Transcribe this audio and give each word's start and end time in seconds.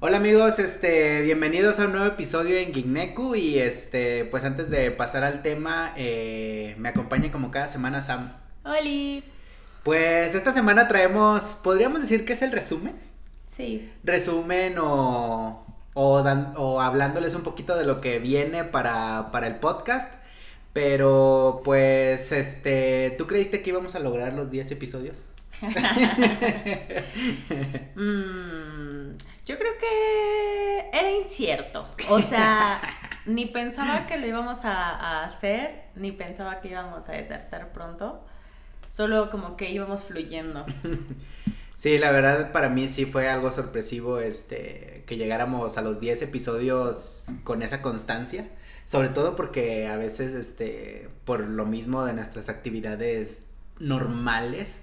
Hola 0.00 0.18
amigos, 0.18 0.58
este, 0.58 1.22
bienvenidos 1.22 1.80
a 1.80 1.86
un 1.86 1.92
nuevo 1.92 2.06
episodio 2.06 2.56
en 2.58 2.72
Gigneku 2.74 3.34
y 3.34 3.58
este, 3.58 4.26
pues 4.26 4.44
antes 4.44 4.68
de 4.70 4.90
pasar 4.90 5.24
al 5.24 5.42
tema, 5.42 5.92
eh, 5.96 6.74
me 6.78 6.90
acompaña 6.90 7.30
como 7.32 7.50
cada 7.50 7.68
semana 7.68 8.02
Sam. 8.02 8.32
Oli. 8.64 9.24
Pues 9.84 10.34
esta 10.34 10.52
semana 10.52 10.86
traemos, 10.88 11.56
podríamos 11.62 12.00
decir 12.02 12.24
que 12.24 12.34
es 12.34 12.42
el 12.42 12.52
resumen. 12.52 12.94
Sí. 13.46 13.90
Resumen 14.04 14.76
o, 14.78 15.66
o, 15.94 16.22
dan- 16.22 16.52
o 16.56 16.80
hablándoles 16.82 17.34
un 17.34 17.42
poquito 17.42 17.76
de 17.76 17.86
lo 17.86 18.00
que 18.02 18.18
viene 18.18 18.64
para, 18.64 19.30
para 19.32 19.46
el 19.46 19.56
podcast. 19.56 20.12
Pero 20.74 21.62
pues, 21.64 22.32
este, 22.32 23.14
¿tú 23.16 23.26
creíste 23.26 23.62
que 23.62 23.70
íbamos 23.70 23.94
a 23.94 23.98
lograr 23.98 24.34
los 24.34 24.50
10 24.50 24.70
episodios? 24.72 25.22
Mm, 27.96 29.16
yo 29.46 29.58
creo 29.58 29.72
que 29.78 30.90
era 30.92 31.10
incierto. 31.10 31.88
O 32.10 32.18
sea, 32.18 32.82
ni 33.26 33.46
pensaba 33.46 34.06
que 34.06 34.18
lo 34.18 34.26
íbamos 34.26 34.64
a, 34.64 34.90
a 34.90 35.24
hacer, 35.24 35.84
ni 35.94 36.12
pensaba 36.12 36.60
que 36.60 36.68
íbamos 36.68 37.08
a 37.08 37.12
desertar 37.12 37.72
pronto. 37.72 38.24
Solo 38.90 39.30
como 39.30 39.56
que 39.56 39.70
íbamos 39.70 40.04
fluyendo. 40.04 40.66
Sí, 41.76 41.98
la 41.98 42.10
verdad 42.10 42.52
para 42.52 42.70
mí 42.70 42.88
sí 42.88 43.04
fue 43.04 43.28
algo 43.28 43.52
sorpresivo 43.52 44.18
este 44.18 45.04
que 45.06 45.18
llegáramos 45.18 45.76
a 45.76 45.82
los 45.82 46.00
10 46.00 46.22
episodios 46.22 47.26
con 47.44 47.62
esa 47.62 47.82
constancia, 47.82 48.48
sobre 48.86 49.10
todo 49.10 49.36
porque 49.36 49.86
a 49.86 49.98
veces 49.98 50.32
este 50.32 51.10
por 51.26 51.40
lo 51.40 51.66
mismo 51.66 52.02
de 52.06 52.14
nuestras 52.14 52.48
actividades 52.48 53.48
normales, 53.78 54.80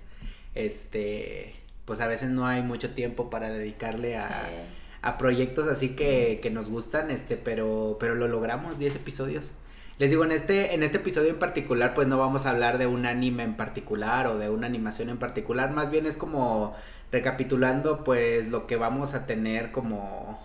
este 0.54 1.56
pues 1.86 2.00
a 2.02 2.08
veces 2.08 2.30
no 2.30 2.46
hay 2.48 2.62
mucho 2.62 2.94
tiempo 2.94 3.30
para 3.30 3.50
dedicarle 3.50 4.18
a, 4.18 4.28
Sí. 4.28 4.56
a 5.02 5.18
proyectos 5.18 5.68
así 5.68 5.90
que, 5.96 6.40
que 6.42 6.50
nos 6.50 6.70
gustan, 6.70 7.12
este, 7.12 7.38
pero 7.38 7.98
pero 8.00 8.16
lo 8.16 8.28
logramos 8.28 8.78
10 8.80 8.96
episodios. 8.96 9.52
Les 10.00 10.10
digo, 10.10 10.24
en 10.26 10.32
este, 10.32 10.74
en 10.74 10.82
este 10.82 10.98
episodio 10.98 11.30
en 11.30 11.40
particular, 11.40 11.94
pues 11.94 12.08
no 12.08 12.18
vamos 12.18 12.46
a 12.46 12.50
hablar 12.50 12.78
de 12.80 12.88
un 12.88 13.06
anime 13.06 13.44
en 13.44 13.56
particular 13.56 14.26
o 14.28 14.38
de 14.40 14.50
una 14.50 14.66
animación 14.68 15.10
en 15.10 15.18
particular, 15.20 15.72
más 15.72 15.92
bien 15.92 16.06
es 16.08 16.18
como 16.18 16.76
recapitulando 17.12 18.04
pues 18.04 18.48
lo 18.50 18.66
que 18.68 18.76
vamos 18.76 19.14
a 19.14 19.26
tener 19.28 19.72
como 19.72 20.42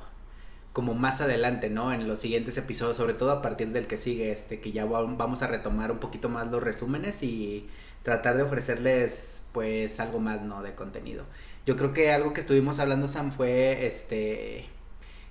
como 0.75 0.95
más 0.95 1.21
adelante, 1.21 1.71
¿no? 1.71 1.93
En 1.93 2.07
los 2.07 2.21
siguientes 2.21 2.57
episodios, 2.57 2.97
sobre 2.99 3.15
todo 3.15 3.33
a 3.33 3.43
partir 3.43 3.69
del 3.71 3.89
que 3.89 3.97
sigue 3.97 4.31
este, 4.31 4.61
que 4.61 4.71
ya 4.71 4.85
va- 4.85 5.03
vamos 5.03 5.43
a 5.43 5.49
retomar 5.49 5.91
un 5.91 5.99
poquito 5.99 6.29
más 6.29 6.47
los 6.53 6.63
resúmenes 6.63 7.23
y 7.25 7.67
tratar 8.03 8.37
de 8.37 8.43
ofrecerles 8.45 9.45
pues 9.53 10.01
algo 10.01 10.21
más, 10.21 10.43
¿no? 10.43 10.63
De 10.63 10.75
contenido. 10.75 11.25
Yo 11.67 11.77
creo 11.77 11.93
que 11.93 12.13
algo 12.13 12.33
que 12.33 12.41
estuvimos 12.41 12.79
hablando, 12.79 13.09
Sam, 13.09 13.33
fue 13.33 13.87
este 13.87 14.67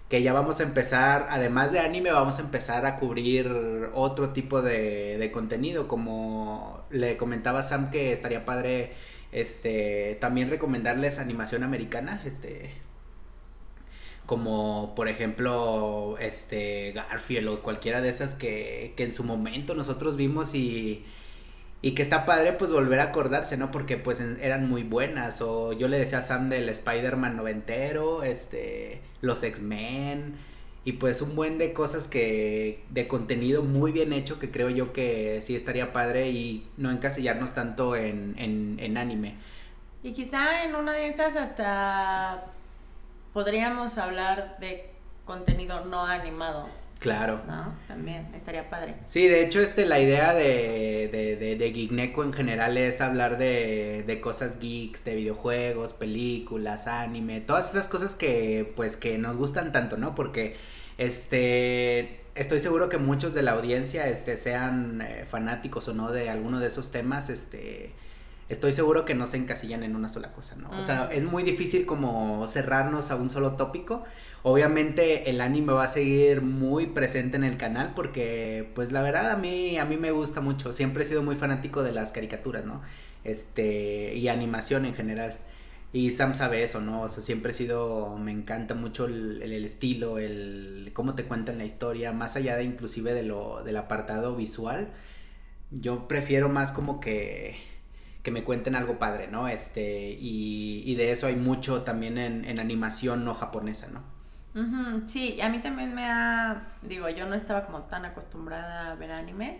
que 0.09 0.23
ya 0.23 0.33
vamos 0.33 0.59
a 0.59 0.63
empezar, 0.63 1.27
además 1.29 1.71
de 1.71 1.79
anime, 1.79 2.11
vamos 2.11 2.39
a 2.39 2.41
empezar 2.41 2.85
a 2.85 2.97
cubrir 2.97 3.89
otro 3.93 4.29
tipo 4.29 4.61
de, 4.61 5.17
de 5.17 5.31
contenido, 5.31 5.87
como 5.87 6.85
le 6.89 7.17
comentaba 7.17 7.61
Sam 7.63 7.91
que 7.91 8.13
estaría 8.13 8.45
padre, 8.45 8.93
este, 9.31 10.17
también 10.21 10.49
recomendarles 10.49 11.19
animación 11.19 11.63
americana, 11.63 12.21
este, 12.25 12.71
como 14.25 14.93
por 14.95 15.07
ejemplo, 15.07 16.17
este, 16.19 16.91
Garfield 16.93 17.47
o 17.49 17.61
cualquiera 17.63 18.01
de 18.01 18.09
esas 18.09 18.35
que, 18.35 18.93
que 18.97 19.03
en 19.05 19.11
su 19.13 19.23
momento 19.23 19.73
nosotros 19.75 20.15
vimos 20.17 20.53
y, 20.55 21.05
y 21.81 21.91
que 21.91 22.01
está 22.01 22.25
padre 22.25 22.53
pues 22.53 22.71
volver 22.71 22.99
a 22.99 23.03
acordarse, 23.03 23.55
¿no? 23.57 23.69
Porque 23.71 23.97
pues 23.97 24.19
en- 24.19 24.39
eran 24.41 24.67
muy 24.69 24.83
buenas. 24.83 25.41
O 25.41 25.73
yo 25.73 25.87
le 25.87 25.97
decía 25.99 26.19
a 26.19 26.23
Sam 26.23 26.49
del 26.49 26.69
Spider-Man 26.69 27.37
noventero, 27.37 28.23
este, 28.23 29.01
los 29.21 29.43
X-Men. 29.43 30.35
Y 30.85 30.93
pues 30.93 31.21
un 31.21 31.35
buen 31.35 31.57
de 31.57 31.73
cosas 31.73 32.07
que, 32.07 32.83
de 32.91 33.07
contenido 33.07 33.61
muy 33.61 33.91
bien 33.91 34.13
hecho 34.13 34.39
que 34.39 34.51
creo 34.51 34.69
yo 34.69 34.93
que 34.93 35.41
sí 35.41 35.53
estaría 35.55 35.91
padre 35.91 36.29
y 36.29 36.65
no 36.77 36.89
encasillarnos 36.91 37.53
tanto 37.53 37.95
en, 37.97 38.35
en, 38.39 38.77
en 38.79 38.97
anime. 38.97 39.35
Y 40.01 40.13
quizá 40.13 40.63
en 40.63 40.75
una 40.75 40.93
de 40.93 41.09
esas 41.09 41.35
hasta 41.35 42.45
podríamos 43.33 43.97
hablar 43.97 44.57
de 44.59 44.89
contenido 45.25 45.83
no 45.85 46.05
animado, 46.05 46.67
Claro. 46.99 47.41
¿no? 47.45 47.75
También 47.87 48.33
estaría 48.33 48.69
padre. 48.69 48.95
Sí, 49.05 49.27
de 49.27 49.43
hecho, 49.43 49.59
este, 49.59 49.85
la 49.85 49.99
idea 49.99 50.33
de, 50.33 50.86
de, 51.57 51.71
Geekneco 51.73 52.23
en 52.23 52.33
general 52.33 52.77
es 52.77 53.01
hablar 53.01 53.37
de, 53.37 54.03
de 54.05 54.21
cosas 54.21 54.59
geeks, 54.59 55.03
de 55.03 55.15
videojuegos, 55.15 55.93
películas, 55.93 56.87
anime, 56.87 57.41
todas 57.41 57.69
esas 57.71 57.87
cosas 57.87 58.15
que, 58.15 58.71
pues, 58.75 58.95
que 58.97 59.17
nos 59.17 59.37
gustan 59.37 59.71
tanto, 59.71 59.97
¿no? 59.97 60.15
Porque, 60.15 60.55
este, 60.97 62.21
estoy 62.35 62.59
seguro 62.59 62.89
que 62.89 62.97
muchos 62.97 63.33
de 63.33 63.41
la 63.41 63.51
audiencia, 63.51 64.07
este, 64.07 64.37
sean 64.37 65.01
eh, 65.01 65.25
fanáticos 65.29 65.87
o 65.87 65.93
no 65.93 66.11
de 66.11 66.29
alguno 66.29 66.59
de 66.59 66.67
esos 66.67 66.91
temas, 66.91 67.29
este, 67.29 67.91
estoy 68.49 68.73
seguro 68.73 69.05
que 69.05 69.13
no 69.15 69.27
se 69.27 69.37
encasillan 69.37 69.83
en 69.83 69.95
una 69.95 70.09
sola 70.09 70.31
cosa, 70.31 70.55
¿no? 70.55 70.69
O 70.77 70.81
sea, 70.81 71.05
Mm. 71.05 71.17
es 71.17 71.23
muy 71.25 71.43
difícil 71.43 71.85
como 71.85 72.45
cerrarnos 72.47 73.11
a 73.11 73.15
un 73.15 73.29
solo 73.29 73.53
tópico. 73.53 74.03
Obviamente 74.49 75.29
el 75.29 75.41
anime 75.41 75.73
va 75.73 75.83
a 75.83 75.87
seguir 75.89 76.41
muy 76.41 76.85
presente 76.85 77.35
en 77.35 77.43
el 77.43 77.57
canal 77.57 77.91
porque 77.93 78.71
pues 78.75 78.93
la 78.93 79.01
verdad 79.01 79.29
a 79.31 79.35
mí 79.35 79.77
a 79.77 79.83
mí 79.83 79.97
me 79.97 80.11
gusta 80.11 80.39
mucho, 80.39 80.71
siempre 80.71 81.03
he 81.03 81.05
sido 81.05 81.21
muy 81.21 81.35
fanático 81.35 81.83
de 81.83 81.91
las 81.91 82.13
caricaturas, 82.13 82.63
¿no? 82.63 82.81
Este 83.25 84.15
y 84.15 84.29
animación 84.29 84.85
en 84.85 84.93
general. 84.93 85.37
Y 85.91 86.13
Sam 86.13 86.33
sabe 86.33 86.63
eso, 86.63 86.79
¿no? 86.79 87.01
O 87.01 87.09
sea, 87.09 87.21
siempre 87.23 87.51
he 87.51 87.53
sido, 87.53 88.15
me 88.17 88.31
encanta 88.31 88.73
mucho 88.73 89.05
el, 89.07 89.41
estilo, 89.65 90.17
el 90.17 90.91
cómo 90.93 91.13
te 91.13 91.25
cuentan 91.25 91.57
la 91.57 91.65
historia, 91.65 92.13
más 92.13 92.37
allá 92.37 92.55
de 92.55 92.63
inclusive 92.63 93.13
de 93.13 93.23
lo 93.23 93.63
del 93.65 93.75
apartado 93.75 94.37
visual. 94.37 94.87
Yo 95.71 96.07
prefiero 96.07 96.47
más 96.47 96.71
como 96.71 97.01
que 97.01 97.57
que 98.23 98.31
me 98.31 98.45
cuenten 98.45 98.75
algo 98.75 98.97
padre, 98.99 99.27
¿no? 99.27 99.49
Este, 99.49 100.17
y, 100.19 100.95
de 100.95 101.11
eso 101.11 101.27
hay 101.27 101.35
mucho 101.35 101.83
también 101.83 102.17
en 102.17 102.59
animación 102.59 103.25
no 103.25 103.33
japonesa, 103.33 103.87
¿no? 103.87 104.16
Ujú, 104.57 105.07
sí, 105.07 105.39
a 105.39 105.49
mí 105.49 105.59
también 105.59 105.93
me 105.93 106.05
ha, 106.05 106.67
digo, 106.81 107.07
yo 107.09 107.27
no 107.27 107.35
estaba 107.35 107.65
como 107.67 107.83
tan 107.83 108.05
acostumbrada 108.05 108.91
a 108.91 108.95
ver 108.95 109.11
anime, 109.11 109.59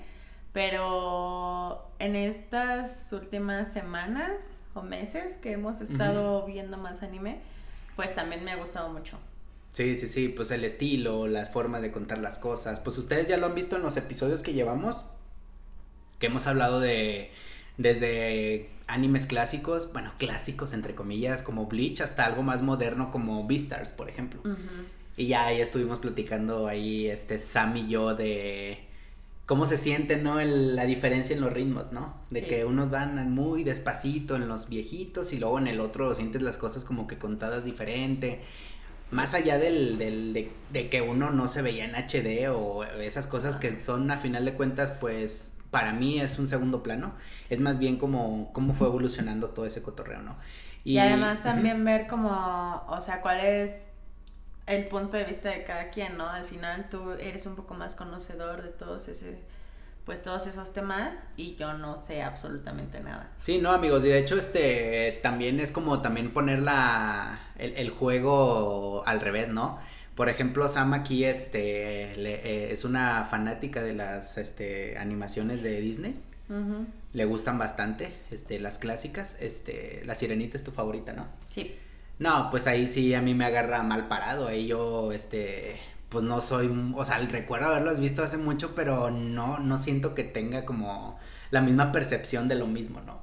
pero 0.54 1.92
en 2.00 2.16
estas 2.16 3.14
últimas 3.14 3.72
semanas 3.72 4.62
o 4.74 4.82
meses 4.82 5.38
que 5.38 5.52
hemos 5.52 5.82
estado 5.82 6.44
viendo 6.48 6.78
más 6.78 7.04
anime, 7.04 7.42
pues 7.96 8.16
también 8.16 8.44
me 8.44 8.52
ha 8.52 8.56
gustado 8.56 8.90
mucho. 8.90 9.20
Sí, 9.72 9.96
sí, 9.96 10.08
sí, 10.08 10.30
pues 10.30 10.50
el 10.50 10.64
estilo, 10.64 11.28
la 11.28 11.46
forma 11.46 11.80
de 11.80 11.92
contar 11.92 12.18
las 12.18 12.40
cosas. 12.40 12.80
Pues 12.80 12.98
ustedes 12.98 13.28
ya 13.28 13.38
lo 13.38 13.46
han 13.46 13.54
visto 13.54 13.76
en 13.76 13.84
los 13.84 13.98
episodios 13.98 14.42
que 14.42 14.54
llevamos, 14.54 15.06
que 16.18 16.26
hemos 16.26 16.48
hablado 16.48 16.80
de 16.80 17.30
desde 17.78 18.72
animes 18.88 19.26
clásicos, 19.26 19.92
bueno, 19.94 20.12
clásicos 20.18 20.74
entre 20.74 20.96
comillas, 20.96 21.42
como 21.42 21.66
Bleach, 21.68 22.02
hasta 22.02 22.26
algo 22.26 22.42
más 22.44 22.62
moderno 22.62 23.12
como 23.12 23.46
Beastars, 23.46 23.90
por 23.92 24.10
ejemplo. 24.10 24.42
Y 25.18 25.28
ya 25.28 25.46
ahí 25.48 25.62
estuvimos 25.62 26.00
platicando 26.00 26.68
ahí, 26.68 27.08
este, 27.08 27.40
Sam 27.40 27.76
y 27.78 27.88
yo 27.88 28.16
de 28.16 28.80
cómo 29.46 29.66
se 29.66 29.78
siente, 29.78 30.18
¿no? 30.18 30.40
El- 30.40 30.76
la 30.76 30.86
diferencia 30.86 31.36
en 31.36 31.42
los 31.42 31.52
ritmos, 31.54 31.92
¿no? 31.92 32.16
De 32.30 32.42
Sí. 32.42 32.48
que 32.48 32.66
unos 32.66 32.90
van 32.92 33.32
muy 33.32 33.64
despacito 33.64 34.36
en 34.36 34.48
los 34.48 34.70
viejitos 34.70 35.32
y 35.34 35.38
luego 35.40 35.58
en 35.58 35.68
el 35.68 35.80
otro 35.80 36.14
sientes 36.14 36.42
las 36.42 36.58
cosas 36.58 36.84
como 36.84 37.08
que 37.08 37.18
contadas 37.18 37.66
diferente. 37.66 38.42
Más 39.10 39.34
allá 39.34 39.58
del, 39.58 39.98
del- 39.98 40.34
de, 40.34 40.52
de 40.74 40.90
que 40.90 41.02
uno 41.02 41.32
no 41.32 41.48
se 41.48 41.62
veía 41.62 41.86
en 41.86 41.96
HD 41.96 42.50
o 42.50 42.84
esas 42.84 43.26
cosas 43.26 43.56
que 43.56 43.72
son 43.72 44.12
a 44.12 44.18
final 44.18 44.44
de 44.46 44.54
cuentas, 44.54 44.92
pues 44.92 45.52
para 45.78 45.94
mí 45.94 46.20
es 46.20 46.40
un 46.40 46.48
segundo 46.48 46.82
plano. 46.82 47.14
Es 47.52 47.60
más 47.60 47.78
bien 47.78 47.98
como 47.98 48.52
cómo 48.52 48.74
fue 48.74 48.88
evolucionando 48.88 49.52
todo 49.52 49.68
ese 49.68 49.84
cotorreo, 49.84 50.24
¿no? 50.24 50.36
Y, 50.84 50.98
además 50.98 51.44
también 51.44 51.86
ver 51.86 52.08
como, 52.08 52.84
o 52.88 53.00
sea, 53.00 53.22
cuál 53.22 53.42
es 53.42 53.92
el 54.66 54.86
punto 54.88 55.18
de 55.18 55.26
vista 55.26 55.50
de 55.50 55.64
cada 55.64 55.90
quien, 55.92 56.18
¿no? 56.18 56.28
Al 56.28 56.46
final 56.46 56.88
tú 56.90 57.12
eres 57.12 57.46
un 57.46 57.56
poco 57.56 57.76
más 57.76 57.94
conocedor 57.94 58.64
de 58.64 58.70
todos 58.70 59.08
ese, 59.08 59.38
pues 60.04 60.24
todos 60.24 60.48
esos 60.48 60.74
temas 60.74 61.16
y 61.36 61.56
yo 61.56 61.74
no 61.74 61.96
sé 61.96 62.24
absolutamente 62.24 63.00
nada. 63.00 63.30
Sí, 63.38 63.60
no, 63.60 63.70
amigos, 63.70 64.04
y 64.04 64.08
de 64.08 64.18
hecho, 64.18 64.36
este, 64.36 65.20
también 65.22 65.60
es 65.60 65.72
como 65.72 66.02
también 66.02 66.32
poner 66.34 66.58
la, 66.58 67.40
el, 67.58 67.74
el 67.76 67.92
juego 67.92 69.04
al 69.06 69.22
revés, 69.22 69.50
¿no? 69.50 69.78
Por 70.18 70.28
ejemplo, 70.30 70.68
Sam 70.68 70.94
aquí, 70.94 71.24
este, 71.24 72.18
le- 72.18 72.42
eh, 72.44 72.72
es 72.74 72.84
una 72.84 73.24
fanática 73.26 73.82
de 73.84 73.94
las, 73.94 74.38
este, 74.38 74.98
animaciones 74.98 75.62
de 75.64 75.80
Disney. 75.80 76.20
Le 77.14 77.26
gustan 77.26 77.58
bastante, 77.60 78.14
este, 78.32 78.60
las 78.60 78.78
clásicas, 78.80 79.38
este, 79.40 80.02
La 80.06 80.16
Sirenita 80.16 80.58
es 80.58 80.64
tu 80.64 80.72
favorita, 80.72 81.14
¿no? 81.14 81.28
Sí. 81.50 81.76
No, 82.20 82.50
pues 82.50 82.66
ahí 82.68 82.88
sí 82.88 83.14
a 83.14 83.22
mí 83.22 83.34
me 83.36 83.46
agarra 83.46 83.84
mal 83.84 84.08
parado, 84.08 84.48
ahí 84.48 84.66
yo, 84.68 85.12
este, 85.12 85.78
pues 86.10 86.24
no 86.24 86.42
soy, 86.42 86.68
o 86.96 87.06
sea, 87.06 87.20
recuerdo 87.20 87.68
haberlas 87.68 88.00
visto 88.00 88.24
hace 88.24 88.38
mucho, 88.38 88.74
pero 88.76 89.12
no, 89.12 89.60
no 89.60 89.78
siento 89.78 90.16
que 90.16 90.24
tenga 90.24 90.66
como 90.66 91.20
la 91.52 91.62
misma 91.62 91.92
percepción 91.92 92.48
de 92.48 92.56
lo 92.56 92.66
mismo, 92.66 93.02
¿no? 93.02 93.22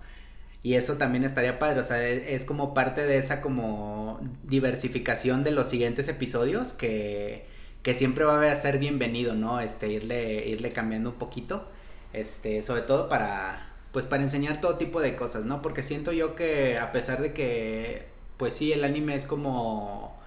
Y 0.65 0.77
eso 0.77 0.97
también 0.97 1.25
estaría 1.25 1.59
padre, 1.59 1.81
o 1.81 1.85
sea, 1.85 2.03
e, 2.03 2.35
es, 2.35 2.47
como 2.47 2.73
parte 2.73 3.07
de 3.07 3.19
esa 3.19 3.43
como 3.43 4.19
diversificación 4.45 5.45
de 5.45 5.51
los 5.51 5.69
siguientes 5.69 6.09
episodios 6.09 6.73
que, 6.73 7.47
que 7.83 7.93
siempre 7.93 8.25
va 8.25 8.41
a 8.51 8.57
ser 8.57 8.79
bienvenido, 8.79 9.35
¿no? 9.35 9.61
Este, 9.61 9.89
irle, 9.91 10.49
irle 10.49 10.73
cambiando 10.73 11.11
un 11.11 11.17
poquito, 11.17 11.69
este, 12.15 12.63
sobre 12.63 12.81
todo 12.83 13.11
para, 13.11 13.75
pues 13.93 14.07
para 14.07 14.23
enseñar 14.23 14.61
todo 14.63 14.77
tipo 14.79 15.03
de 15.03 15.17
cosas, 15.17 15.45
¿no? 15.45 15.61
Porque 15.61 15.83
siento 15.83 16.13
yo 16.13 16.35
que 16.35 16.79
a 16.79 16.93
pesar 16.93 17.21
de 17.21 17.35
que, 17.35 18.07
pues 18.39 18.55
sí, 18.55 18.73
el 18.73 18.85
anime 18.85 19.15
es 19.15 19.27
como... 19.27 20.19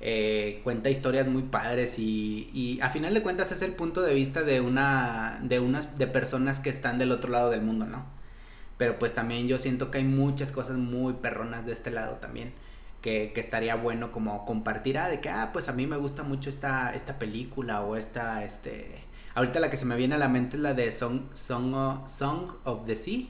Eh, 0.00 0.60
cuenta 0.64 0.90
historias 0.90 1.28
muy 1.28 1.42
padres 1.44 1.98
y, 1.98 2.50
y 2.52 2.80
a 2.82 2.90
final 2.90 3.14
de 3.14 3.22
cuentas 3.22 3.52
es 3.52 3.62
el 3.62 3.72
punto 3.72 4.02
de 4.02 4.12
vista 4.12 4.42
de 4.42 4.60
una 4.60 5.40
de 5.42 5.60
unas 5.60 5.96
de 5.98 6.06
personas 6.06 6.60
que 6.60 6.68
están 6.68 6.98
del 6.98 7.10
otro 7.12 7.30
lado 7.30 7.48
del 7.50 7.62
mundo, 7.62 7.86
¿no? 7.86 8.04
Pero 8.76 8.98
pues 8.98 9.14
también 9.14 9.46
yo 9.46 9.58
siento 9.58 9.90
que 9.90 9.98
hay 9.98 10.04
muchas 10.04 10.50
cosas 10.52 10.76
muy 10.76 11.14
perronas 11.14 11.66
de 11.66 11.72
este 11.72 11.90
lado 11.90 12.16
también. 12.16 12.52
Que, 13.02 13.32
que, 13.34 13.40
estaría 13.40 13.74
bueno 13.76 14.10
como 14.12 14.46
compartir, 14.46 14.96
ah, 14.96 15.08
de 15.08 15.20
que, 15.20 15.28
ah, 15.28 15.50
pues 15.52 15.68
a 15.68 15.74
mí 15.74 15.86
me 15.86 15.98
gusta 15.98 16.22
mucho 16.22 16.48
esta, 16.48 16.94
esta 16.94 17.18
película 17.18 17.82
o 17.82 17.96
esta, 17.96 18.44
este... 18.44 19.04
Ahorita 19.34 19.60
la 19.60 19.68
que 19.68 19.76
se 19.76 19.84
me 19.84 19.94
viene 19.96 20.14
a 20.14 20.18
la 20.18 20.28
mente 20.28 20.56
es 20.56 20.62
la 20.62 20.72
de 20.72 20.90
Song, 20.90 21.22
Song, 21.34 21.74
of, 21.74 22.08
Song 22.08 22.52
of 22.64 22.86
the 22.86 22.96
Sea, 22.96 23.26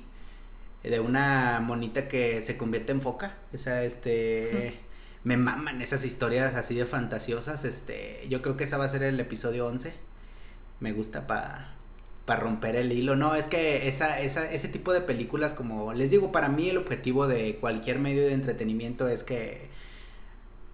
de 0.85 1.00
una 1.00 1.61
monita 1.61 2.06
que 2.06 2.40
se 2.43 2.56
convierte 2.56 2.93
en 2.93 3.00
foca, 3.00 3.37
esa, 3.52 3.82
este... 3.82 4.81
Me 5.25 5.37
maman 5.37 5.82
esas 5.82 6.05
historias 6.05 6.55
así 6.55 6.76
de 6.76 6.87
fantasiosas, 6.87 7.64
este... 7.64 8.26
Yo 8.29 8.43
creo 8.43 8.56
que 8.56 8.64
esa 8.64 8.79
va 8.79 8.85
a 8.85 8.88
ser 8.88 9.02
el 9.02 9.19
episodio 9.19 9.67
11. 9.67 9.93
Me 10.79 10.93
gusta 10.93 11.26
para 11.26 11.74
para 12.25 12.41
romper 12.41 12.76
el 12.76 12.93
hilo. 12.93 13.17
No, 13.17 13.35
es 13.35 13.49
que 13.49 13.88
esa, 13.88 14.21
esa, 14.21 14.50
ese 14.50 14.69
tipo 14.69 14.93
de 14.93 15.00
películas, 15.00 15.53
como 15.55 15.93
les 15.93 16.11
digo, 16.11 16.32
para 16.32 16.49
mí 16.49 16.71
el 16.71 16.79
objetivo 16.79 17.26
de 17.26 17.56
cualquier 17.56 17.99
medio 17.99 18.23
de 18.23 18.32
entretenimiento 18.32 19.09
es 19.09 19.23
que 19.23 19.69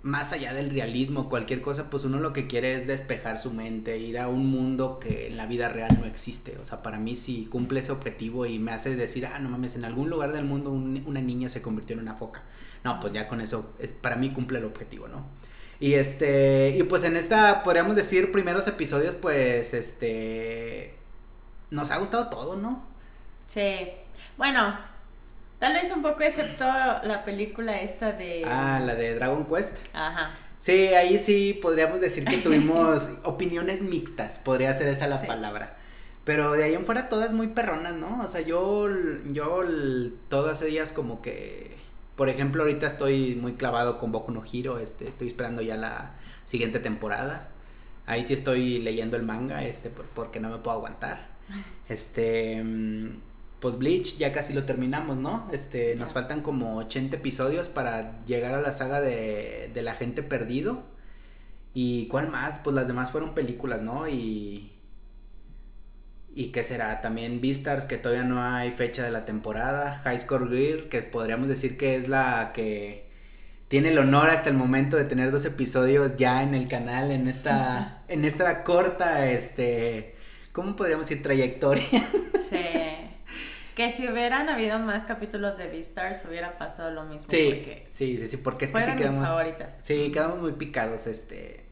más 0.02 0.32
allá 0.32 0.54
del 0.54 0.70
realismo, 0.70 1.28
cualquier 1.28 1.60
cosa, 1.60 1.90
pues 1.90 2.04
uno 2.04 2.20
lo 2.20 2.32
que 2.32 2.46
quiere 2.46 2.74
es 2.74 2.86
despejar 2.86 3.38
su 3.38 3.52
mente, 3.52 3.98
ir 3.98 4.18
a 4.18 4.28
un 4.28 4.46
mundo 4.46 4.98
que 4.98 5.26
en 5.26 5.36
la 5.36 5.46
vida 5.46 5.68
real 5.68 5.98
no 6.00 6.06
existe. 6.06 6.56
O 6.58 6.64
sea, 6.64 6.82
para 6.82 6.98
mí 6.98 7.16
si 7.16 7.46
cumple 7.46 7.80
ese 7.80 7.92
objetivo 7.92 8.46
y 8.46 8.58
me 8.58 8.72
hace 8.72 8.96
decir, 8.96 9.26
ah, 9.26 9.38
no 9.40 9.50
mames, 9.50 9.76
en 9.76 9.84
algún 9.84 10.08
lugar 10.08 10.32
del 10.32 10.44
mundo 10.44 10.70
una 10.70 11.20
niña 11.20 11.48
se 11.48 11.60
convirtió 11.60 11.94
en 11.94 12.00
una 12.00 12.14
foca. 12.14 12.42
No, 12.82 12.98
pues 12.98 13.12
ya 13.12 13.28
con 13.28 13.42
eso, 13.42 13.74
para 14.00 14.16
mí 14.16 14.30
cumple 14.30 14.58
el 14.58 14.64
objetivo, 14.64 15.06
¿no? 15.08 15.26
Y 15.80 15.94
este, 15.94 16.76
y 16.78 16.82
pues 16.84 17.04
en 17.04 17.16
esta, 17.16 17.62
podríamos 17.62 17.96
decir, 17.96 18.32
primeros 18.32 18.66
episodios, 18.68 19.14
pues, 19.14 19.74
este, 19.74 20.94
nos 21.70 21.90
ha 21.90 21.98
gustado 21.98 22.28
todo, 22.28 22.56
¿no? 22.56 22.84
Sí. 23.46 23.88
Bueno, 24.36 24.78
tal 25.58 25.74
vez 25.74 25.90
un 25.90 26.02
poco 26.02 26.22
excepto 26.22 26.64
la 26.64 27.22
película 27.24 27.80
esta 27.80 28.12
de... 28.12 28.44
Ah, 28.46 28.80
la 28.84 28.94
de 28.94 29.14
Dragon 29.14 29.44
Quest. 29.46 29.76
Ajá. 29.92 30.32
Sí, 30.60 30.88
ahí 30.88 31.18
sí 31.18 31.58
podríamos 31.60 32.02
decir 32.02 32.24
que 32.26 32.36
tuvimos 32.36 33.10
opiniones 33.24 33.80
mixtas, 33.80 34.38
podría 34.38 34.72
ser 34.74 34.88
esa 34.88 35.06
la 35.06 35.22
palabra. 35.22 35.76
Pero 36.24 36.52
de 36.52 36.64
ahí 36.64 36.74
en 36.74 36.84
fuera 36.84 37.08
todas 37.08 37.32
muy 37.32 37.48
perronas, 37.48 37.94
¿no? 37.94 38.20
O 38.20 38.26
sea, 38.26 38.42
yo, 38.42 38.86
yo, 39.28 39.62
todas 40.28 40.60
ellas 40.60 40.92
como 40.92 41.22
que, 41.22 41.78
por 42.14 42.28
ejemplo, 42.28 42.62
ahorita 42.62 42.86
estoy 42.86 43.36
muy 43.36 43.54
clavado 43.54 43.98
con 43.98 44.12
Boku 44.12 44.32
no 44.32 44.44
Hiro, 44.44 44.78
este, 44.78 45.08
estoy 45.08 45.28
esperando 45.28 45.62
ya 45.62 45.76
la 45.76 46.10
siguiente 46.44 46.78
temporada. 46.78 47.48
Ahí 48.04 48.22
sí 48.22 48.34
estoy 48.34 48.80
leyendo 48.80 49.16
el 49.16 49.22
manga, 49.22 49.64
este, 49.64 49.88
porque 49.88 50.40
no 50.40 50.50
me 50.50 50.58
puedo 50.58 50.76
aguantar. 50.76 51.29
Este, 51.88 52.62
mm, 52.62 53.08
pues 53.60 53.76
Bleach 53.76 54.16
ya 54.16 54.32
casi 54.32 54.52
lo 54.52 54.64
terminamos, 54.64 55.18
¿no? 55.18 55.48
Este, 55.52 55.96
nos 55.96 56.12
faltan 56.12 56.42
como 56.42 56.76
80 56.78 57.16
episodios 57.16 57.68
para 57.68 58.24
llegar 58.26 58.54
a 58.54 58.60
la 58.60 58.72
saga 58.72 59.00
de, 59.00 59.70
de 59.72 59.82
la 59.82 59.94
gente 59.94 60.22
perdido. 60.22 60.82
¿Y 61.74 62.06
cuál 62.08 62.28
más? 62.28 62.58
Pues 62.64 62.74
las 62.74 62.88
demás 62.88 63.10
fueron 63.10 63.34
películas, 63.34 63.82
¿no? 63.82 64.08
Y... 64.08 64.72
¿Y 66.32 66.52
qué 66.52 66.62
será? 66.62 67.00
También 67.00 67.40
Beastars, 67.40 67.86
que 67.86 67.98
todavía 67.98 68.24
no 68.24 68.42
hay 68.42 68.70
fecha 68.70 69.02
de 69.02 69.10
la 69.10 69.24
temporada. 69.24 70.00
High 70.04 70.20
Score 70.20 70.48
Gear, 70.48 70.88
que 70.88 71.02
podríamos 71.02 71.48
decir 71.48 71.76
que 71.76 71.96
es 71.96 72.08
la 72.08 72.52
que 72.54 73.10
tiene 73.70 73.90
el 73.90 73.98
honor 73.98 74.30
hasta 74.30 74.50
el 74.50 74.56
momento 74.56 74.96
de 74.96 75.04
tener 75.04 75.30
dos 75.30 75.44
episodios 75.44 76.16
ya 76.16 76.42
en 76.42 76.54
el 76.54 76.66
canal, 76.66 77.12
en 77.12 77.28
esta, 77.28 78.02
en 78.08 78.24
esta 78.24 78.64
corta, 78.64 79.30
este, 79.30 80.16
¿cómo 80.60 80.76
podríamos 80.76 81.08
decir? 81.08 81.22
Trayectoria. 81.22 81.86
Sí. 82.50 82.56
Que 83.76 83.92
si 83.92 84.08
hubieran 84.08 84.48
habido 84.48 84.80
más 84.80 85.04
capítulos 85.04 85.56
de 85.56 85.68
Beastars 85.68 86.26
hubiera 86.28 86.58
pasado 86.58 86.90
lo 86.90 87.04
mismo. 87.04 87.28
Sí, 87.30 87.64
sí, 87.92 88.18
sí, 88.18 88.26
sí, 88.26 88.36
porque 88.38 88.64
es 88.64 88.72
que 88.72 88.82
sí 88.82 88.90
quedamos. 88.96 89.28
favoritas. 89.28 89.78
Sí, 89.82 90.10
quedamos 90.12 90.40
muy 90.40 90.52
picados, 90.52 91.06
este. 91.06 91.64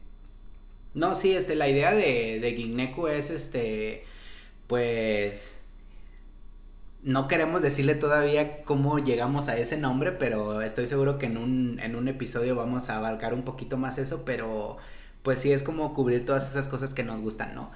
No, 0.93 1.15
sí, 1.15 1.35
este, 1.35 1.55
la 1.55 1.67
idea 1.67 1.93
de, 1.93 2.39
de 2.39 2.53
Gigneku 2.53 3.07
es 3.07 3.29
este. 3.29 4.05
Pues. 4.67 5.59
No 7.03 7.27
queremos 7.27 7.61
decirle 7.61 7.95
todavía 7.95 8.63
cómo 8.63 8.99
llegamos 8.99 9.49
a 9.49 9.57
ese 9.57 9.75
nombre, 9.75 10.13
pero 10.13 10.61
estoy 10.61 10.87
seguro 10.87 11.19
que 11.19 11.25
en 11.25 11.37
un, 11.37 11.81
en 11.81 11.97
un 11.97 12.07
episodio 12.07 12.55
vamos 12.55 12.89
a 12.89 12.95
abarcar 12.95 13.33
un 13.33 13.43
poquito 13.43 13.75
más 13.75 13.97
eso, 13.97 14.23
pero 14.23 14.77
pues 15.23 15.41
sí 15.41 15.51
es 15.51 15.61
como 15.61 15.93
cubrir 15.93 16.25
todas 16.25 16.49
esas 16.49 16.69
cosas 16.69 16.93
que 16.93 17.03
nos 17.03 17.19
gustan, 17.19 17.53
¿no? 17.53 17.69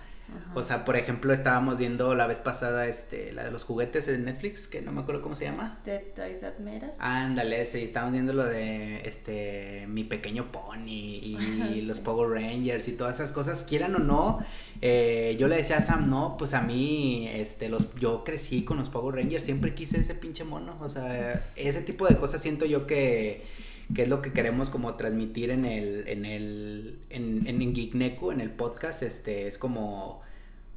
O 0.56 0.63
sea, 0.63 0.85
por 0.85 0.95
ejemplo, 0.95 1.33
estábamos 1.33 1.80
viendo 1.80 2.13
la 2.15 2.27
vez 2.27 2.39
pasada 2.39 2.88
este, 2.88 3.31
la 3.33 3.44
de 3.44 3.51
los 3.51 3.63
juguetes 3.63 4.06
de 4.06 4.18
Netflix, 4.18 4.68
que 4.68 4.81
no 4.81 4.91
me 4.91 5.01
acuerdo 5.01 5.21
cómo 5.21 5.35
se 5.35 5.45
llama. 5.45 5.80
The 5.83 6.00
Toys 6.15 6.41
That 6.41 6.59
Made 6.59 6.91
Us. 6.91 6.97
Ándale, 7.00 7.65
sí, 7.65 7.83
estábamos 7.83 8.13
viendo 8.13 8.33
lo 8.33 8.45
de 8.45 9.01
este 9.07 9.85
Mi 9.88 10.03
Pequeño 10.03 10.51
Pony 10.51 10.83
y 10.88 11.81
los 11.88 12.00
Power 12.00 12.30
Rangers 12.30 12.88
y 12.88 12.94
todas 12.94 13.15
esas 13.15 13.33
cosas, 13.33 13.63
quieran 13.63 13.95
o 13.95 14.00
no. 14.00 14.39
Eh, 14.81 15.35
yo 15.39 15.47
le 15.47 15.56
decía 15.56 15.77
a 15.77 15.81
Sam, 15.81 16.09
no, 16.09 16.36
pues 16.38 16.53
a 16.53 16.62
mí, 16.62 17.27
este, 17.31 17.69
los, 17.69 17.94
yo 17.95 18.24
crecí 18.24 18.63
con 18.63 18.77
los 18.77 18.89
Power 18.89 19.15
Rangers, 19.15 19.44
siempre 19.44 19.74
quise 19.74 20.00
ese 20.00 20.15
pinche 20.15 20.44
mono. 20.44 20.77
O 20.81 20.89
sea, 20.89 21.51
ese 21.56 21.81
tipo 21.81 22.07
de 22.07 22.18
cosas 22.18 22.41
siento 22.41 22.65
yo 22.65 22.86
que 22.86 23.62
que 23.93 24.03
es 24.03 24.07
lo 24.07 24.21
que 24.21 24.33
queremos 24.33 24.69
como 24.69 24.95
transmitir 24.95 25.49
en 25.49 25.65
el, 25.65 26.07
en 26.07 26.25
el, 26.25 26.99
en, 27.09 27.47
en, 27.47 27.61
en 27.61 28.41
el 28.41 28.51
podcast, 28.51 29.03
este, 29.03 29.47
es 29.47 29.57
como, 29.57 30.21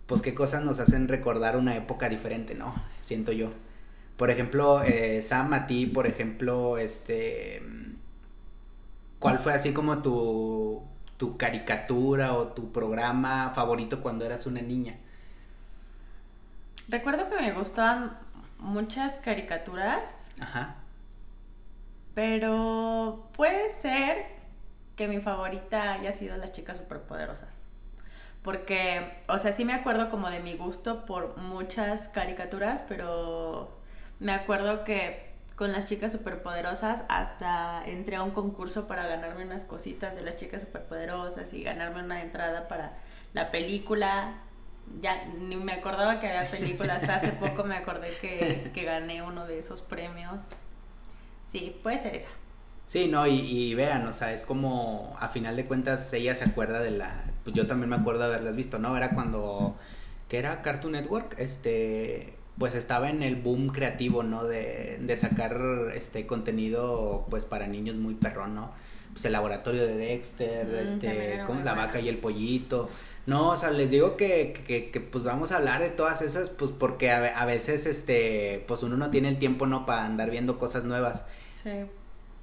pues 0.06 0.22
qué 0.22 0.34
cosas 0.34 0.64
nos 0.64 0.78
hacen 0.78 1.08
recordar 1.08 1.56
una 1.56 1.76
época 1.76 2.08
diferente, 2.08 2.54
¿no? 2.54 2.74
Siento 3.00 3.32
yo. 3.32 3.52
Por 4.16 4.30
ejemplo, 4.30 4.82
eh, 4.82 5.20
Sam, 5.22 5.52
a 5.52 5.66
ti, 5.66 5.86
por 5.86 6.06
ejemplo, 6.06 6.78
este, 6.78 7.62
¿cuál 9.18 9.38
fue 9.38 9.52
así 9.52 9.72
como 9.72 10.02
tu, 10.02 10.82
tu 11.16 11.36
caricatura 11.36 12.34
o 12.34 12.48
tu 12.48 12.72
programa 12.72 13.52
favorito 13.54 14.00
cuando 14.00 14.25
eras 14.25 14.46
una 14.46 14.62
niña? 14.62 14.96
Recuerdo 16.88 17.28
que 17.28 17.37
me 17.42 17.52
gustaban 17.52 18.16
muchas 18.58 19.16
caricaturas. 19.16 20.28
Ajá. 20.40 20.76
Pero 22.16 23.28
puede 23.35 23.70
ser 23.70 24.25
que 24.96 25.06
mi 25.06 25.20
favorita 25.20 25.92
haya 25.92 26.12
sido 26.12 26.38
las 26.38 26.50
chicas 26.50 26.78
superpoderosas. 26.78 27.66
Porque, 28.42 29.20
o 29.28 29.38
sea, 29.38 29.52
sí 29.52 29.66
me 29.66 29.75
acuerdo 29.75 30.08
como 30.08 30.30
de 30.30 30.40
mi 30.40 30.54
gusto 30.54 31.04
por 31.04 31.37
muchas 31.37 32.08
caricaturas, 32.08 32.82
pero 32.88 33.68
me 34.18 34.32
acuerdo 34.32 34.82
que 34.82 35.30
con 35.56 35.73
las 35.73 35.85
chicas 35.85 36.11
superpoderosas 36.11 37.04
hasta 37.11 37.85
entré 37.85 38.16
a 38.16 38.23
un 38.23 38.30
concurso 38.30 38.88
para 38.88 39.06
ganarme 39.06 39.44
unas 39.44 39.64
cositas 39.64 40.16
de 40.16 40.23
las 40.23 40.37
chicas 40.37 40.62
superpoderosas 40.62 41.52
y 41.52 41.64
ganarme 41.64 42.02
una 42.02 42.23
entrada 42.23 42.66
para 42.66 42.96
la 43.35 43.50
película. 43.50 44.38
Ya 45.02 45.23
ni 45.38 45.56
me 45.56 45.75
acordaba 45.75 46.18
que 46.18 46.28
había 46.28 46.50
película, 46.50 46.94
hasta 46.94 47.16
hace 47.16 47.28
poco 47.32 47.64
me 47.64 47.76
acordé 47.76 48.16
que, 48.23 48.70
que 48.73 48.85
gané 48.85 49.20
uno 49.20 49.46
de 49.46 49.58
esos 49.58 49.82
premios. 49.82 50.54
Sí, 51.56 51.75
puede 51.82 51.98
ser 51.98 52.14
esa. 52.14 52.28
Sí, 52.84 53.08
no, 53.08 53.26
y, 53.26 53.75
vean, 53.75 54.06
o 54.06 54.12
sea, 54.12 54.32
es 54.32 54.44
como, 54.44 55.16
a 55.18 55.28
final 55.30 55.56
de 55.56 55.64
cuentas, 55.64 56.12
ella 56.12 56.34
se 56.34 56.44
acuerda 56.44 56.80
de 56.80 56.90
la, 56.90 57.25
pues 57.44 57.56
yo 57.56 57.66
también 57.66 57.88
me 57.88 57.96
acuerdo 57.96 58.20
de 58.20 58.26
haberlas 58.26 58.56
visto, 58.56 58.78
¿no? 58.78 58.96
Era 58.96 59.10
cuando, 59.10 59.75
que 60.28 60.38
era 60.38 60.60
Cartoon 60.60 60.92
Network, 60.92 61.34
este, 61.38 62.34
pues 62.58 62.75
estaba 62.75 63.08
en 63.08 63.22
el 63.22 63.36
boom 63.36 63.68
creativo, 63.68 64.22
¿no? 64.22 64.44
De, 64.44 64.98
de 65.00 65.16
sacar, 65.16 65.58
este, 65.94 66.26
contenido, 66.26 67.26
pues, 67.30 67.46
para 67.46 67.66
niños 67.66 67.96
muy 67.96 68.14
perrón, 68.14 68.54
¿no? 68.54 68.70
Pues 69.12 69.25
el 69.25 69.32
laboratorio 69.32 69.84
de 69.86 69.96
Dexter, 69.96 70.66
mm, 70.66 70.75
este, 70.75 71.40
como 71.46 71.62
la 71.62 71.72
vaca 71.72 72.00
y 72.00 72.08
el 72.08 72.18
pollito. 72.18 72.90
No, 73.25 73.48
o 73.48 73.56
sea, 73.56 73.70
les 73.70 73.90
digo 73.90 74.16
que, 74.16 74.62
que, 74.66 74.90
que, 74.90 75.00
pues 75.00 75.25
vamos 75.25 75.50
a 75.50 75.56
hablar 75.56 75.80
de 75.80 75.88
todas 75.88 76.22
esas, 76.22 76.50
pues 76.50 76.70
porque 76.70 77.10
a, 77.10 77.40
a 77.40 77.44
veces, 77.46 77.86
este, 77.86 78.64
pues 78.68 78.84
uno 78.84 78.96
no 78.96 79.10
tiene 79.10 79.28
el 79.28 79.38
tiempo, 79.38 79.66
¿no? 79.66 79.86
Para 79.86 80.04
andar 80.04 80.30
viendo 80.30 80.58
cosas 80.58 80.84
nuevas. 80.84 81.25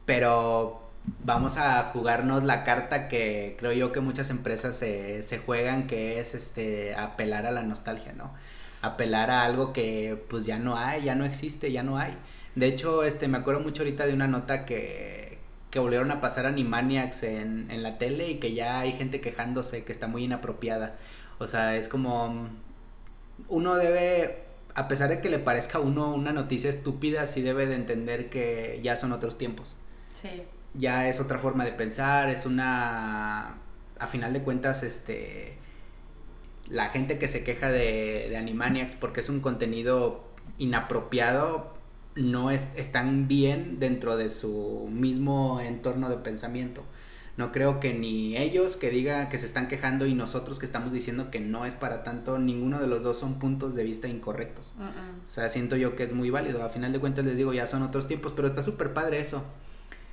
Pero 0.05 0.81
vamos 1.23 1.57
a 1.57 1.83
jugarnos 1.93 2.43
la 2.43 2.63
carta 2.63 3.07
que 3.07 3.55
creo 3.59 3.71
yo 3.73 3.91
que 3.91 3.99
muchas 3.99 4.29
empresas 4.29 4.75
se, 4.75 5.23
se 5.23 5.39
juegan, 5.39 5.87
que 5.87 6.19
es 6.19 6.35
este 6.35 6.95
apelar 6.95 7.45
a 7.45 7.51
la 7.51 7.63
nostalgia, 7.63 8.13
¿no? 8.13 8.33
Apelar 8.81 9.29
a 9.31 9.43
algo 9.43 9.73
que 9.73 10.21
pues 10.29 10.45
ya 10.45 10.59
no 10.59 10.77
hay, 10.77 11.03
ya 11.03 11.15
no 11.15 11.25
existe, 11.25 11.71
ya 11.71 11.83
no 11.83 11.97
hay. 11.97 12.17
De 12.55 12.67
hecho, 12.67 13.03
este, 13.03 13.27
me 13.27 13.37
acuerdo 13.37 13.61
mucho 13.61 13.81
ahorita 13.83 14.05
de 14.05 14.13
una 14.13 14.27
nota 14.27 14.65
que, 14.65 15.39
que 15.71 15.79
volvieron 15.79 16.11
a 16.11 16.21
pasar 16.21 16.45
Animaniacs 16.45 17.23
en, 17.23 17.71
en 17.71 17.83
la 17.83 17.97
tele 17.97 18.29
y 18.29 18.35
que 18.39 18.53
ya 18.53 18.79
hay 18.79 18.91
gente 18.93 19.21
quejándose 19.21 19.83
que 19.83 19.91
está 19.91 20.07
muy 20.07 20.25
inapropiada. 20.25 20.97
O 21.39 21.47
sea, 21.47 21.75
es 21.75 21.87
como 21.87 22.49
uno 23.47 23.75
debe, 23.75 24.42
a 24.75 24.87
pesar 24.87 25.09
de 25.09 25.21
que 25.21 25.29
le 25.29 25.39
parezca 25.39 25.77
a 25.77 25.81
uno 25.81 26.13
una 26.13 26.33
noticia 26.33 26.69
estúpida, 26.69 27.27
sí 27.27 27.41
debe 27.41 27.65
de 27.65 27.75
entender 27.75 28.29
que 28.29 28.79
ya 28.83 28.95
son 28.95 29.11
otros 29.11 29.37
tiempos. 29.37 29.75
Sí. 30.13 30.43
Ya 30.73 31.07
es 31.07 31.19
otra 31.19 31.37
forma 31.37 31.65
de 31.65 31.71
pensar, 31.71 32.29
es 32.29 32.45
una, 32.45 33.57
a 33.99 34.07
final 34.07 34.33
de 34.33 34.41
cuentas, 34.41 34.81
este, 34.83 35.57
la 36.67 36.89
gente 36.89 37.19
que 37.19 37.27
se 37.27 37.43
queja 37.43 37.69
de, 37.69 38.27
de 38.29 38.37
Animaniacs 38.37 38.95
porque 38.95 39.19
es 39.19 39.29
un 39.29 39.39
contenido 39.39 40.23
inapropiado, 40.57 41.73
no 42.15 42.51
es, 42.51 42.69
están 42.75 43.27
bien 43.27 43.79
dentro 43.79 44.17
de 44.17 44.29
su 44.29 44.87
mismo 44.91 45.61
entorno 45.61 46.09
de 46.09 46.17
pensamiento. 46.17 46.83
No 47.35 47.51
creo 47.51 47.79
que 47.79 47.93
ni 47.93 48.37
ellos 48.37 48.75
que 48.75 48.91
digan 48.91 49.29
que 49.29 49.39
se 49.39 49.47
están 49.47 49.67
quejando 49.67 50.05
y 50.05 50.13
nosotros 50.13 50.59
que 50.59 50.67
estamos 50.67 50.93
diciendo 50.93 51.31
que 51.31 51.39
no 51.39 51.65
es 51.65 51.75
para 51.75 52.03
tanto, 52.03 52.37
ninguno 52.37 52.79
de 52.79 52.85
los 52.85 53.01
dos 53.01 53.17
son 53.17 53.39
puntos 53.39 53.73
de 53.73 53.83
vista 53.83 54.07
incorrectos. 54.07 54.73
Mm, 54.77 54.83
mm. 54.83 55.19
O 55.27 55.31
sea, 55.31 55.49
siento 55.49 55.75
yo 55.75 55.95
que 55.95 56.03
es 56.03 56.13
muy 56.13 56.29
válido. 56.29 56.63
A 56.63 56.69
final 56.69 56.93
de 56.93 56.99
cuentas 56.99 57.25
les 57.25 57.35
digo, 57.35 57.51
ya 57.51 57.65
son 57.65 57.81
otros 57.81 58.07
tiempos, 58.07 58.33
pero 58.35 58.47
está 58.47 58.61
súper 58.61 58.93
padre 58.93 59.19
eso. 59.19 59.43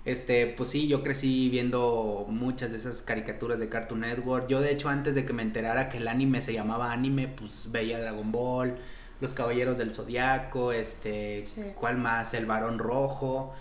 Este, 0.06 0.46
pues 0.46 0.70
sí, 0.70 0.88
yo 0.88 1.02
crecí 1.02 1.50
viendo 1.50 2.24
muchas 2.28 2.70
de 2.70 2.78
esas 2.78 3.02
caricaturas 3.02 3.60
de 3.60 3.68
Cartoon 3.68 4.00
Network. 4.00 4.48
Yo 4.48 4.62
de 4.62 4.72
hecho 4.72 4.88
antes 4.88 5.14
de 5.14 5.26
que 5.26 5.34
me 5.34 5.42
enterara 5.42 5.90
que 5.90 5.98
el 5.98 6.08
anime 6.08 6.40
se 6.40 6.54
llamaba 6.54 6.90
anime, 6.90 7.28
pues 7.28 7.70
veía 7.70 8.00
Dragon 8.00 8.32
Ball, 8.32 8.78
Los 9.20 9.34
Caballeros 9.34 9.76
del 9.76 9.92
Zodiaco, 9.92 10.72
este, 10.72 11.46
Sí. 11.54 11.60
¿cuál 11.78 11.98
más? 11.98 12.32
El 12.32 12.46
Varón 12.46 12.78
Rojo, 12.78 13.52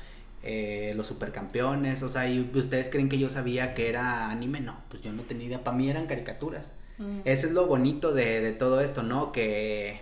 eh, 0.43 0.93
Los 0.96 1.08
Supercampeones. 1.08 2.03
O 2.03 2.10
sea, 2.10 2.29
¿y 2.29 2.50
ustedes 2.53 2.89
creen 2.89 3.10
que 3.10 3.19
yo 3.19 3.29
sabía 3.29 3.74
que 3.74 3.89
era 3.89 4.29
anime? 4.29 4.62
No, 4.62 4.81
pues 4.89 5.01
yo 5.01 5.12
no 5.12 5.24
tenía 5.24 5.48
idea. 5.48 5.63
Para 5.63 5.77
mí 5.77 5.89
eran 5.89 6.08
caricaturas. 6.08 6.72
Mm. 6.98 7.19
Eso 7.25 7.48
es 7.48 7.53
lo 7.53 7.65
bonito 7.67 8.13
de, 8.13 8.41
de 8.41 8.51
todo 8.51 8.81
esto, 8.81 9.03
¿no? 9.03 9.31
Que, 9.31 10.01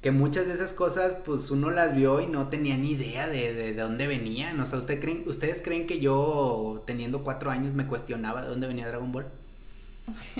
que 0.00 0.10
muchas 0.10 0.46
de 0.46 0.54
esas 0.54 0.72
cosas, 0.72 1.16
pues 1.24 1.50
uno 1.50 1.70
las 1.70 1.94
vio 1.94 2.20
y 2.20 2.26
no 2.26 2.48
tenía 2.48 2.76
ni 2.76 2.92
idea 2.92 3.28
de, 3.28 3.52
de, 3.52 3.74
de 3.74 3.82
dónde 3.82 4.06
venían. 4.06 4.58
O 4.60 4.66
sea, 4.66 4.78
¿usted 4.78 5.00
creen, 5.00 5.24
¿ustedes 5.26 5.62
creen 5.62 5.86
que 5.86 6.00
yo, 6.00 6.82
teniendo 6.86 7.22
cuatro 7.22 7.50
años, 7.50 7.74
me 7.74 7.86
cuestionaba 7.86 8.42
de 8.42 8.48
dónde 8.48 8.66
venía 8.66 8.88
Dragon 8.88 9.12
Ball? 9.12 9.26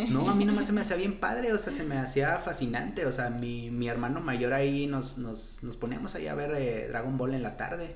No, 0.09 0.31
a 0.31 0.35
mí 0.35 0.45
nomás 0.45 0.67
se 0.67 0.73
me 0.73 0.81
hacía 0.83 0.97
bien 0.97 1.19
padre, 1.19 1.53
o 1.53 1.59
sea, 1.59 1.73
se 1.73 1.85
me 1.85 1.97
hacía 1.99 2.37
fascinante. 2.39 3.07
O 3.07 3.13
sea, 3.13 3.31
mi, 3.31 3.71
mi 3.71 3.89
hermano 3.89 4.21
mayor 4.21 4.53
ahí 4.53 4.87
nos, 4.87 5.19
nos, 5.19 5.63
nos 5.63 5.77
poníamos 5.77 6.15
ahí 6.15 6.27
a 6.27 6.35
ver 6.35 6.53
eh, 6.55 6.89
Dragon 6.89 7.17
Ball 7.17 7.35
en 7.35 7.43
la 7.43 7.57
tarde. 7.57 7.95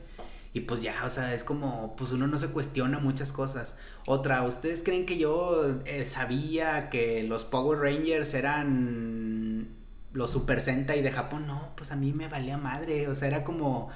Y 0.55 0.61
pues 0.63 0.83
ya, 0.83 1.05
o 1.05 1.11
sea, 1.11 1.35
es 1.35 1.45
como, 1.45 1.97
pues 1.97 2.13
uno 2.13 2.29
no 2.29 2.39
se 2.39 2.49
cuestiona 2.49 3.01
muchas 3.01 3.33
cosas. 3.33 3.77
Otra, 4.07 4.45
¿ustedes 4.45 4.83
creen 4.85 5.05
que 5.07 5.19
yo 5.19 5.81
eh, 5.85 6.07
sabía 6.07 6.91
que 6.91 7.25
los 7.25 7.45
Power 7.45 7.81
Rangers 7.81 8.35
eran 8.35 9.69
los 10.13 10.31
Super 10.33 10.61
Sentai 10.61 11.03
de 11.03 11.11
Japón? 11.13 11.47
No, 11.49 11.73
pues 11.77 11.91
a 11.93 11.97
mí 11.97 12.13
me 12.13 12.29
valía 12.29 12.57
madre. 12.59 13.09
O 13.09 13.15
sea, 13.17 13.29
era 13.29 13.45
como, 13.45 13.91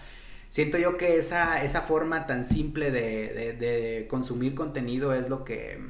siento 0.49 0.79
yo 0.79 0.97
que 0.97 1.17
esa, 1.19 1.63
esa 1.63 1.83
forma 1.83 2.27
tan 2.27 2.45
simple 2.45 2.91
de, 2.91 3.33
de, 3.35 3.53
de 3.55 4.09
consumir 4.09 4.55
contenido 4.57 5.15
es 5.15 5.29
lo 5.29 5.45
que, 5.45 5.81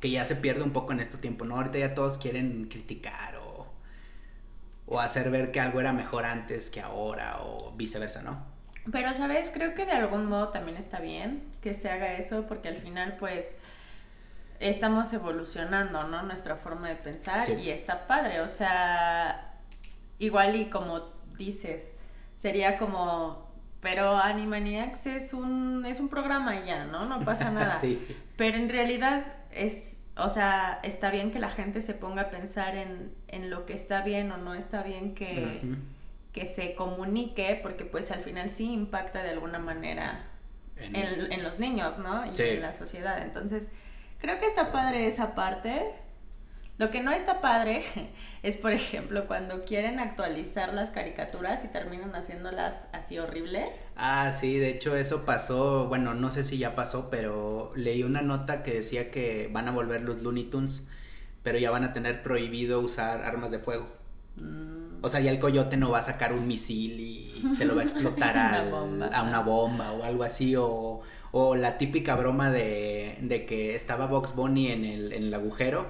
que 0.00 0.10
ya 0.10 0.24
se 0.24 0.36
pierde 0.36 0.62
un 0.62 0.72
poco 0.72 0.92
en 0.92 1.00
este 1.00 1.18
tiempo, 1.18 1.44
¿no? 1.44 1.56
Ahorita 1.56 1.78
ya 1.78 1.94
todos 1.94 2.18
quieren 2.18 2.66
criticar 2.68 3.36
o, 3.36 3.66
o 4.86 5.00
hacer 5.00 5.30
ver 5.30 5.52
que 5.52 5.60
algo 5.60 5.80
era 5.80 5.92
mejor 5.92 6.24
antes 6.24 6.70
que 6.70 6.80
ahora 6.80 7.40
o 7.42 7.72
viceversa, 7.76 8.22
¿no? 8.22 8.57
Pero, 8.92 9.12
¿sabes? 9.14 9.50
Creo 9.52 9.74
que 9.74 9.84
de 9.86 9.92
algún 9.92 10.26
modo 10.26 10.48
también 10.48 10.76
está 10.76 11.00
bien 11.00 11.42
que 11.62 11.74
se 11.74 11.90
haga 11.90 12.12
eso 12.14 12.46
porque 12.46 12.68
al 12.68 12.76
final, 12.76 13.16
pues, 13.18 13.54
estamos 14.60 15.12
evolucionando, 15.12 16.04
¿no? 16.08 16.22
Nuestra 16.22 16.56
forma 16.56 16.88
de 16.88 16.96
pensar 16.96 17.46
Sí. 17.46 17.52
y 17.54 17.70
está 17.70 18.06
padre. 18.06 18.40
O 18.40 18.48
sea, 18.48 19.54
igual 20.18 20.56
y 20.56 20.66
como 20.70 21.10
dices, 21.36 21.94
sería 22.34 22.78
como, 22.78 23.48
pero 23.80 24.16
Animaniacs 24.16 25.06
es 25.06 25.32
un, 25.32 25.84
es 25.86 26.00
un 26.00 26.08
programa 26.08 26.56
y 26.56 26.66
ya, 26.66 26.84
¿no? 26.84 27.04
No 27.06 27.20
pasa 27.24 27.50
nada. 27.50 27.78
sí. 27.78 28.04
Pero 28.36 28.56
en 28.56 28.68
realidad 28.68 29.24
es, 29.52 30.06
o 30.16 30.28
sea, 30.30 30.80
está 30.82 31.10
bien 31.10 31.30
que 31.30 31.38
la 31.38 31.50
gente 31.50 31.82
se 31.82 31.94
ponga 31.94 32.22
a 32.22 32.30
pensar 32.30 32.76
en, 32.76 33.12
en 33.28 33.50
lo 33.50 33.66
que 33.66 33.74
está 33.74 34.02
bien 34.02 34.30
o 34.32 34.36
no 34.38 34.54
está 34.54 34.82
bien 34.82 35.14
que. 35.14 35.60
Que 36.38 36.46
se 36.46 36.74
comunique, 36.74 37.58
porque 37.62 37.84
pues 37.84 38.10
al 38.10 38.20
final 38.20 38.50
sí 38.50 38.72
impacta 38.72 39.22
de 39.22 39.30
alguna 39.30 39.58
manera 39.58 40.24
En- 40.76 40.94
en, 40.96 41.32
en 41.32 41.42
los 41.42 41.58
niños, 41.58 41.98
¿no? 41.98 42.24
Y 42.30 42.36
Sí. 42.36 42.42
en 42.44 42.62
la 42.62 42.72
sociedad. 42.72 43.20
Entonces, 43.22 43.68
creo 44.20 44.38
que 44.38 44.46
está 44.46 44.70
padre 44.72 45.06
esa 45.08 45.34
parte. 45.34 45.92
Lo 46.78 46.90
que 46.92 47.02
no 47.02 47.10
está 47.10 47.40
padre 47.40 47.84
es, 48.44 48.56
por 48.56 48.72
ejemplo, 48.72 49.26
cuando 49.26 49.64
quieren 49.64 49.98
actualizar 49.98 50.72
las 50.74 50.90
caricaturas 50.90 51.64
y 51.64 51.68
terminan 51.68 52.14
haciéndolas 52.14 52.86
así 52.92 53.18
horribles. 53.18 53.68
Ah, 53.96 54.30
sí, 54.32 54.58
de 54.58 54.68
hecho 54.70 54.96
eso 54.96 55.24
pasó, 55.26 55.88
bueno, 55.88 56.14
no 56.14 56.30
sé 56.30 56.44
si 56.44 56.58
ya 56.58 56.74
pasó, 56.76 57.10
pero 57.10 57.72
leí 57.74 58.02
una 58.04 58.22
nota 58.22 58.62
que 58.62 58.72
decía 58.74 59.10
que 59.10 59.48
van 59.52 59.66
a 59.68 59.72
volver 59.72 60.02
los 60.02 60.22
Looney 60.22 60.44
Tunes, 60.44 60.86
pero 61.42 61.58
ya 61.58 61.70
van 61.72 61.84
a 61.84 61.92
tener 61.92 62.22
prohibido 62.22 62.80
usar 62.80 63.24
armas 63.24 63.50
de 63.50 63.58
fuego. 63.58 63.88
Mm, 64.36 64.77
O 65.02 65.08
sea, 65.08 65.20
ya 65.20 65.30
el 65.30 65.38
coyote 65.38 65.76
no 65.76 65.90
va 65.90 65.98
a 65.98 66.02
sacar 66.02 66.32
un 66.32 66.46
misil 66.48 66.98
y 67.00 67.54
se 67.54 67.64
lo 67.64 67.74
va 67.76 67.82
a 67.82 67.84
explotar 67.84 68.32
Una 68.34 68.54
al- 68.54 68.70
bomba. 68.70 69.06
a 69.06 69.22
una 69.22 69.40
bomba 69.40 69.92
o 69.92 70.02
algo 70.04 70.24
así, 70.24 70.56
o, 70.56 71.00
o 71.32 71.54
la 71.54 71.78
típica 71.78 72.14
broma 72.16 72.50
de, 72.50 73.18
de 73.20 73.46
que 73.46 73.74
estaba 73.74 74.06
Box 74.06 74.34
Bunny 74.34 74.72
en 74.72 74.84
el, 74.84 75.12
en 75.12 75.22
el 75.24 75.34
agujero 75.34 75.86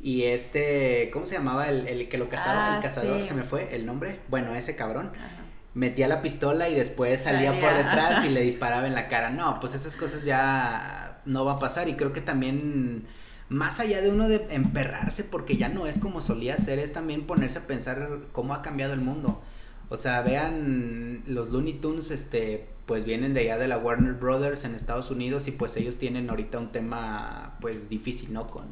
y 0.00 0.22
este, 0.24 1.10
¿cómo 1.12 1.26
se 1.26 1.34
llamaba 1.36 1.68
el, 1.68 1.86
el 1.88 2.08
que 2.08 2.18
lo 2.18 2.28
cazaba? 2.28 2.72
Ah, 2.72 2.76
el 2.76 2.82
cazador, 2.82 3.20
sí. 3.22 3.28
se 3.28 3.34
me 3.34 3.42
fue 3.42 3.74
el 3.74 3.84
nombre. 3.84 4.20
Bueno, 4.28 4.54
ese 4.54 4.76
cabrón 4.76 5.10
ajá. 5.14 5.28
metía 5.74 6.06
la 6.08 6.22
pistola 6.22 6.68
y 6.68 6.74
después 6.74 7.20
salía, 7.22 7.52
Salía, 7.52 7.60
por 7.60 7.76
detrás 7.76 8.12
ajá. 8.18 8.26
y 8.26 8.30
le 8.30 8.40
disparaba 8.42 8.86
en 8.86 8.94
la 8.94 9.08
cara. 9.08 9.30
No, 9.30 9.58
pues 9.60 9.74
esas 9.74 9.96
cosas 9.96 10.24
ya 10.24 11.20
no 11.24 11.44
va 11.44 11.54
a 11.54 11.58
pasar 11.58 11.88
y 11.88 11.94
creo 11.94 12.12
que 12.12 12.20
también 12.20 13.06
más 13.48 13.80
allá 13.80 14.02
de 14.02 14.10
uno 14.10 14.28
de 14.28 14.46
emperrarse 14.50 15.24
porque 15.24 15.56
ya 15.56 15.68
no 15.68 15.86
es 15.86 15.98
como 15.98 16.20
solía 16.20 16.58
ser, 16.58 16.78
es 16.78 16.92
también 16.92 17.26
ponerse 17.26 17.58
a 17.58 17.66
pensar 17.66 18.20
cómo 18.32 18.54
ha 18.54 18.62
cambiado 18.62 18.92
el 18.92 19.00
mundo. 19.00 19.40
O 19.88 19.96
sea, 19.96 20.20
vean 20.22 21.22
los 21.26 21.50
Looney 21.50 21.74
Tunes, 21.74 22.10
este, 22.10 22.68
pues 22.84 23.04
vienen 23.04 23.32
de 23.32 23.40
allá 23.40 23.58
de 23.58 23.68
la 23.68 23.78
Warner 23.78 24.14
Brothers 24.14 24.64
en 24.64 24.74
Estados 24.74 25.10
Unidos 25.10 25.48
y 25.48 25.52
pues 25.52 25.76
ellos 25.76 25.96
tienen 25.96 26.28
ahorita 26.28 26.58
un 26.58 26.72
tema 26.72 27.56
pues 27.60 27.88
difícil, 27.88 28.32
¿no? 28.32 28.50
Con 28.50 28.66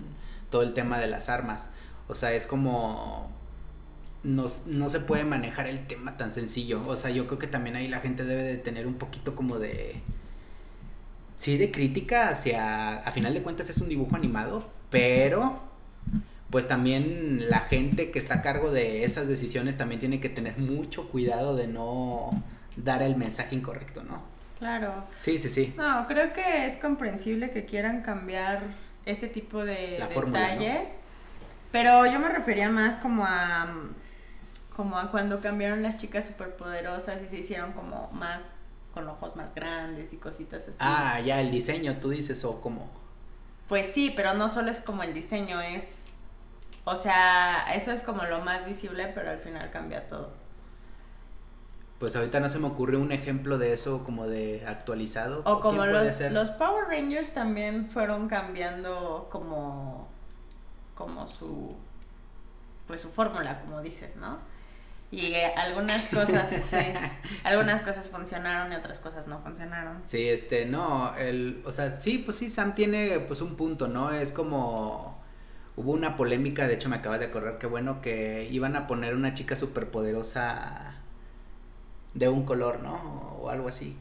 todo 0.50 0.62
el 0.62 0.75
tema 0.75 0.99
de 0.99 1.06
las 1.06 1.28
armas. 1.28 1.71
O 2.09 2.14
sea, 2.14 2.35
es 2.35 2.47
como 2.47 3.30
no, 4.26 4.47
no 4.66 4.88
se 4.88 5.00
puede 5.00 5.25
manejar 5.25 5.66
el 5.68 5.87
tema 5.87 6.16
tan 6.16 6.30
sencillo. 6.30 6.83
O 6.87 6.97
sea, 6.97 7.11
yo 7.11 7.26
creo 7.26 7.38
que 7.38 7.47
también 7.47 7.76
ahí 7.76 7.88
la 7.88 8.00
gente 8.00 8.25
debe 8.25 8.42
de 8.42 8.56
tener 8.56 8.87
un 8.87 8.95
poquito 8.95 9.35
como 9.35 9.59
de... 9.59 10.02
Sí, 11.37 11.59
de 11.59 11.71
crítica 11.71 12.28
hacia... 12.28 12.99
A 12.99 13.12
final 13.12 13.35
de 13.35 13.43
cuentas 13.43 13.71
es 13.71 13.78
un 13.78 13.88
dibujo 13.88 14.16
animado, 14.16 14.69
pero... 14.90 15.64
Pues 16.50 16.69
también 16.69 17.50
la 17.50 17.59
gente 17.59 18.12
que 18.12 18.21
está 18.21 18.35
a 18.35 18.43
cargo 18.43 18.71
de 18.71 19.02
esas 19.02 19.26
decisiones 19.26 19.76
también 19.76 19.99
tiene 19.99 20.21
que 20.21 20.28
tener 20.28 20.59
mucho 20.59 21.09
cuidado 21.09 21.57
de 21.57 21.66
no 21.66 22.40
dar 22.76 23.02
el 23.02 23.16
mensaje 23.16 23.57
incorrecto, 23.57 24.05
¿no? 24.05 24.23
Claro. 24.59 25.05
Sí, 25.16 25.40
sí, 25.40 25.49
sí. 25.49 25.75
No, 25.76 26.07
creo 26.07 26.33
que 26.33 26.66
es 26.66 26.76
comprensible 26.76 27.50
que 27.50 27.64
quieran 27.64 28.02
cambiar 28.02 28.62
ese 29.05 29.28
tipo 29.28 29.64
de 29.64 29.97
La 29.99 30.07
fórmula, 30.07 30.55
¿no? 30.55 30.61
detalles. 30.61 30.88
Pero 31.73 32.07
yo 32.07 32.19
me 32.21 32.28
refería 32.28 32.71
más 32.71 32.97
como 32.97 33.25
a 33.26 33.66
como 34.75 34.99
a 34.99 35.11
cuando 35.11 35.40
cambiaron 35.40 35.83
las 35.83 35.97
chicas 35.97 36.26
superpoderosas 36.26 37.23
y 37.23 37.28
se 37.28 37.38
hicieron 37.38 37.73
como 37.73 38.11
más 38.12 38.43
con 38.97 39.09
ojos 39.09 39.37
más 39.37 39.55
grandes 39.55 40.12
y 40.15 40.17
cositas 40.17 40.62
así. 40.62 40.79
Ah, 40.81 41.21
ya, 41.21 41.41
el 41.41 41.50
diseño, 41.50 41.99
tú 41.99 42.09
dices, 42.09 42.43
o 42.45 42.61
como... 42.62 42.88
Pues 43.69 43.93
sí, 43.93 44.12
pero 44.17 44.33
no 44.33 44.49
solo 44.49 44.71
es 44.71 44.81
como 44.81 45.03
el 45.03 45.12
diseño, 45.12 45.61
es 45.61 46.07
o 46.88 46.97
sea, 46.97 47.75
eso 47.75 47.91
es 47.91 48.05
como 48.05 48.23
lo 48.23 48.41
más 48.43 48.65
visible, 48.65 49.11
pero 49.12 49.31
al 49.31 49.38
final 49.38 49.73
cambia 49.73 50.09
todo. 50.09 50.31
Pues 51.99 52.15
ahorita 52.15 52.38
no 52.38 52.49
se 52.49 52.61
me 52.61 52.69
ocurre 52.69 52.97
un 52.97 53.11
ejemplo 53.11 53.59
de 53.59 53.73
eso 53.73 54.05
como 54.05 54.29
de 54.29 54.65
actualizado. 54.65 55.41
O 55.45 55.61
como 55.61 55.83
¿Quién 55.83 55.91
puede 55.91 56.31
los, 56.31 56.49
los 56.49 56.50
Power 56.50 56.87
Rangers 56.87 57.33
también 57.33 57.91
fueron 57.91 58.29
cambiando 58.29 59.26
como, 59.33 60.07
como 60.95 61.26
su, 61.26 61.75
pues 62.87 63.00
su 63.00 63.11
fórmula, 63.11 63.61
como 63.62 63.81
dices, 63.83 64.15
¿no? 64.15 64.38
Y 65.10 65.26
eh, 65.26 65.52
algunas 65.56 66.04
cosas, 66.06 66.50
sí, 66.68 66.76
algunas 67.44 67.82
cosas 67.82 68.08
funcionaron 68.08 68.72
y 68.72 68.76
otras 68.76 68.98
cosas 68.98 69.28
no 69.28 69.38
funcionaron. 69.40 70.02
Sí, 70.06 70.28
este, 70.28 70.66
no, 70.66 71.14
el, 71.16 71.62
o 71.64 71.72
sea, 71.72 72.00
sí, 72.00 72.18
pues 72.18 72.38
sí, 72.38 72.50
Sam 72.50 72.75
tiene 72.75 73.20
pues 73.20 73.40
un 73.40 73.56
punto, 73.56 73.86
¿no? 73.86 74.10
Es 74.10 74.32
como, 74.32 75.16
hubo 75.76 75.92
una 75.92 76.16
polémica, 76.16 76.66
de 76.66 76.75
hecho 76.75 76.88
me 76.88 76.96
acabas 76.96 77.20
de 77.20 77.26
acordar, 77.26 77.58
que 77.58 77.66
bueno, 77.66 78.00
que 78.00 78.48
iban 78.50 78.75
a 78.75 78.86
poner 78.86 79.14
una 79.14 79.32
chica 79.32 79.54
superpoderosa, 79.54 80.96
de 82.16 82.28
un 82.28 82.44
color, 82.44 82.80
¿no? 82.82 83.36
O 83.40 83.50
algo 83.50 83.68
así. 83.68 83.96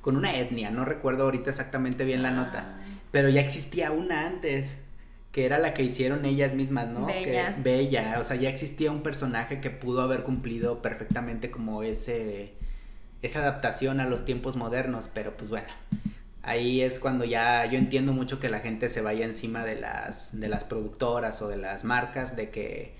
Con 0.00 0.16
una 0.16 0.34
etnia, 0.36 0.70
no 0.70 0.84
recuerdo 0.84 1.24
ahorita 1.24 1.50
exactamente 1.50 2.04
bien 2.04 2.22
la 2.22 2.30
nota. 2.30 2.64
Ah. 2.66 2.80
Pero 3.10 3.28
ya 3.28 3.40
existía 3.40 3.90
una 3.90 4.26
antes, 4.26 4.84
que 5.32 5.44
era 5.44 5.58
la 5.58 5.74
que 5.74 5.82
hicieron 5.82 6.24
ellas 6.24 6.54
mismas, 6.54 6.88
¿no? 6.88 7.06
Bella. 7.06 7.54
Que, 7.54 7.62
Bella, 7.62 8.16
o 8.18 8.24
sea, 8.24 8.36
ya 8.36 8.48
existía 8.48 8.90
un 8.90 9.02
personaje 9.02 9.60
que 9.60 9.70
pudo 9.70 10.02
haber 10.02 10.22
cumplido 10.22 10.82
perfectamente 10.82 11.50
como 11.50 11.82
ese 11.82 12.54
esa 13.22 13.40
adaptación 13.40 14.00
a 14.00 14.06
los 14.06 14.24
tiempos 14.24 14.56
modernos, 14.56 15.08
pero 15.12 15.36
pues 15.36 15.50
bueno, 15.50 15.68
ahí 16.42 16.80
es 16.80 16.98
cuando 16.98 17.24
ya 17.24 17.66
yo 17.66 17.78
entiendo 17.78 18.12
mucho 18.12 18.40
que 18.40 18.48
la 18.48 18.60
gente 18.60 18.88
se 18.88 19.02
vaya 19.02 19.24
encima 19.24 19.64
de 19.64 19.76
las 19.76 20.40
de 20.40 20.48
las 20.48 20.64
productoras 20.64 21.42
o 21.42 21.48
de 21.48 21.58
las 21.58 21.84
marcas 21.84 22.34
de 22.36 22.50
que 22.50 22.94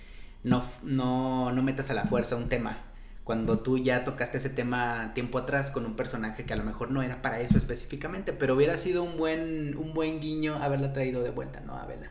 no 0.44 0.64
no 0.82 1.52
no 1.52 1.62
metas 1.62 1.90
a 1.90 1.94
la 1.94 2.04
fuerza 2.04 2.36
un 2.36 2.48
tema 2.48 2.90
cuando 3.30 3.60
tú 3.60 3.78
ya 3.78 4.02
tocaste 4.02 4.38
ese 4.38 4.50
tema 4.50 5.12
tiempo 5.14 5.38
atrás 5.38 5.70
con 5.70 5.86
un 5.86 5.94
personaje 5.94 6.44
que 6.44 6.52
a 6.52 6.56
lo 6.56 6.64
mejor 6.64 6.90
no 6.90 7.00
era 7.00 7.22
para 7.22 7.38
eso 7.38 7.58
específicamente, 7.58 8.32
pero 8.32 8.56
hubiera 8.56 8.76
sido 8.76 9.04
un 9.04 9.16
buen, 9.16 9.76
un 9.76 9.94
buen 9.94 10.18
guiño 10.18 10.56
haberla 10.56 10.92
traído 10.92 11.22
de 11.22 11.30
vuelta, 11.30 11.60
¿no? 11.60 11.76
A 11.76 11.86
Bella. 11.86 12.10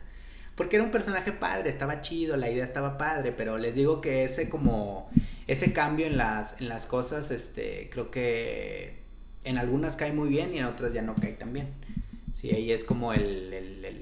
Porque 0.60 0.76
era 0.76 0.84
un 0.84 0.90
personaje 0.90 1.32
padre, 1.32 1.70
estaba 1.70 2.02
chido, 2.02 2.36
la 2.36 2.50
idea 2.50 2.64
estaba 2.64 2.98
padre, 2.98 3.32
pero 3.32 3.56
les 3.56 3.76
digo 3.76 4.02
que 4.02 4.24
ese 4.24 4.50
como, 4.50 5.10
ese 5.46 5.72
cambio 5.72 6.06
en 6.06 6.18
las, 6.18 6.60
en 6.60 6.68
las 6.68 6.84
cosas, 6.84 7.30
este, 7.30 7.88
creo 7.90 8.10
que 8.10 8.98
en 9.44 9.56
algunas 9.56 9.96
cae 9.96 10.12
muy 10.12 10.28
bien 10.28 10.52
y 10.52 10.58
en 10.58 10.66
otras 10.66 10.92
ya 10.92 11.00
no 11.00 11.14
cae 11.14 11.32
tan 11.32 11.54
bien. 11.54 11.72
Sí, 12.34 12.50
ahí 12.50 12.72
es 12.72 12.84
como 12.84 13.14
el, 13.14 13.54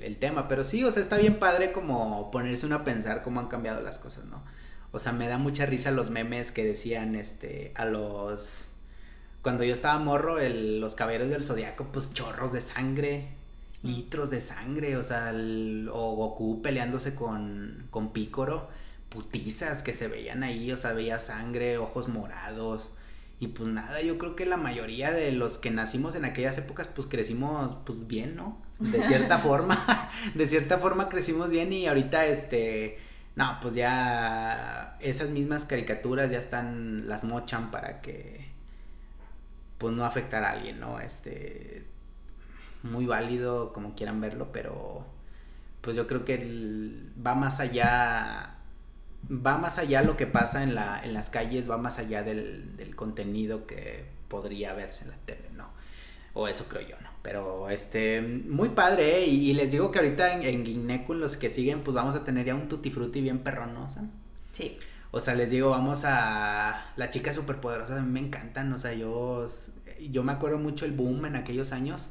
el, 0.03 0.17
tema, 0.17 0.49
pero 0.49 0.65
sí, 0.65 0.83
o 0.83 0.91
sea, 0.91 1.01
está 1.01 1.17
bien 1.17 1.39
padre 1.39 1.71
como 1.71 2.33
ponerse 2.33 2.67
uno 2.67 2.75
a 2.75 2.83
pensar 2.83 3.23
cómo 3.23 3.39
han 3.39 3.47
cambiado 3.47 3.81
las 3.81 4.01
cosas, 4.01 4.25
¿no? 4.25 4.43
O 4.91 4.99
sea, 4.99 5.13
me 5.13 5.29
da 5.29 5.39
mucha 5.39 5.65
risa 5.65 5.93
los 5.93 6.11
memes 6.11 6.51
que 6.51 6.65
decían, 6.65 7.15
este, 7.15 7.71
a 7.77 7.85
los... 7.85 8.67
Cuando 9.43 9.63
yo 9.63 9.73
estaba 9.73 9.97
morro, 10.01 10.39
los 10.41 10.97
caballeros 10.97 11.29
del 11.29 11.45
zodiaco, 11.45 11.93
pues 11.93 12.13
chorros 12.13 12.53
de 12.53 12.63
sangre, 12.63 13.38
litros 13.83 14.31
de 14.31 14.41
sangre, 14.41 14.97
o 14.97 15.03
sea, 15.03 15.31
el, 15.31 15.89
o 15.93 16.15
Goku 16.15 16.63
peleándose 16.63 17.15
con, 17.15 17.87
con 17.91 18.13
Pícoro, 18.13 18.69
putizas 19.09 19.83
que 19.83 19.95
se 19.95 20.09
veían 20.09 20.43
ahí, 20.43 20.73
o 20.73 20.77
sea, 20.77 20.93
veía 20.93 21.19
sangre, 21.19 21.79
ojos 21.79 22.09
morados. 22.09 22.91
Y 23.41 23.49
pues 23.49 23.69
nada, 23.69 24.03
yo 24.03 24.19
creo 24.19 24.35
que 24.35 24.47
la 24.47 24.57
mayoría 24.57 25.13
de 25.13 25.31
los 25.33 25.59
que 25.59 25.71
nacimos 25.71 26.17
en 26.17 26.25
aquellas 26.25 26.59
épocas, 26.59 26.89
pues 26.89 27.07
crecimos 27.07 27.77
pues 27.87 28.07
bien, 28.09 28.35
¿no? 28.37 28.61
De 28.81 29.03
cierta 29.03 29.39
forma, 29.39 30.11
de 30.35 30.47
cierta 30.47 30.79
forma 30.79 31.09
crecimos 31.09 31.51
bien 31.51 31.73
y 31.73 31.87
ahorita 31.87 32.27
este 32.27 32.99
no, 33.39 33.57
pues 33.63 33.75
ya 33.75 34.97
esas 34.99 35.31
mismas 35.31 35.65
caricaturas 35.65 36.29
ya 36.29 36.41
están, 36.41 37.07
las 37.07 37.23
mochan 37.23 37.71
para 37.71 38.01
que 38.01 38.49
pues 39.79 39.95
no 39.95 40.05
afectar 40.05 40.43
a 40.43 40.51
alguien, 40.51 40.81
¿no? 40.81 40.99
Este, 40.99 41.87
muy 42.83 43.07
válido 43.07 43.73
como 43.73 43.95
quieran 43.95 44.21
verlo, 44.21 44.49
pero 44.53 45.05
pues 45.81 45.97
yo 45.97 46.07
creo 46.07 46.25
que 46.25 46.35
el, 46.35 47.13
va 47.25 47.35
más 47.35 47.61
allá, 47.61 48.55
va 49.31 49.59
más 49.59 49.79
allá 49.79 50.03
lo 50.03 50.17
que 50.17 50.27
pasa 50.27 50.63
en, 50.63 50.75
la, 50.75 51.03
en 51.05 51.15
las 51.15 51.31
calles, 51.31 51.71
va 51.71 51.79
más 51.79 51.99
allá 51.99 52.23
del, 52.23 52.77
del 52.77 52.95
contenido 52.97 53.67
que 53.67 54.05
podría 54.29 54.75
verse 54.75 55.05
en 55.05 55.11
la 55.11 55.17
tele, 55.19 55.49
¿no? 55.57 55.69
O 56.35 56.47
eso 56.49 56.67
creo 56.69 56.87
yo, 56.87 56.97
¿no? 57.01 57.09
Pero 57.23 57.69
este, 57.71 58.21
muy 58.21 58.71
padre, 58.71 59.19
¿eh? 59.19 59.27
y, 59.27 59.51
y, 59.51 59.55
les 59.55 59.71
digo 59.73 59.91
que 59.91 59.99
ahorita 59.99 60.35
en, 60.35 60.43
en 60.43 60.65
Guineco, 60.65 61.15
los 61.15 61.37
que 61.37 61.49
siguen, 61.49 61.81
pues 61.83 61.95
vamos 61.95 62.15
a 62.15 62.25
tener 62.25 62.47
ya 62.47 62.55
un 62.55 62.69
tutti 62.69 62.91
frutti 62.91 63.21
bien 63.21 63.41
perrón, 63.41 63.75
¿no? 63.75 63.85
O 63.85 63.89
sea, 63.89 64.03
Sí. 64.53 64.79
o 65.11 65.21
sea, 65.21 65.35
les 65.35 65.51
digo, 65.51 65.71
vamos 65.71 66.03
a. 66.05 66.93
Las 66.97 67.11
chicas 67.11 67.35
superpoderosas 67.37 67.99
a 67.99 68.03
mí 68.03 68.11
me 68.11 68.21
encantan, 68.21 68.73
o 68.73 68.79
sea, 68.79 68.93
yo. 68.95 69.47
Yo 70.11 70.23
me 70.23 70.33
acuerdo 70.33 70.59
mucho 70.59 70.85
el 70.85 70.93
boom 70.93 71.27
en 71.27 71.37
aquellos 71.37 71.73
años 71.73 72.11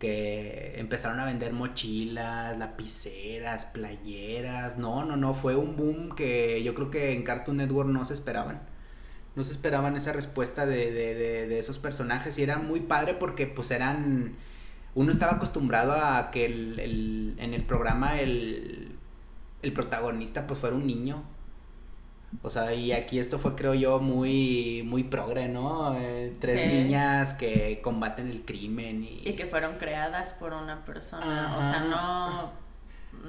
que 0.00 0.80
empezaron 0.80 1.20
a 1.20 1.26
vender 1.26 1.52
mochilas, 1.52 2.58
lapiceras, 2.58 3.66
playeras. 3.66 4.78
No, 4.78 5.04
no, 5.04 5.16
no, 5.16 5.34
fue 5.34 5.56
un 5.56 5.76
boom 5.76 6.16
que 6.16 6.62
yo 6.64 6.74
creo 6.74 6.90
que 6.90 7.12
en 7.12 7.22
Cartoon 7.22 7.58
Network 7.58 7.90
no 7.90 8.04
se 8.04 8.14
esperaban. 8.14 8.62
No 9.36 9.44
se 9.44 9.52
esperaban 9.52 9.96
esa 9.96 10.12
respuesta 10.12 10.66
de, 10.66 10.90
de, 10.90 11.14
de, 11.14 11.46
de 11.48 11.58
esos 11.58 11.78
personajes 11.78 12.38
y 12.38 12.42
era 12.42 12.58
muy 12.58 12.80
padre 12.80 13.14
porque 13.14 13.46
pues 13.46 13.70
eran... 13.70 14.36
Uno 14.94 15.10
estaba 15.10 15.34
acostumbrado 15.34 15.92
a 15.92 16.30
que 16.32 16.46
el, 16.46 16.80
el, 16.80 17.34
en 17.38 17.54
el 17.54 17.62
programa 17.62 18.18
el, 18.20 18.96
el 19.62 19.72
protagonista 19.72 20.46
pues 20.46 20.58
fuera 20.60 20.76
un 20.76 20.86
niño. 20.86 21.22
O 22.42 22.48
sea, 22.50 22.72
y 22.74 22.92
aquí 22.92 23.18
esto 23.18 23.38
fue, 23.38 23.54
creo 23.56 23.74
yo, 23.74 23.98
muy, 24.00 24.82
muy 24.86 25.02
progre, 25.04 25.48
¿no? 25.48 25.94
Eh, 25.98 26.34
tres 26.40 26.60
Sí. 26.60 26.66
niñas 26.68 27.34
que 27.34 27.80
combaten 27.82 28.28
el 28.28 28.44
crimen 28.44 29.02
y... 29.02 29.22
Y 29.28 29.34
que 29.34 29.46
fueron 29.46 29.76
creadas 29.78 30.32
por 30.34 30.52
una 30.52 30.84
persona. 30.84 31.56
O 31.58 31.62
sea, 31.62 31.80
no, 31.80 32.52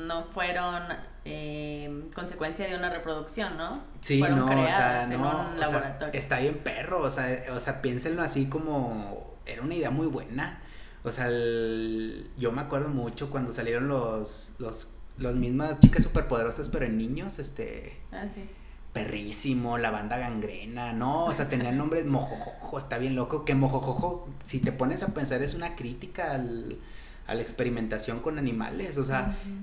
no 0.06 0.24
fueron 0.26 0.84
eh, 1.26 2.04
consecuencia 2.16 2.68
de 2.68 2.76
una 2.76 2.90
reproducción, 2.92 3.58
¿no? 3.58 3.82
Sí, 4.02 4.20
fueron 4.20 4.40
no, 4.40 4.46
o 4.46 4.50
creadas 4.50 4.76
sea, 4.76 5.04
en 5.06 5.10
no, 5.12 5.18
un 5.18 5.26
o 5.26 5.50
sea, 5.50 5.58
laboratorio. 5.58 6.14
está 6.20 6.40
bien 6.40 6.60
perro, 6.60 7.02
o 7.02 7.10
sea, 7.10 7.44
o 7.56 7.60
sea, 7.60 7.82
piénsenlo 7.82 8.22
así 8.22 8.46
como, 8.48 9.36
era 9.46 9.62
una 9.64 9.76
idea 9.76 9.90
muy 9.90 10.08
buena, 10.08 10.62
o 11.04 11.12
sea, 11.12 11.28
el- 11.28 12.30
yo 12.38 12.52
me 12.52 12.62
acuerdo 12.62 12.90
mucho 12.90 13.30
cuando 13.32 13.52
salieron 13.52 13.88
los, 13.88 14.52
los, 14.60 14.90
los 15.18 15.36
mismas 15.36 15.80
chicas 15.80 16.04
superpoderosas, 16.04 16.70
pero 16.70 16.86
en 16.86 16.98
niños, 16.98 17.40
este, 17.40 18.00
Ah, 18.12 18.26
sí. 18.34 18.48
Perrísimo, 18.94 19.78
la 19.78 19.92
banda 19.92 20.18
gangrena, 20.18 20.92
no, 20.94 21.26
o 21.26 21.34
sea, 21.34 21.48
tenían 21.48 21.78
nombres, 21.78 22.06
mojojojo, 22.06 22.78
está 22.78 22.98
bien 22.98 23.16
loco, 23.16 23.46
que 23.46 23.56
mojojojo, 23.56 24.28
si 24.44 24.60
te 24.60 24.72
pones 24.72 25.02
a 25.04 25.14
pensar, 25.14 25.42
es 25.42 25.54
una 25.54 25.76
crítica 25.76 26.32
al, 26.34 26.78
a 27.28 27.34
la 27.34 27.42
experimentación 27.42 28.20
con 28.20 28.38
animales, 28.38 28.98
o 28.98 29.04
sea, 29.04 29.38
Ujú. 29.42 29.56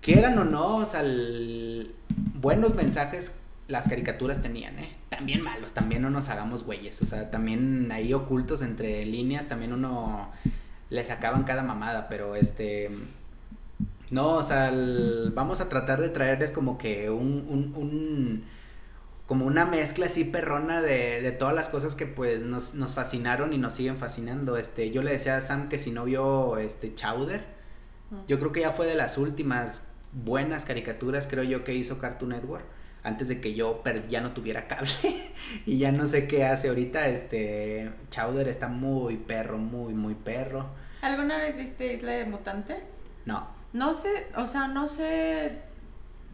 quieran 0.00 0.38
o 0.38 0.44
no, 0.44 0.76
o 0.78 0.86
sea, 0.86 1.00
el- 1.00 1.94
buenos 2.34 2.74
mensajes 2.74 3.36
las 3.68 3.88
caricaturas 3.88 4.42
tenían, 4.42 4.78
¿eh? 4.78 4.96
También 5.08 5.42
malos, 5.42 5.72
también 5.72 6.02
no 6.02 6.10
nos 6.10 6.28
hagamos 6.28 6.64
güeyes, 6.64 7.00
o 7.02 7.06
sea, 7.06 7.30
también 7.30 7.90
ahí 7.92 8.12
ocultos 8.14 8.62
entre 8.62 9.04
líneas, 9.06 9.46
también 9.46 9.72
uno 9.72 10.30
le 10.90 11.04
sacaban 11.04 11.44
cada 11.44 11.62
mamada, 11.62 12.08
pero 12.08 12.36
este... 12.36 12.90
No, 14.10 14.36
o 14.36 14.42
sea, 14.42 14.68
el- 14.68 15.32
vamos 15.34 15.60
a 15.60 15.68
tratar 15.68 16.00
de 16.00 16.08
traerles 16.08 16.50
como 16.52 16.78
que 16.78 17.10
un, 17.10 17.46
un, 17.48 17.74
un- 17.76 18.44
como 19.26 19.44
una 19.46 19.66
mezcla 19.66 20.06
así 20.06 20.24
perrona 20.24 20.80
de, 20.82 21.20
de 21.20 21.32
todas 21.32 21.54
las 21.54 21.68
cosas 21.68 21.96
que 21.96 22.06
pues 22.06 22.42
nos, 22.42 22.74
nos 22.74 22.94
fascinaron 22.94 23.52
y 23.52 23.58
nos 23.58 23.74
siguen 23.74 23.96
fascinando. 23.96 24.56
Este, 24.56 24.90
yo 24.92 25.02
le 25.02 25.12
decía 25.12 25.36
a 25.36 25.40
Sam 25.40 25.68
que 25.68 25.78
si 25.78 25.90
no 25.90 26.04
vio 26.04 26.58
este 26.58 26.94
Chowder, 26.94 27.44
yo 28.28 28.38
creo 28.38 28.52
que 28.52 28.60
ya 28.60 28.70
fue 28.70 28.86
de 28.86 28.94
las 28.94 29.18
últimas 29.18 29.88
buenas 30.12 30.64
caricaturas, 30.64 31.26
creo 31.26 31.42
yo, 31.42 31.64
que 31.64 31.74
hizo 31.74 31.98
Cartoon 31.98 32.30
Network. 32.30 32.64
Antes 33.02 33.28
de 33.28 33.40
que 33.40 33.54
yo 33.54 33.82
ya 34.08 34.20
no 34.20 34.32
tuviera 34.32 34.66
cable 34.66 34.90
y 35.66 35.78
ya 35.78 35.92
no 35.92 36.06
sé 36.06 36.26
qué 36.28 36.44
hace 36.44 36.68
ahorita. 36.68 37.08
Este 37.08 37.90
Chowder 38.10 38.46
está 38.48 38.68
muy 38.68 39.16
perro, 39.16 39.58
muy, 39.58 39.94
muy 39.94 40.14
perro. 40.14 40.66
¿Alguna 41.02 41.38
vez 41.38 41.56
viste 41.56 41.92
Isla 41.92 42.12
de 42.12 42.24
Mutantes? 42.26 42.84
No, 43.24 43.48
No 43.76 43.94
sé, 43.94 44.26
o 44.36 44.46
sea, 44.46 44.68
no 44.68 44.88
sé 44.88 45.52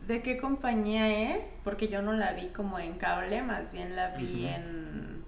de 0.07 0.23
qué 0.23 0.37
compañía 0.37 1.35
es, 1.37 1.43
porque 1.65 1.89
yo 1.89 2.03
no 2.03 2.13
la 2.13 2.33
vi 2.33 2.49
como 2.49 2.79
en 2.79 2.95
cable, 2.95 3.43
más 3.43 3.73
bien 3.73 3.97
la 3.97 4.09
vi 4.11 4.47
en, 4.47 5.25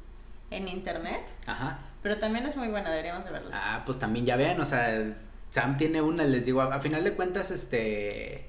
en 0.51 0.69
internet. 0.69 1.21
ajá. 1.47 1.79
Pero 2.03 2.19
también 2.19 2.45
es 2.45 2.55
muy 2.57 2.69
buena, 2.69 2.91
deberíamos 2.91 3.25
de 3.25 3.31
verla. 3.33 3.51
Ah, 3.53 3.83
pues 3.87 3.99
también 3.99 4.27
ya 4.27 4.37
ven, 4.37 4.61
o 4.61 4.65
sea, 4.67 5.15
Sam 5.51 5.79
tiene 5.79 6.03
una, 6.03 6.25
les 6.25 6.45
digo, 6.45 6.61
a, 6.61 6.75
a 6.75 6.81
final 6.81 7.03
de 7.03 7.15
cuentas, 7.15 7.51
este, 7.51 8.47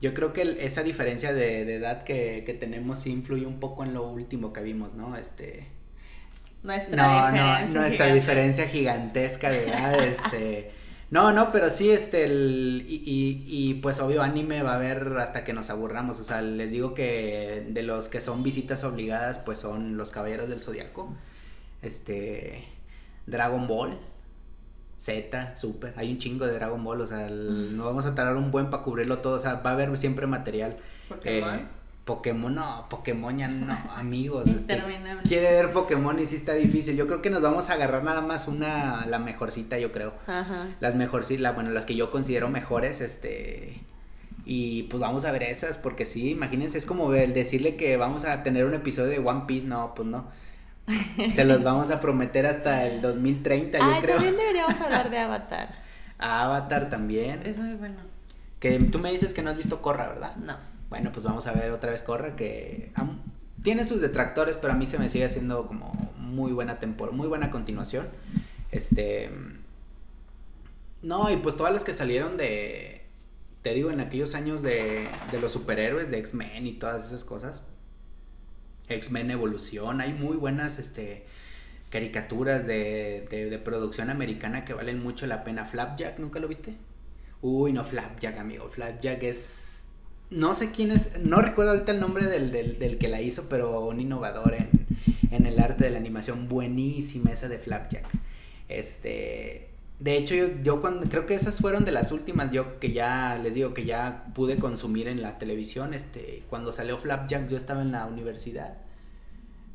yo 0.00 0.14
creo 0.14 0.32
que 0.32 0.42
el- 0.42 0.58
esa 0.58 0.82
diferencia 0.82 1.34
de, 1.34 1.66
de 1.66 1.74
edad 1.76 2.04
que, 2.04 2.42
que 2.46 2.54
tenemos 2.54 3.00
sí 3.00 3.10
influye 3.10 3.44
un 3.46 3.60
poco 3.60 3.84
en 3.84 3.92
lo 3.92 4.08
último 4.08 4.52
que 4.54 4.62
vimos, 4.62 4.94
¿no? 4.94 5.14
Este, 5.16 5.66
Nuestra 6.62 6.96
no, 6.96 7.20
no, 7.20 7.26
diferencia. 7.26 7.80
nuestra 7.80 8.06
gigante. 8.06 8.14
diferencia 8.14 8.68
gigantesca 8.68 9.50
de 9.50 9.64
edad, 9.68 10.00
este, 10.04 10.70
no, 11.10 11.32
no, 11.32 11.52
pero 11.52 11.70
sí, 11.70 11.90
este, 11.90 12.24
el, 12.24 12.84
y, 12.88 12.94
y, 12.96 13.44
y, 13.70 13.74
pues 13.74 14.00
obvio 14.00 14.22
anime 14.22 14.62
va 14.62 14.72
a 14.72 14.74
haber 14.76 15.16
hasta 15.18 15.44
que 15.44 15.52
nos 15.52 15.70
aburramos, 15.70 16.18
o 16.18 16.24
sea, 16.24 16.42
les 16.42 16.70
digo 16.72 16.94
que 16.94 17.64
de 17.70 17.82
los 17.84 18.08
que 18.08 18.20
son 18.20 18.42
visitas 18.42 18.82
obligadas, 18.84 19.38
pues 19.38 19.58
son 19.60 19.96
los 19.96 20.10
Caballeros 20.10 20.48
del 20.48 20.60
Zodiaco, 20.60 21.14
este, 21.82 22.64
Dragon 23.26 23.66
Ball, 23.68 23.98
Z, 24.98 25.56
Super, 25.56 25.92
hay 25.96 26.10
un 26.10 26.18
chingo 26.18 26.46
de 26.46 26.54
Dragon 26.54 26.82
Ball, 26.82 27.00
o 27.02 27.06
sea, 27.06 27.26
el- 27.28 27.76
no 27.76 27.84
vamos 27.84 28.06
a 28.06 28.14
tardar 28.14 28.36
un 28.36 28.50
buen 28.50 28.70
para 28.70 28.82
cubrirlo 28.82 29.18
todo, 29.18 29.36
o 29.36 29.40
sea, 29.40 29.54
va 29.56 29.70
a 29.70 29.72
haber 29.74 29.96
siempre 29.98 30.26
material. 30.26 30.76
Pokémon. 31.08 31.54
Eh, 31.60 31.66
Pokémon, 32.06 32.54
no, 32.54 32.86
Pokémon 32.88 33.36
ya 33.36 33.48
no, 33.48 33.76
amigos. 33.96 34.46
este, 34.46 34.80
quiere 35.24 35.50
ver 35.50 35.72
Pokémon 35.72 36.16
y 36.18 36.24
sí 36.24 36.36
está 36.36 36.54
difícil. 36.54 36.96
Yo 36.96 37.08
creo 37.08 37.20
que 37.20 37.30
nos 37.30 37.42
vamos 37.42 37.68
a 37.68 37.74
agarrar 37.74 38.04
nada 38.04 38.20
más 38.22 38.46
una, 38.46 39.04
la 39.06 39.18
mejorcita, 39.18 39.76
yo 39.78 39.90
creo. 39.90 40.14
Ajá. 40.28 40.68
Las 40.80 40.94
mejorcitas, 40.94 41.54
bueno, 41.54 41.70
las 41.70 41.84
que 41.84 41.96
yo 41.96 42.10
considero 42.12 42.48
mejores, 42.48 43.00
este. 43.00 43.82
Y 44.44 44.84
pues 44.84 45.00
vamos 45.00 45.24
a 45.24 45.32
ver 45.32 45.42
esas, 45.42 45.76
porque 45.78 46.04
sí, 46.04 46.30
imagínense, 46.30 46.78
es 46.78 46.86
como 46.86 47.12
el 47.12 47.34
decirle 47.34 47.74
que 47.74 47.96
vamos 47.96 48.24
a 48.24 48.44
tener 48.44 48.64
un 48.64 48.74
episodio 48.74 49.10
de 49.10 49.18
One 49.18 49.42
Piece, 49.48 49.66
no, 49.66 49.92
pues 49.96 50.06
no. 50.08 50.28
Se 51.34 51.44
los 51.44 51.62
vamos 51.64 51.90
a 51.90 52.00
prometer 52.00 52.46
hasta 52.46 52.86
el 52.86 53.00
2030, 53.00 53.78
yo 53.78 53.84
Ay, 53.84 54.00
creo. 54.00 54.14
también 54.14 54.36
deberíamos 54.36 54.80
hablar 54.80 55.10
de 55.10 55.18
Avatar. 55.26 55.74
Avatar 56.18 56.88
también. 56.88 57.42
Es 57.44 57.58
muy 57.58 57.74
bueno. 57.74 57.96
Que 58.60 58.78
tú 58.78 59.00
me 59.00 59.10
dices 59.10 59.34
que 59.34 59.42
no 59.42 59.50
has 59.50 59.56
visto 59.56 59.82
Corra, 59.82 60.06
¿verdad? 60.08 60.36
No. 60.36 60.75
Bueno, 60.88 61.10
pues 61.12 61.24
vamos 61.24 61.46
a 61.46 61.52
ver 61.52 61.72
otra 61.72 61.90
vez 61.90 62.02
Corra, 62.02 62.36
que 62.36 62.92
tiene 63.62 63.86
sus 63.86 64.00
detractores, 64.00 64.56
pero 64.56 64.72
a 64.72 64.76
mí 64.76 64.86
se 64.86 64.98
me 64.98 65.08
sigue 65.08 65.24
haciendo 65.24 65.66
como 65.66 66.12
muy 66.16 66.52
buena 66.52 66.78
temporada, 66.78 67.16
muy 67.16 67.26
buena 67.26 67.50
continuación. 67.50 68.08
Este. 68.70 69.30
No, 71.02 71.30
y 71.30 71.36
pues 71.38 71.56
todas 71.56 71.72
las 71.72 71.84
que 71.84 71.92
salieron 71.92 72.36
de. 72.36 73.02
Te 73.62 73.74
digo, 73.74 73.90
en 73.90 74.00
aquellos 74.00 74.34
años 74.34 74.62
de, 74.62 75.08
de 75.32 75.40
los 75.40 75.50
superhéroes, 75.50 76.10
de 76.10 76.18
X-Men 76.18 76.66
y 76.66 76.74
todas 76.74 77.06
esas 77.06 77.24
cosas. 77.24 77.62
X-Men 78.88 79.32
Evolución, 79.32 80.00
hay 80.00 80.12
muy 80.12 80.36
buenas 80.36 80.78
este, 80.78 81.26
caricaturas 81.90 82.66
de, 82.66 83.26
de, 83.28 83.50
de 83.50 83.58
producción 83.58 84.10
americana 84.10 84.64
que 84.64 84.74
valen 84.74 85.02
mucho 85.02 85.26
la 85.26 85.42
pena. 85.42 85.64
Flapjack, 85.64 86.20
¿nunca 86.20 86.38
lo 86.38 86.46
viste? 86.46 86.76
Uy, 87.42 87.72
no, 87.72 87.82
Flapjack, 87.84 88.38
amigo. 88.38 88.68
Flapjack 88.68 89.24
es. 89.24 89.85
No 90.30 90.54
sé 90.54 90.70
quién 90.72 90.90
es. 90.90 91.18
No 91.22 91.40
recuerdo 91.40 91.72
ahorita 91.72 91.92
el 91.92 92.00
nombre 92.00 92.26
del, 92.26 92.50
del, 92.50 92.78
del 92.78 92.98
que 92.98 93.08
la 93.08 93.20
hizo, 93.20 93.48
pero 93.48 93.86
un 93.86 94.00
innovador 94.00 94.54
en, 94.54 94.70
en 95.30 95.46
el 95.46 95.58
arte 95.58 95.84
de 95.84 95.90
la 95.90 95.98
animación. 95.98 96.48
Buenísima 96.48 97.32
esa 97.32 97.48
de 97.48 97.58
Flapjack. 97.58 98.06
Este. 98.68 99.70
De 100.00 100.16
hecho, 100.16 100.34
yo, 100.34 100.48
yo 100.62 100.80
cuando. 100.80 101.08
Creo 101.08 101.26
que 101.26 101.34
esas 101.34 101.58
fueron 101.60 101.84
de 101.84 101.92
las 101.92 102.10
últimas. 102.12 102.50
Yo 102.50 102.78
que 102.80 102.92
ya 102.92 103.38
les 103.42 103.54
digo 103.54 103.72
que 103.72 103.84
ya 103.84 104.26
pude 104.34 104.56
consumir 104.56 105.08
en 105.08 105.22
la 105.22 105.38
televisión. 105.38 105.94
Este. 105.94 106.42
Cuando 106.50 106.72
salió 106.72 106.98
Flapjack, 106.98 107.48
yo 107.48 107.56
estaba 107.56 107.82
en 107.82 107.92
la 107.92 108.06
universidad. 108.06 108.78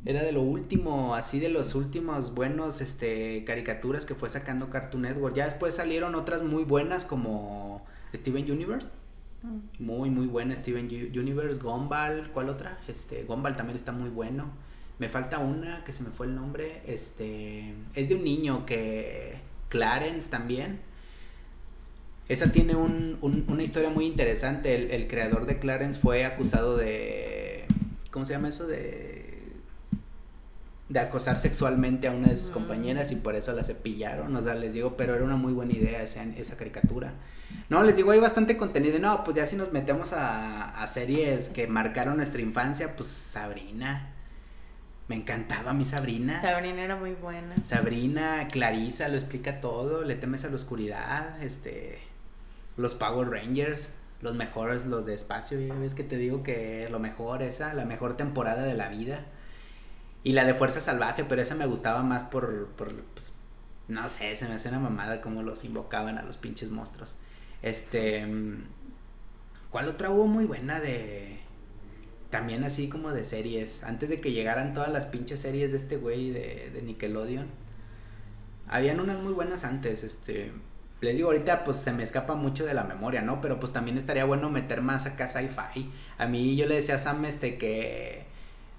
Era 0.03 0.23
de 0.23 0.31
lo 0.31 0.41
último, 0.41 1.13
así 1.13 1.39
de 1.39 1.49
los 1.49 1.75
últimos 1.75 2.33
buenos 2.33 2.81
este, 2.81 3.43
caricaturas 3.45 4.03
que 4.03 4.15
fue 4.15 4.29
sacando 4.29 4.71
Cartoon 4.71 5.03
Network. 5.03 5.35
Ya 5.35 5.45
después 5.45 5.75
salieron 5.75 6.15
otras 6.15 6.41
muy 6.41 6.63
buenas 6.63 7.05
como 7.05 7.85
Steven 8.11 8.51
Universe. 8.51 8.89
Muy, 9.79 10.09
muy 10.09 10.27
buena 10.27 10.55
Steven 10.55 10.85
Universe. 10.87 11.59
Gumball, 11.61 12.29
¿cuál 12.33 12.49
otra? 12.49 12.77
Este, 12.87 13.23
Gumball 13.23 13.55
también 13.55 13.75
está 13.75 13.91
muy 13.91 14.09
bueno. 14.09 14.51
Me 14.99 15.09
falta 15.09 15.39
una 15.39 15.83
que 15.83 15.91
se 15.91 16.03
me 16.03 16.09
fue 16.11 16.27
el 16.27 16.35
nombre. 16.35 16.83
Este, 16.85 17.73
es 17.95 18.09
de 18.09 18.15
un 18.15 18.23
niño 18.23 18.65
que... 18.65 19.39
Clarence 19.69 20.29
también. 20.29 20.79
Esa 22.27 22.51
tiene 22.51 22.75
un- 22.75 23.17
un- 23.21 23.45
una 23.47 23.63
historia 23.63 23.89
muy 23.89 24.05
interesante. 24.05 24.75
El, 24.75 24.91
el 24.91 25.07
creador 25.07 25.45
de 25.45 25.59
Clarence 25.59 25.97
fue 25.99 26.25
acusado 26.25 26.75
de... 26.77 27.65
¿Cómo 28.11 28.25
se 28.25 28.33
llama 28.33 28.49
eso? 28.49 28.67
De... 28.67 29.20
De 30.91 30.99
acosar 30.99 31.39
sexualmente 31.39 32.07
a 32.07 32.11
una 32.11 32.27
de 32.27 32.35
sus 32.35 32.49
compañeras 32.49 33.11
y 33.11 33.15
por 33.15 33.35
eso 33.35 33.53
la 33.53 33.63
cepillaron. 33.63 34.35
O 34.35 34.41
sea, 34.41 34.55
les 34.55 34.73
digo, 34.73 34.97
pero 34.97 35.15
era 35.15 35.23
una 35.23 35.37
muy 35.37 35.53
buena 35.53 35.73
idea 35.73 36.03
esa, 36.03 36.23
esa 36.23 36.57
caricatura. 36.57 37.13
No, 37.69 37.81
les 37.83 37.95
digo, 37.95 38.11
hay 38.11 38.19
bastante 38.19 38.57
contenido. 38.57 38.99
No, 38.99 39.23
pues 39.23 39.37
ya 39.37 39.47
si 39.47 39.55
nos 39.55 39.71
metemos 39.71 40.11
a, 40.13 40.69
a 40.81 40.87
series 40.87 41.49
que 41.49 41.67
marcaron 41.67 42.17
nuestra 42.17 42.41
infancia, 42.41 42.95
pues 42.95 43.07
Sabrina. 43.09 44.11
Me 45.07 45.17
encantaba 45.17 45.73
mi 45.73 45.83
Sabrina. 45.83 46.41
Sabrina 46.41 46.83
era 46.83 46.95
muy 46.95 47.13
buena. 47.13 47.55
Sabrina, 47.63 48.47
Clarisa, 48.49 49.09
lo 49.09 49.15
explica 49.15 49.59
todo, 49.59 50.03
le 50.05 50.15
temes 50.15 50.45
a 50.45 50.49
la 50.49 50.55
oscuridad, 50.55 51.43
este, 51.43 51.99
los 52.77 52.95
Power 52.95 53.29
Rangers, 53.29 53.93
los 54.21 54.35
mejores, 54.35 54.85
los 54.85 55.05
de 55.05 55.13
espacio, 55.13 55.59
ya 55.59 55.73
ves 55.73 55.95
que 55.95 56.03
te 56.03 56.17
digo 56.17 56.43
que 56.43 56.87
lo 56.89 56.99
mejor, 56.99 57.41
esa, 57.41 57.73
la 57.73 57.83
mejor 57.83 58.15
temporada 58.15 58.63
de 58.63 58.75
la 58.75 58.87
vida. 58.87 59.25
Y 60.23 60.33
la 60.33 60.45
de 60.45 60.53
Fuerza 60.53 60.81
Salvaje, 60.81 61.23
pero 61.25 61.41
esa 61.41 61.55
me 61.55 61.65
gustaba 61.65 62.03
más 62.03 62.23
por, 62.23 62.67
por 62.69 62.93
pues, 63.05 63.33
no 63.87 64.07
sé, 64.07 64.35
se 64.35 64.47
me 64.47 64.55
hace 64.55 64.69
una 64.69 64.79
mamada 64.79 65.19
como 65.21 65.41
los 65.41 65.63
invocaban 65.63 66.17
a 66.17 66.23
los 66.23 66.37
pinches 66.37 66.69
monstruos. 66.69 67.17
Este, 67.61 68.27
¿cuál 69.69 69.87
otra 69.87 70.11
hubo 70.11 70.27
muy 70.27 70.45
buena 70.45 70.79
de... 70.79 71.39
También 72.29 72.63
así 72.63 72.87
como 72.87 73.11
de 73.11 73.25
series. 73.25 73.83
Antes 73.83 74.09
de 74.09 74.21
que 74.21 74.31
llegaran 74.31 74.73
todas 74.73 74.89
las 74.91 75.05
pinches 75.05 75.41
series 75.41 75.71
de 75.71 75.77
este 75.77 75.97
güey 75.97 76.29
de, 76.31 76.69
de 76.73 76.81
Nickelodeon. 76.81 77.47
Habían 78.69 79.01
unas 79.01 79.19
muy 79.19 79.33
buenas 79.33 79.65
antes, 79.65 80.03
este. 80.03 80.53
Les 81.01 81.15
digo, 81.17 81.27
ahorita 81.27 81.65
pues 81.65 81.77
se 81.77 81.91
me 81.91 82.03
escapa 82.03 82.35
mucho 82.35 82.65
de 82.65 82.73
la 82.73 82.85
memoria, 82.85 83.21
¿no? 83.21 83.41
Pero 83.41 83.59
pues 83.59 83.73
también 83.73 83.97
estaría 83.97 84.23
bueno 84.23 84.49
meter 84.49 84.81
más 84.81 85.05
acá 85.07 85.27
sci-fi. 85.27 85.91
A 86.17 86.27
mí 86.27 86.55
yo 86.55 86.67
le 86.67 86.75
decía 86.75 86.95
a 86.95 86.99
Sam 86.99 87.25
este 87.25 87.57
que 87.57 88.30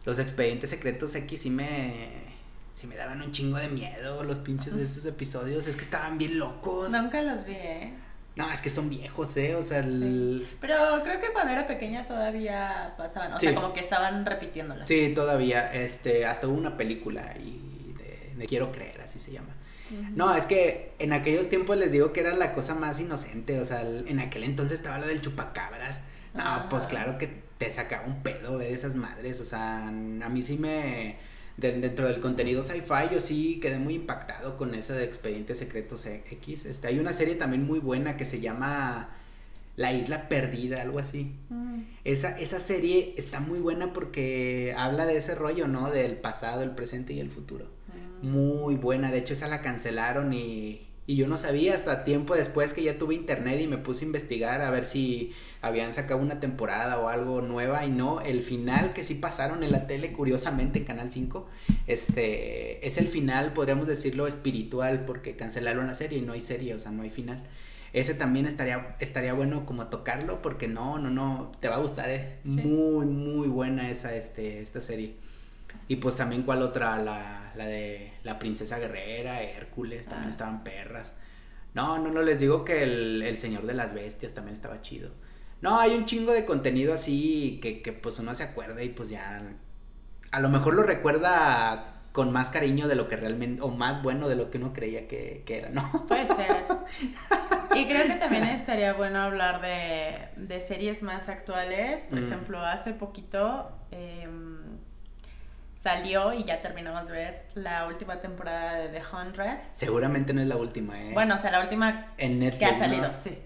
los 0.04 0.18
expedientes 0.18 0.70
secretos 0.70 1.14
X 1.14 1.40
sí 1.42 1.50
me... 1.50 2.32
Sí 2.74 2.86
me 2.86 2.96
daban 2.96 3.20
un 3.22 3.30
chingo 3.30 3.58
de 3.58 3.68
miedo 3.68 4.24
los 4.24 4.38
pinches 4.40 4.76
de 4.76 4.82
esos 4.84 5.04
episodios. 5.06 5.66
Es 5.68 5.76
que 5.76 5.82
estaban 5.82 6.18
bien 6.18 6.38
locos. 6.38 6.90
Nunca 6.90 7.22
los 7.22 7.44
vi, 7.44 7.52
¿eh? 7.52 7.94
No, 8.34 8.50
es 8.50 8.60
que 8.62 8.70
son 8.70 8.88
viejos, 8.88 9.36
¿eh? 9.36 9.54
O 9.54 9.62
sea, 9.62 9.80
el... 9.80 10.48
Pero 10.60 10.74
creo 11.04 11.20
que 11.20 11.28
cuando 11.32 11.52
era 11.52 11.66
pequeña 11.66 12.06
todavía 12.06 12.94
pasaban. 12.96 13.34
O 13.34 13.38
Sí. 13.38 13.46
sea, 13.46 13.54
como 13.54 13.72
que 13.74 13.80
estaban 13.80 14.24
repitiéndolas. 14.26 14.88
Sí, 14.88 15.12
todavía, 15.14 15.72
este, 15.74 16.24
hasta 16.26 16.48
hubo 16.48 16.56
una 16.56 16.76
película 16.78 17.36
y 17.38 17.92
de, 17.98 18.32
de 18.38 18.46
Quiero 18.46 18.72
creer, 18.72 19.00
así 19.02 19.18
se 19.20 19.30
llama. 19.32 19.54
No, 20.16 20.34
es 20.34 20.46
que 20.46 20.94
en 20.98 21.12
aquellos 21.12 21.50
tiempos 21.50 21.76
les 21.76 21.92
digo 21.92 22.14
que 22.14 22.20
era 22.20 22.34
la 22.34 22.54
cosa 22.54 22.74
más 22.74 22.98
inocente, 22.98 23.60
o 23.60 23.64
sea, 23.66 23.82
el- 23.82 24.08
en 24.08 24.18
aquel 24.20 24.42
entonces 24.44 24.78
estaba 24.78 24.98
lo 24.98 25.06
del 25.06 25.20
chupacabras. 25.20 26.00
No, 26.32 26.42
Ah. 26.42 26.66
pues 26.70 26.86
claro 26.86 27.18
que 27.18 27.42
te 27.64 27.70
sacaba 27.70 28.06
un 28.06 28.22
pedo 28.22 28.58
ver 28.58 28.72
esas 28.72 28.96
madres, 28.96 29.40
o 29.40 29.44
sea, 29.44 29.88
a 29.88 29.92
mí 29.92 30.42
sí 30.42 30.58
me 30.58 31.16
de- 31.56 31.78
dentro 31.80 32.06
del 32.08 32.20
contenido 32.20 32.64
sci-fi 32.64 33.12
yo 33.12 33.20
sí 33.20 33.58
quedé 33.60 33.78
muy 33.78 33.94
impactado 33.94 34.56
con 34.56 34.74
eso 34.74 34.94
de 34.94 35.04
Expedientes 35.04 35.58
Secretos 35.58 36.06
X. 36.06 36.64
Este, 36.66 36.88
hay 36.88 36.98
una 36.98 37.12
serie 37.12 37.34
también 37.34 37.64
muy 37.66 37.78
buena 37.78 38.16
que 38.16 38.24
se 38.24 38.40
llama 38.40 39.10
La 39.76 39.92
Isla 39.92 40.28
Perdida, 40.28 40.80
algo 40.82 40.98
así. 40.98 41.34
Mm. 41.50 41.82
Esa, 42.04 42.38
esa 42.38 42.58
serie 42.58 43.14
está 43.16 43.40
muy 43.40 43.58
buena 43.60 43.92
porque 43.92 44.74
habla 44.76 45.06
de 45.06 45.16
ese 45.18 45.34
rollo, 45.34 45.68
¿no? 45.68 45.90
Del 45.90 46.16
pasado, 46.16 46.62
el 46.62 46.70
presente 46.70 47.12
y 47.12 47.20
el 47.20 47.30
futuro. 47.30 47.66
Mm. 48.22 48.28
Muy 48.28 48.74
buena, 48.76 49.10
de 49.10 49.18
hecho 49.18 49.34
esa 49.34 49.46
la 49.48 49.60
cancelaron 49.62 50.32
y, 50.32 50.88
y 51.06 51.16
yo 51.16 51.26
no 51.26 51.36
sabía 51.36 51.74
hasta 51.74 52.04
tiempo 52.04 52.34
después 52.34 52.72
que 52.72 52.82
ya 52.82 52.96
tuve 52.96 53.14
internet 53.14 53.60
y 53.60 53.66
me 53.66 53.78
puse 53.78 54.04
a 54.04 54.06
investigar 54.06 54.62
a 54.62 54.70
ver 54.70 54.84
si 54.84 55.32
habían 55.60 55.92
sacado 55.92 56.20
una 56.20 56.38
temporada 56.40 56.98
o 56.98 57.08
algo 57.08 57.40
nueva 57.40 57.84
y 57.84 57.90
no, 57.90 58.20
el 58.20 58.42
final 58.42 58.92
que 58.92 59.02
sí 59.02 59.14
pasaron 59.14 59.64
en 59.64 59.72
la 59.72 59.86
tele, 59.86 60.12
curiosamente 60.12 60.78
en 60.78 60.84
Canal 60.84 61.10
5, 61.10 61.48
este, 61.86 62.86
es 62.86 62.98
el 62.98 63.08
final, 63.08 63.52
podríamos 63.52 63.86
decirlo, 63.86 64.26
espiritual 64.26 65.04
porque 65.04 65.36
cancelaron 65.36 65.86
la 65.86 65.94
serie 65.94 66.18
y 66.18 66.22
no 66.22 66.32
hay 66.32 66.40
serie, 66.40 66.74
o 66.74 66.80
sea, 66.80 66.92
no 66.92 67.02
hay 67.02 67.10
final. 67.10 67.42
Ese 67.92 68.14
también 68.14 68.46
estaría, 68.46 68.96
estaría 69.00 69.34
bueno 69.34 69.66
como 69.66 69.88
tocarlo 69.88 70.40
porque 70.40 70.66
no, 70.66 70.98
no, 70.98 71.10
no, 71.10 71.52
te 71.60 71.68
va 71.68 71.76
a 71.76 71.80
gustar, 71.80 72.10
eh. 72.10 72.38
Sí. 72.44 72.50
Muy, 72.50 73.06
muy 73.06 73.48
buena 73.48 73.90
esa, 73.90 74.14
este, 74.16 74.60
esta 74.60 74.80
serie. 74.80 75.14
Y 75.88 75.96
pues 75.96 76.16
también 76.16 76.42
cuál 76.42 76.62
otra, 76.62 76.96
la, 76.98 77.52
la 77.56 77.66
de 77.66 78.12
la 78.24 78.38
princesa 78.38 78.78
guerrera, 78.78 79.42
Hércules, 79.42 80.06
también 80.08 80.28
Ah, 80.28 80.30
estaban 80.30 80.64
perras. 80.64 81.14
No, 81.74 81.98
no, 81.98 82.10
no, 82.10 82.22
les 82.22 82.38
digo 82.40 82.64
que 82.64 82.82
el, 82.82 83.22
el 83.22 83.38
señor 83.38 83.66
de 83.66 83.74
las 83.74 83.94
bestias 83.94 84.32
también 84.34 84.54
estaba 84.54 84.80
chido. 84.80 85.10
No, 85.60 85.78
hay 85.80 85.92
un 85.94 86.04
chingo 86.06 86.32
de 86.32 86.44
contenido 86.44 86.92
así 86.94 87.58
que, 87.62 87.82
que 87.82 87.92
pues 87.92 88.18
uno 88.18 88.34
se 88.34 88.42
acuerda 88.42 88.82
y 88.82 88.88
pues 88.90 89.08
ya 89.10 89.42
a 90.30 90.40
lo 90.40 90.48
mejor 90.48 90.74
lo 90.74 90.82
recuerda 90.82 91.88
con 92.12 92.30
más 92.32 92.50
cariño 92.50 92.88
de 92.88 92.94
lo 92.94 93.08
que 93.08 93.16
realmente, 93.16 93.62
o 93.62 93.68
más 93.68 94.02
bueno 94.02 94.28
de 94.28 94.36
lo 94.36 94.50
que 94.50 94.58
uno 94.58 94.72
creía 94.74 95.08
que, 95.08 95.42
que 95.46 95.58
era, 95.58 95.70
¿no? 95.70 96.06
Puede 96.08 96.26
ser. 96.26 96.64
Y 97.74 97.86
creo 97.86 98.06
que 98.06 98.16
también 98.16 98.44
estaría 98.44 98.92
bueno 98.92 99.18
hablar 99.22 99.62
de, 99.62 100.28
de 100.36 100.60
series 100.60 101.02
más 101.02 101.30
actuales. 101.30 102.02
Por 102.02 102.20
Mm. 102.20 102.24
ejemplo, 102.26 102.60
hace 102.60 102.92
poquito 102.92 103.70
em, 103.90 104.58
salió 105.82 106.32
y 106.32 106.44
ya 106.44 106.62
terminamos 106.62 107.08
de 107.08 107.12
ver 107.12 107.42
la 107.54 107.88
última 107.88 108.20
temporada 108.20 108.78
de 108.78 108.88
The 108.88 109.02
Hundred. 109.12 109.58
Seguramente 109.72 110.32
no 110.32 110.40
es 110.40 110.46
la 110.46 110.56
última, 110.56 111.00
¿eh? 111.02 111.10
Bueno, 111.12 111.34
o 111.34 111.38
sea, 111.38 111.50
la 111.50 111.60
última 111.60 112.14
en 112.18 112.38
Netflix. 112.38 112.58
que 112.58 112.64
ha 112.66 112.72
¿no? 112.72 112.78
salido, 112.78 113.14
sí. 113.14 113.38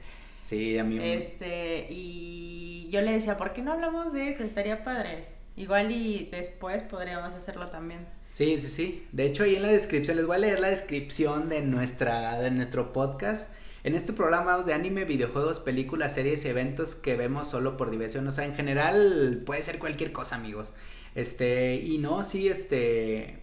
Sí, 0.43 0.79
a 0.79 0.85
mí 0.85 0.99
Este, 1.03 1.87
y 1.89 2.89
yo 2.91 3.01
le 3.01 3.13
decía, 3.13 3.39
¿por 3.39 3.55
qué 3.55 3.63
no 3.63 3.73
hablamos 3.73 4.13
de 4.13 4.29
eso? 4.29 4.45
Estaría 4.45 4.85
padre. 4.85 5.29
Igual 5.57 5.91
y 5.91 6.29
después 6.31 6.83
podríamos 6.83 7.33
hacerlo 7.33 7.69
también. 7.69 8.07
Sí, 8.31 8.59
sí, 8.59 8.69
sí. 8.69 9.09
De 9.13 9.25
hecho, 9.25 9.45
ahí 9.45 9.57
en 9.57 9.63
la 9.63 9.69
descripción, 9.69 10.19
les 10.19 10.27
voy 10.27 10.37
a 10.37 10.41
leer 10.41 10.61
la 10.61 10.69
descripción 10.69 11.49
de, 11.49 11.63
nuestra, 11.63 12.39
de 12.39 12.51
nuestro 12.51 12.93
podcast. 12.93 13.55
En 13.83 13.95
este 13.95 14.13
programa 14.13 14.51
hablamos 14.53 14.67
de 14.67 14.75
anime, 14.75 15.05
videojuegos, 15.05 15.59
películas, 15.59 16.13
series 16.13 16.45
y 16.45 16.49
eventos 16.49 16.97
que 16.97 17.17
vemos 17.17 17.49
solo 17.49 17.79
por 17.79 17.91
diversión. 17.91 18.29
O 18.29 18.33
sea, 18.33 18.45
en 18.45 18.55
general 18.55 19.43
puede 19.47 19.63
ser 19.63 19.79
cualquier 19.79 20.13
cosa, 20.13 20.37
amigos. 20.37 20.75
Este, 21.17 21.77
y 21.77 21.99
no, 21.99 22.23
sí, 22.23 22.47
este, 22.49 23.41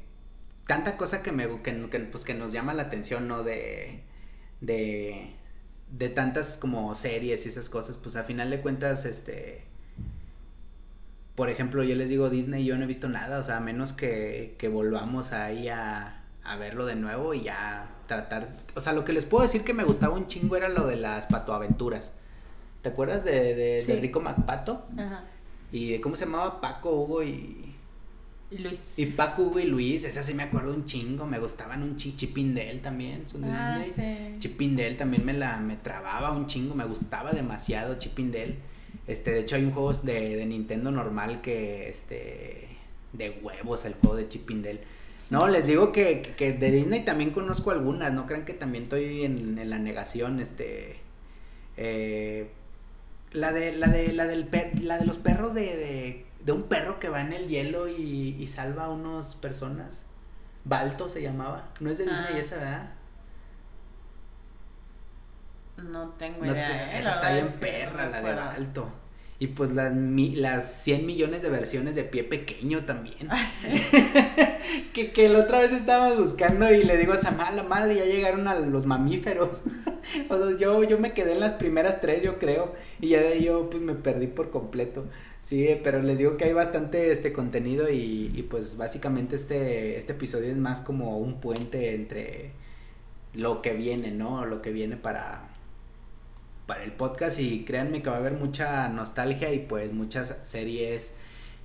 tanta 0.67 0.95
cosa 0.95 1.21
que 1.23 1.31
me, 1.33 1.61
que, 1.61 1.89
que, 1.89 1.99
pues, 2.01 2.23
que 2.23 2.33
nos 2.35 2.51
llama 2.53 2.73
la 2.73 2.83
atención, 2.83 3.27
¿no? 3.27 3.43
De, 3.43 4.03
de, 4.61 5.31
de 5.91 6.09
tantas 6.09 6.55
como 6.55 6.93
series 6.95 7.45
y 7.45 7.49
esas 7.49 7.69
cosas, 7.69 7.97
pues 7.97 8.15
a 8.15 8.23
final 8.23 8.49
de 8.51 8.61
cuentas, 8.61 9.05
este, 9.05 9.63
por 11.35 11.49
ejemplo, 11.49 11.83
yo 11.83 11.95
les 11.95 12.09
digo 12.09 12.29
Disney, 12.29 12.63
yo 12.63 12.77
no 12.77 12.83
he 12.83 12.87
visto 12.87 13.09
nada, 13.09 13.39
o 13.39 13.43
sea, 13.43 13.57
a 13.57 13.59
menos 13.59 13.91
que, 13.91 14.55
que 14.59 14.67
volvamos 14.69 15.31
ahí 15.31 15.67
a, 15.67 16.23
a 16.43 16.57
verlo 16.57 16.85
de 16.85 16.95
nuevo 16.95 17.33
y 17.33 17.41
ya 17.41 17.89
tratar, 18.07 18.49
o 18.75 18.81
sea, 18.81 18.93
lo 18.93 19.03
que 19.03 19.13
les 19.13 19.25
puedo 19.25 19.41
decir 19.43 19.63
que 19.63 19.73
me 19.73 19.83
gustaba 19.83 20.13
un 20.15 20.27
chingo 20.27 20.55
era 20.57 20.69
lo 20.69 20.85
de 20.85 20.95
las 20.97 21.25
patoaventuras. 21.25 22.13
¿Te 22.83 22.89
acuerdas 22.89 23.23
de, 23.23 23.55
de, 23.55 23.81
Sí. 23.81 23.93
de 23.93 23.99
Rico 24.01 24.19
MacPato? 24.19 24.85
Ajá. 24.97 25.23
Y 25.73 25.89
de 25.91 25.99
cómo 26.01 26.15
se 26.15 26.23
llamaba 26.25 26.61
Paco, 26.61 26.91
Hugo 26.91 27.21
y... 27.23 27.73
Luis. 28.51 28.79
Y 28.97 29.07
Paco, 29.07 29.41
Hugo 29.41 29.59
y 29.59 29.65
Luis, 29.65 30.05
esa 30.05 30.21
sí 30.23 30.33
me 30.35 30.43
acuerdo 30.43 30.71
un 30.75 30.85
chingo, 30.85 31.25
me 31.25 31.39
gustaban 31.39 31.81
un 31.83 31.95
chingo, 31.97 32.15
Chipindel 32.17 32.79
también, 32.81 33.27
son 33.27 33.41
de 33.41 33.47
Ah, 33.51 33.83
Disney. 33.83 34.29
sí. 34.33 34.39
Chipindel 34.39 34.95
también 34.95 35.25
me 35.25 35.33
la 35.33 35.57
me 35.57 35.75
trababa 35.75 36.31
un 36.31 36.45
chingo, 36.45 36.75
me 36.75 36.85
gustaba 36.85 37.31
demasiado 37.31 37.97
Chipindel. 37.97 38.55
Este, 39.07 39.31
de 39.31 39.39
hecho 39.39 39.55
hay 39.55 39.63
un 39.65 39.71
juego 39.71 39.91
de, 39.93 40.35
de 40.37 40.45
Nintendo 40.45 40.91
normal 40.91 41.41
que 41.41 41.89
este 41.89 42.67
de 43.11 43.31
huevos 43.41 43.85
el 43.85 43.95
juego 43.95 44.15
de 44.17 44.27
Chipindel. 44.27 44.79
No, 45.31 45.47
les 45.47 45.65
digo 45.65 45.91
que, 45.91 46.21
que- 46.21 46.35
que 46.35 46.53
de 46.53 46.69
Disney 46.71 47.03
también 47.03 47.31
conozco 47.31 47.71
algunas, 47.71 48.13
no 48.13 48.27
crean 48.27 48.45
que 48.45 48.53
también 48.53 48.83
estoy 48.83 49.23
en, 49.23 49.57
en 49.57 49.69
la 49.71 49.79
negación, 49.79 50.39
este 50.39 50.97
eh, 51.77 52.51
la 53.33 53.51
de 53.51 53.75
la 53.75 53.87
de 53.87 54.13
la 54.13 54.25
del 54.25 54.47
per- 54.47 54.79
la 54.83 54.97
de 54.97 55.05
los 55.05 55.17
perros 55.17 55.53
de, 55.53 55.61
de, 55.75 56.25
de 56.43 56.51
un 56.51 56.63
perro 56.63 56.99
que 56.99 57.09
va 57.09 57.21
en 57.21 57.33
el 57.33 57.47
hielo 57.47 57.87
y, 57.87 58.35
y 58.39 58.47
salva 58.47 58.85
a 58.85 58.89
unas 58.89 59.35
personas. 59.35 60.03
Balto 60.65 61.09
se 61.09 61.21
llamaba. 61.21 61.69
No 61.81 61.89
es 61.89 61.97
de 61.97 62.05
Disney 62.05 62.33
Ah. 62.35 62.39
esa, 62.39 62.55
¿verdad? 62.57 62.89
No 65.77 66.09
tengo 66.11 66.45
No 66.45 66.51
idea. 66.51 66.67
te- 66.67 66.73
¿eh? 66.95 66.99
esa 66.99 67.11
está 67.11 67.31
bien 67.33 67.45
es 67.45 67.53
que 67.53 67.55
no 67.55 67.61
perra, 67.89 68.05
la 68.09 68.21
de. 68.21 68.33
Balto. 68.33 68.89
Y 69.39 69.47
pues 69.47 69.71
las, 69.73 69.95
mi- 69.95 70.35
las 70.35 70.83
100 70.83 71.05
millones 71.05 71.41
de 71.41 71.49
versiones 71.49 71.95
de 71.95 72.03
pie 72.03 72.23
pequeño 72.23 72.85
también. 72.85 73.27
Ah, 73.29 73.45
que, 74.93 75.11
que 75.11 75.29
la 75.29 75.39
otra 75.39 75.59
vez 75.59 75.73
estábamos 75.73 76.17
buscando 76.19 76.71
y 76.73 76.83
le 76.83 76.97
digo 76.97 77.13
a 77.13 77.17
Samá, 77.17 77.51
la 77.51 77.63
madre, 77.63 77.95
ya 77.95 78.05
llegaron 78.05 78.47
a 78.47 78.57
los 78.59 78.85
mamíferos. 78.85 79.63
o 80.29 80.37
sea, 80.37 80.57
yo, 80.57 80.83
yo 80.83 80.99
me 80.99 81.13
quedé 81.13 81.33
en 81.33 81.39
las 81.39 81.53
primeras 81.53 81.99
tres, 82.01 82.21
yo 82.21 82.39
creo. 82.39 82.73
Y 83.01 83.09
ya 83.09 83.21
de 83.21 83.29
ahí 83.29 83.43
yo 83.45 83.69
pues 83.69 83.83
me 83.83 83.95
perdí 83.95 84.27
por 84.27 84.49
completo. 84.49 85.05
Sí, 85.41 85.67
pero 85.83 86.01
les 86.01 86.19
digo 86.19 86.37
que 86.37 86.45
hay 86.45 86.53
bastante 86.53 87.11
este 87.11 87.33
contenido 87.33 87.89
y, 87.89 88.31
y 88.33 88.43
pues 88.43 88.77
básicamente 88.77 89.35
este, 89.35 89.97
este 89.97 90.13
episodio 90.13 90.47
es 90.49 90.57
más 90.57 90.79
como 90.81 91.17
un 91.17 91.41
puente 91.41 91.95
entre 91.95 92.51
lo 93.33 93.61
que 93.61 93.73
viene, 93.73 94.11
¿no? 94.11 94.45
Lo 94.45 94.61
que 94.61 94.71
viene 94.71 94.97
para, 94.97 95.49
para 96.65 96.83
el 96.83 96.93
podcast 96.93 97.39
y 97.39 97.65
créanme 97.65 98.01
que 98.01 98.09
va 98.09 98.15
a 98.15 98.19
haber 98.19 98.33
mucha 98.33 98.87
nostalgia 98.89 99.51
y 99.53 99.59
pues 99.59 99.91
muchas 99.91 100.35
series, 100.43 101.15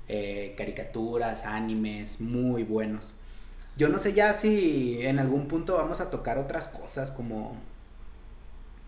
eh, 0.09 0.55
caricaturas, 0.57 1.45
animes 1.45 2.21
muy 2.21 2.65
buenos. 2.65 3.13
Yo 3.77 3.89
no 3.89 3.99
sé 3.99 4.13
ya 4.13 4.35
si 4.35 5.07
en 5.07 5.19
algún 5.19 5.47
punto 5.47 5.77
vamos 5.77 6.01
a 6.01 6.11
tocar 6.11 6.39
otras 6.39 6.67
cosas 6.69 7.11
como 7.11 7.57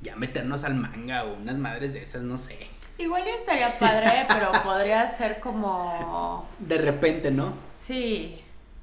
ya 0.01 0.17
meternos 0.17 0.65
al 0.65 0.75
manga 0.75 1.25
o 1.25 1.37
unas 1.37 1.59
madres 1.59 1.93
de 1.93 2.03
esas, 2.03 2.23
no 2.23 2.39
sé. 2.39 2.59
Igual 2.99 3.25
ya 3.25 3.35
estaría 3.35 3.79
padre, 3.79 4.27
pero 4.29 4.51
podría 4.63 5.09
ser 5.09 5.41
como. 5.41 6.47
De 6.59 6.79
repente, 6.79 7.31
¿no? 7.31 7.55
Sí, 7.73 8.41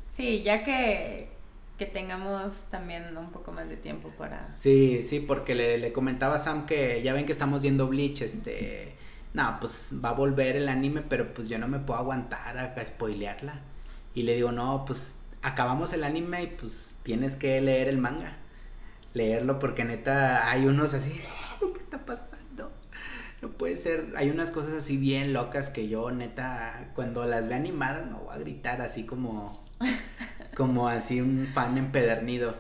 sí, 0.10 0.44
ya 0.44 0.64
que, 0.64 1.27
que 1.78 1.86
tengamos 1.86 2.66
también 2.72 3.16
un 3.18 3.32
poco 3.32 3.52
más 3.52 3.70
de 3.70 3.78
tiempo 3.78 4.10
para. 4.18 4.56
Sí, 4.58 5.04
sí, 5.04 5.20
porque 5.20 5.56
le, 5.56 5.78
le 5.78 5.94
comentaba 5.94 6.36
a 6.36 6.40
Sam 6.40 6.66
que 6.66 7.02
ya 7.04 7.14
ven 7.14 7.26
que 7.26 7.32
estamos 7.32 7.62
viendo 7.62 7.88
Bleach, 7.88 8.22
este, 8.22 8.96
no, 9.34 9.58
pues 9.60 9.94
va 10.04 10.10
a 10.10 10.14
volver 10.14 10.56
el 10.56 10.70
anime, 10.70 11.02
pero 11.02 11.34
pues 11.34 11.50
yo 11.50 11.60
no 11.60 11.68
me 11.68 11.80
puedo 11.80 12.00
aguantar 12.00 12.58
a, 12.58 12.64
a 12.64 12.86
spoilearla. 12.86 13.62
Y 14.16 14.24
le 14.24 14.36
digo, 14.36 14.52
no, 14.52 14.84
pues 14.86 15.20
acabamos 15.44 15.94
el 15.94 16.04
anime 16.04 16.44
y 16.44 16.48
pues 16.48 16.98
tienes 17.04 17.36
que 17.36 17.62
leer 17.62 17.88
el 17.88 17.98
manga. 18.00 18.38
Leerlo 19.14 19.60
porque 19.60 19.84
neta 19.84 20.50
hay 20.50 20.66
unos 20.66 20.94
así, 20.94 21.20
"Ah, 21.28 21.58
¿qué 21.74 21.80
está 21.80 22.06
pasando? 22.06 22.72
No 23.42 23.50
puede 23.52 23.76
ser, 23.76 24.14
hay 24.16 24.32
unas 24.32 24.50
cosas 24.50 24.74
así 24.74 24.98
bien 24.98 25.32
locas 25.34 25.70
que 25.70 25.88
yo 25.88 26.10
neta 26.10 26.92
cuando 26.96 27.24
las 27.26 27.48
ve 27.48 27.54
animadas 27.54 28.08
no 28.08 28.18
voy 28.22 28.36
a 28.36 28.40
gritar 28.40 28.82
así 28.82 29.06
como 29.06 29.64
como 30.58 30.90
así 30.90 31.22
un 31.22 31.52
fan 31.54 31.78
empedernido. 31.78 32.56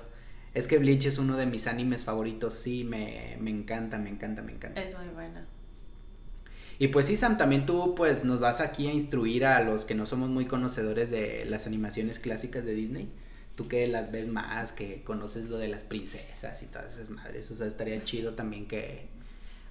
Es 0.53 0.67
que 0.67 0.77
Bleach 0.77 1.07
es 1.07 1.17
uno 1.17 1.35
de 1.35 1.47
mis 1.47 1.65
animes 1.65 2.03
favoritos, 2.03 2.53
sí, 2.53 2.83
me, 2.83 3.37
me 3.41 3.49
encanta, 3.49 3.97
me 3.97 4.09
encanta, 4.09 4.43
me 4.43 4.51
encanta. 4.51 4.83
Es 4.83 4.95
muy 4.95 5.07
buena. 5.07 5.47
Y 6.77 6.89
pues 6.89 7.07
sí, 7.07 7.17
Sam, 7.17 7.39
también 7.39 7.65
tú 7.65 7.95
pues 7.95 8.23
nos 8.23 8.39
vas 8.39 8.61
aquí 8.61 8.87
a 8.87 8.93
instruir 8.93 9.45
a 9.45 9.63
los 9.63 9.83
que 9.83 9.95
no 9.95 10.05
somos 10.05 10.29
muy 10.29 10.45
conocedores 10.45 11.09
de 11.09 11.45
las 11.45 11.65
animaciones 11.65 12.19
clásicas 12.19 12.65
de 12.65 12.75
Disney. 12.75 13.09
Tú 13.55 13.67
que 13.67 13.87
las 13.87 14.11
ves 14.11 14.27
más, 14.27 14.71
que 14.71 15.03
conoces 15.03 15.49
lo 15.49 15.57
de 15.57 15.67
las 15.67 15.83
princesas 15.83 16.61
y 16.61 16.67
todas 16.67 16.93
esas 16.93 17.09
madres. 17.09 17.49
O 17.49 17.55
sea, 17.55 17.65
estaría 17.65 18.03
chido 18.03 18.35
también 18.35 18.67
que 18.67 19.07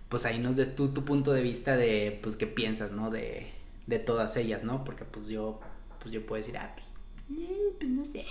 pues 0.08 0.26
ahí 0.26 0.40
nos 0.40 0.56
des 0.56 0.74
tú 0.74 0.88
tu 0.88 1.04
punto 1.04 1.32
de 1.32 1.42
vista 1.42 1.76
de 1.76 2.18
pues 2.22 2.34
qué 2.34 2.48
piensas, 2.48 2.90
¿no? 2.90 3.10
De, 3.10 3.46
de 3.86 4.00
todas 4.00 4.36
ellas, 4.36 4.64
¿no? 4.64 4.84
Porque 4.84 5.04
pues 5.04 5.28
yo, 5.28 5.60
pues 6.00 6.10
yo 6.10 6.26
puedo 6.26 6.42
decir, 6.42 6.58
ah, 6.58 6.72
pues, 6.74 6.95
pues 7.28 7.90
no 7.90 8.04
sé. 8.04 8.24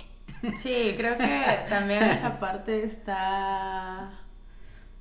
Sí, 0.58 0.94
creo 0.96 1.16
que 1.18 1.42
también 1.68 2.02
esa 2.04 2.38
parte 2.38 2.84
está. 2.84 4.10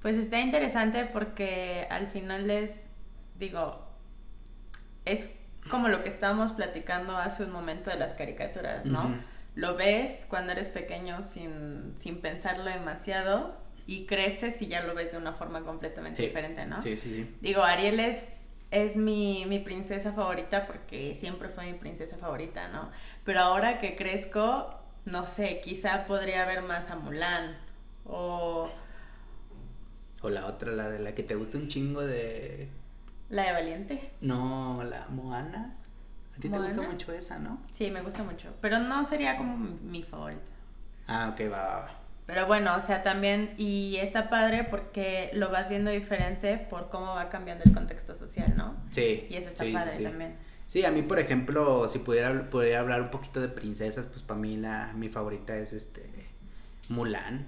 Pues 0.01 0.15
está 0.17 0.39
interesante 0.39 1.05
porque 1.05 1.87
al 1.89 2.07
final 2.07 2.49
es. 2.49 2.87
Digo. 3.37 3.83
Es 5.05 5.31
como 5.69 5.87
lo 5.87 6.03
que 6.03 6.09
estábamos 6.09 6.51
platicando 6.53 7.17
hace 7.17 7.43
un 7.43 7.51
momento 7.51 7.89
de 7.91 7.97
las 7.97 8.13
caricaturas, 8.13 8.85
¿no? 8.85 9.15
Lo 9.55 9.75
ves 9.75 10.25
cuando 10.29 10.51
eres 10.51 10.67
pequeño 10.67 11.21
sin, 11.23 11.93
sin 11.97 12.21
pensarlo 12.21 12.65
demasiado 12.65 13.55
y 13.87 14.05
creces 14.07 14.61
y 14.61 14.67
ya 14.67 14.81
lo 14.83 14.95
ves 14.95 15.11
de 15.11 15.17
una 15.19 15.33
forma 15.33 15.61
completamente 15.61 16.17
Sí. 16.21 16.27
diferente, 16.27 16.65
¿no? 16.65 16.81
Sí, 16.81 16.97
sí, 16.97 17.09
sí. 17.09 17.35
Digo, 17.41 17.63
Ariel 17.63 17.99
es, 17.99 18.44
es 18.71 18.95
mi, 18.97 19.45
mi 19.47 19.59
princesa 19.59 20.11
favorita 20.13 20.65
porque 20.67 21.15
siempre 21.15 21.49
fue 21.49 21.65
mi 21.71 21.73
princesa 21.77 22.17
favorita, 22.17 22.67
¿no? 22.69 22.91
Pero 23.23 23.39
ahora 23.41 23.79
que 23.79 23.95
crezco, 23.95 24.79
no 25.05 25.27
sé, 25.27 25.61
quizá 25.61 26.05
podría 26.05 26.45
ver 26.45 26.61
más 26.63 26.89
a 26.89 26.95
Mulan 26.95 27.57
o 28.05 28.69
O 30.21 30.29
la 30.29 30.47
otra, 30.47 30.71
la 30.71 30.89
de 30.89 30.99
la 30.99 31.15
que 31.15 31.23
te 31.23 31.35
gusta 31.35 31.57
un 31.57 31.67
chingo 31.69 32.01
de... 32.01 32.69
la 33.29 33.43
de 33.43 33.51
Valiente. 33.53 34.11
No, 34.21 34.83
la 34.83 35.07
Moana. 35.09 35.75
A 36.37 36.39
ti 36.39 36.49
te 36.49 36.59
gusta 36.59 36.81
mucho 36.81 37.11
esa, 37.13 37.39
¿no? 37.39 37.61
Sí, 37.71 37.91
me 37.91 38.01
gusta 38.01 38.23
mucho, 38.23 38.53
pero 38.61 38.79
no 38.79 39.05
sería 39.05 39.37
como 39.37 39.57
mi, 39.57 39.69
mi 39.81 40.03
favorita. 40.03 40.51
Ah, 41.07 41.29
ok, 41.33 41.41
va, 41.51 41.61
va, 41.67 41.79
va. 41.81 42.04
Pero 42.25 42.47
bueno, 42.47 42.75
o 42.75 42.81
sea, 42.81 43.03
también, 43.03 43.53
y 43.57 43.97
está 43.97 44.29
padre 44.29 44.63
porque 44.63 45.29
lo 45.33 45.51
vas 45.51 45.69
viendo 45.69 45.91
diferente 45.91 46.57
por 46.57 46.89
cómo 46.89 47.13
va 47.13 47.29
cambiando 47.29 47.63
el 47.65 47.73
contexto 47.73 48.15
social, 48.15 48.55
¿no? 48.57 48.75
Sí. 48.91 49.27
Y 49.29 49.35
eso 49.35 49.49
está 49.49 49.63
sí, 49.63 49.71
padre 49.71 49.91
sí. 49.91 50.03
también. 50.03 50.35
Sí, 50.65 50.83
a 50.83 50.89
mí, 50.91 51.03
por 51.03 51.19
ejemplo, 51.19 51.87
si 51.87 51.99
pudiera, 51.99 52.49
pudiera 52.49 52.79
hablar 52.79 53.01
un 53.01 53.11
poquito 53.11 53.39
de 53.41 53.47
princesas, 53.49 54.07
pues 54.07 54.23
para 54.23 54.39
mí 54.39 54.57
la, 54.57 54.91
mi 54.95 55.09
favorita 55.09 55.55
es 55.55 55.73
este 55.73 56.09
Mulan. 56.89 57.45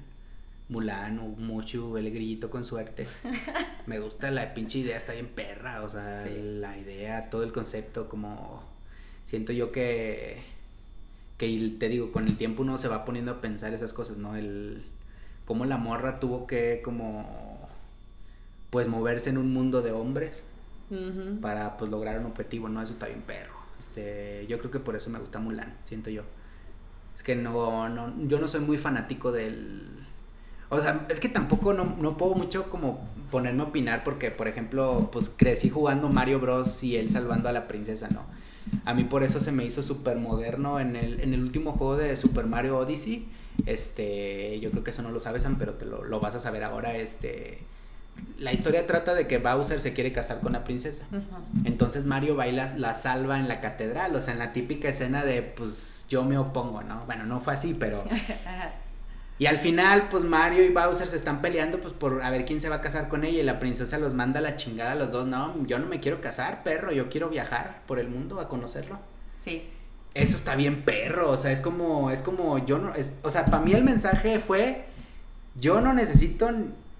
Mulan, 0.70 1.18
o 1.20 1.24
Mushu, 1.24 1.98
el 1.98 2.12
grillito 2.12 2.50
con 2.52 2.64
suerte. 2.64 3.08
Me 3.88 4.00
gusta 4.00 4.30
la 4.30 4.54
pinche 4.54 4.80
idea, 4.80 4.98
está 4.98 5.14
bien 5.14 5.28
perra, 5.30 5.82
o 5.82 5.90
sea, 5.90 6.24
Sí. 6.24 6.36
la 6.40 6.78
idea, 6.78 7.30
todo 7.32 7.44
el 7.44 7.52
concepto, 7.54 8.08
como 8.10 8.62
siento 9.24 9.54
yo 9.54 9.72
que, 9.72 10.44
que 11.38 11.76
te 11.80 11.90
digo, 11.90 12.12
con 12.12 12.28
el 12.28 12.38
tiempo 12.38 12.64
uno 12.64 12.78
se 12.78 12.88
va 12.88 13.06
poniendo 13.06 13.32
a 13.32 13.42
pensar 13.42 13.74
esas 13.74 13.94
cosas, 13.94 14.18
¿no? 14.18 14.36
El, 14.36 14.84
cómo 15.46 15.66
la 15.66 15.78
morra 15.78 16.20
tuvo 16.20 16.48
que 16.48 16.82
como, 16.84 17.70
pues 18.70 18.88
moverse 18.88 19.30
en 19.30 19.38
un 19.38 19.54
mundo 19.54 19.82
de 19.82 19.92
hombres 19.92 20.44
para 21.42 21.78
pues 21.78 21.92
lograr 21.92 22.20
un 22.20 22.26
objetivo, 22.26 22.70
¿no? 22.70 22.82
Eso 22.82 22.94
está 22.94 23.08
bien 23.08 23.22
perro. 23.22 23.54
Este, 23.80 24.46
yo 24.48 24.58
creo 24.58 24.72
que 24.72 24.80
por 24.80 24.96
eso 24.96 25.10
me 25.10 25.20
gusta 25.20 25.40
Mulan, 25.40 25.76
siento 25.84 26.10
yo. 26.10 26.24
Es 27.16 27.24
que 27.24 27.36
no, 27.36 27.90
no, 27.90 28.14
yo 28.28 28.40
no 28.40 28.48
soy 28.48 28.62
muy 28.62 28.78
fanático 28.78 29.32
del... 29.32 30.06
O 30.70 30.82
sea, 30.82 31.06
es 31.10 31.20
que 31.20 31.30
tampoco 31.30 31.74
no, 31.74 31.96
no 31.98 32.18
puedo 32.18 32.36
mucho 32.36 32.70
como 32.70 33.08
ponerme 33.32 33.64
a 33.64 33.66
opinar 33.68 34.04
porque, 34.04 34.32
por 34.32 34.48
ejemplo, 34.48 35.10
pues 35.12 35.32
crecí 35.36 35.70
jugando 35.70 36.10
Mario 36.10 36.40
Bros. 36.40 36.84
y 36.84 36.98
él 36.98 37.10
salvando 37.10 37.48
a 37.48 37.54
la 37.54 37.68
princesa, 37.68 38.10
¿no? 38.10 38.26
A 38.86 38.94
mí 38.94 39.04
por 39.04 39.24
eso 39.24 39.40
se 39.40 39.52
me 39.52 39.66
hizo 39.66 39.84
súper 39.84 40.18
moderno 40.18 40.80
en 40.80 40.96
el, 40.96 41.20
en 41.20 41.34
el 41.34 41.42
último 41.42 41.74
juego 41.74 41.98
de 41.98 42.16
Super 42.16 42.46
Mario 42.46 42.78
Odyssey. 42.78 43.28
Este, 43.66 44.60
yo 44.60 44.72
creo 44.72 44.84
que 44.84 44.92
eso 44.92 45.02
no 45.02 45.12
lo 45.12 45.20
sabes, 45.20 45.44
Sam, 45.44 45.58
pero 45.58 45.74
te 45.74 45.86
lo, 45.86 46.04
lo 46.04 46.20
vas 46.20 46.36
a 46.36 46.40
saber 46.40 46.64
ahora. 46.64 46.96
Este, 46.96 47.60
la 48.40 48.54
historia 48.54 48.86
trata 48.86 49.16
de 49.16 49.28
que 49.28 49.40
Bowser 49.40 49.82
se 49.82 49.94
quiere 49.94 50.12
casar 50.12 50.40
con 50.40 50.54
la 50.54 50.64
princesa. 50.64 51.06
Entonces 51.66 52.06
Mario 52.06 52.36
va 52.36 52.48
y 52.48 52.52
la, 52.52 52.94
salva 52.94 53.40
en 53.40 53.48
la 53.48 53.62
catedral, 53.62 54.16
o 54.16 54.22
sea, 54.22 54.34
en 54.34 54.40
la 54.40 54.54
típica 54.54 54.90
escena 54.90 55.24
de, 55.24 55.42
pues 55.42 56.06
yo 56.10 56.24
me 56.24 56.38
opongo, 56.38 56.84
¿no? 56.84 57.06
Bueno, 57.06 57.26
no 57.26 57.40
fue 57.40 57.54
así, 57.54 57.76
pero. 57.78 58.04
Y 59.40 59.46
al 59.46 59.60
final, 59.60 60.08
pues 60.10 60.24
Mario 60.24 60.64
y 60.64 60.70
Bowser 60.70 61.08
se 61.08 61.16
están 61.16 61.42
peleando, 61.42 61.80
pues 61.80 61.94
por 61.94 62.24
a 62.24 62.30
ver 62.32 62.44
quién 62.44 62.60
se 62.60 62.70
va 62.70 62.78
a 62.78 62.82
casar 62.82 63.08
con 63.08 63.24
ella. 63.24 63.40
Y 63.40 63.44
la 63.44 63.60
princesa 63.60 64.00
los 64.00 64.14
manda 64.14 64.40
a 64.40 64.42
la 64.42 64.56
chingada 64.56 64.94
a 64.94 64.96
los 64.96 65.12
dos. 65.12 65.28
No, 65.28 65.56
yo 65.68 65.78
no 65.78 65.86
me 65.86 66.00
quiero 66.00 66.22
casar, 66.22 66.64
perro. 66.64 66.92
Yo 66.92 67.10
quiero 67.10 67.30
viajar 67.30 67.82
por 67.86 68.00
el 68.00 68.10
mundo 68.10 68.40
a 68.40 68.48
conocerlo. 68.48 69.00
Sí. 69.38 69.70
Eso 70.16 70.36
está 70.36 70.56
bien, 70.56 70.84
perro. 70.84 71.30
O 71.30 71.38
sea, 71.38 71.52
es 71.52 71.62
como, 71.62 72.10
es 72.10 72.24
como, 72.24 72.66
yo 72.66 72.80
no, 72.80 72.96
es, 72.96 73.14
o 73.22 73.30
sea, 73.30 73.46
para 73.46 73.62
mí 73.62 73.74
el 73.74 73.84
mensaje 73.84 74.40
fue, 74.40 74.86
yo 75.56 75.82
no 75.82 75.94
necesito 75.94 76.50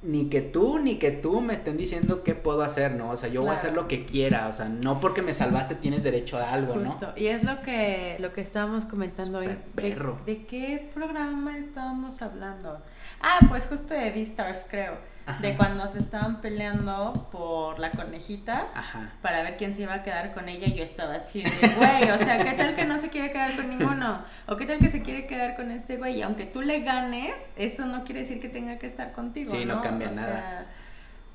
ni 0.08 0.30
que 0.30 0.42
tú 0.42 0.80
ni 0.80 0.96
que 0.96 1.12
tú 1.12 1.42
me 1.42 1.54
estén 1.54 1.76
diciendo 1.78 2.24
qué 2.24 2.34
puedo 2.34 2.62
hacer, 2.62 2.94
¿no? 2.94 3.10
O 3.12 3.18
sea, 3.18 3.28
yo 3.28 3.42
voy 3.42 3.52
a 3.52 3.54
hacer 3.54 3.74
lo 3.74 3.88
que 3.88 4.06
quiera, 4.06 4.48
o 4.48 4.54
sea, 4.54 4.70
no 4.70 5.02
porque 5.02 5.22
me 5.22 5.34
salvaste 5.34 5.76
tienes 5.76 6.02
derecho 6.02 6.38
a 6.38 6.52
algo, 6.52 6.76
Justo. 6.76 7.14
Y 7.18 7.28
es 7.28 7.44
lo 7.44 7.62
que 7.62 8.16
lo 8.20 8.32
que 8.32 8.42
estábamos 8.42 8.86
comentando 8.86 9.40
hoy. 9.40 9.50
Perro. 9.76 10.20
¿De, 10.26 10.46
qué 10.46 10.90
programa 10.94 11.58
estábamos 11.58 12.22
hablando? 12.22 12.82
Ah, 13.22 13.40
pues 13.50 13.68
justo 13.68 13.94
de 13.94 14.12
Beastars, 14.12 14.66
creo. 14.70 14.98
De 15.42 15.56
cuando 15.58 15.88
se 15.88 16.00
estaban 16.00 16.42
peleando 16.42 17.28
por 17.32 17.80
la 17.80 17.92
conejita 17.92 18.68
Ajá. 18.74 19.12
para 19.22 19.44
ver 19.44 19.58
quién 19.58 19.74
se 19.74 19.82
iba 19.82 19.96
a 19.96 20.04
quedar 20.04 20.34
con 20.34 20.48
ella. 20.48 20.68
Y 20.68 20.74
yo 20.74 20.84
estaba 20.84 21.16
así 21.16 21.44
de, 21.44 21.50
güey, 21.76 22.10
o 22.12 22.18
sea, 22.18 22.38
¿qué 22.38 22.54
tal 22.54 22.76
que 22.76 22.86
no 22.86 22.98
se 23.00 23.10
quiere 23.10 23.32
quedar 23.32 23.56
con 23.56 23.70
ninguno? 23.70 24.24
¿O 24.48 24.56
qué 24.56 24.66
tal 24.66 24.80
que 24.80 24.90
se 24.90 25.02
quiere 25.02 25.28
quedar 25.28 25.56
con 25.56 25.72
este 25.72 25.98
güey? 25.98 26.18
Y 26.18 26.22
aunque 26.22 26.46
tú 26.46 26.62
le 26.62 26.82
ganes, 26.82 27.34
eso 27.58 27.86
no 27.86 28.04
quiere 28.04 28.22
decir 28.22 28.40
que 28.40 28.50
tenga 28.50 28.78
que 28.78 28.88
estar 28.88 29.12
contigo. 29.12 29.52
Sí, 29.52 29.66
no, 29.66 29.76
no 29.76 29.82
cambia 29.82 30.12
nada. 30.12 30.68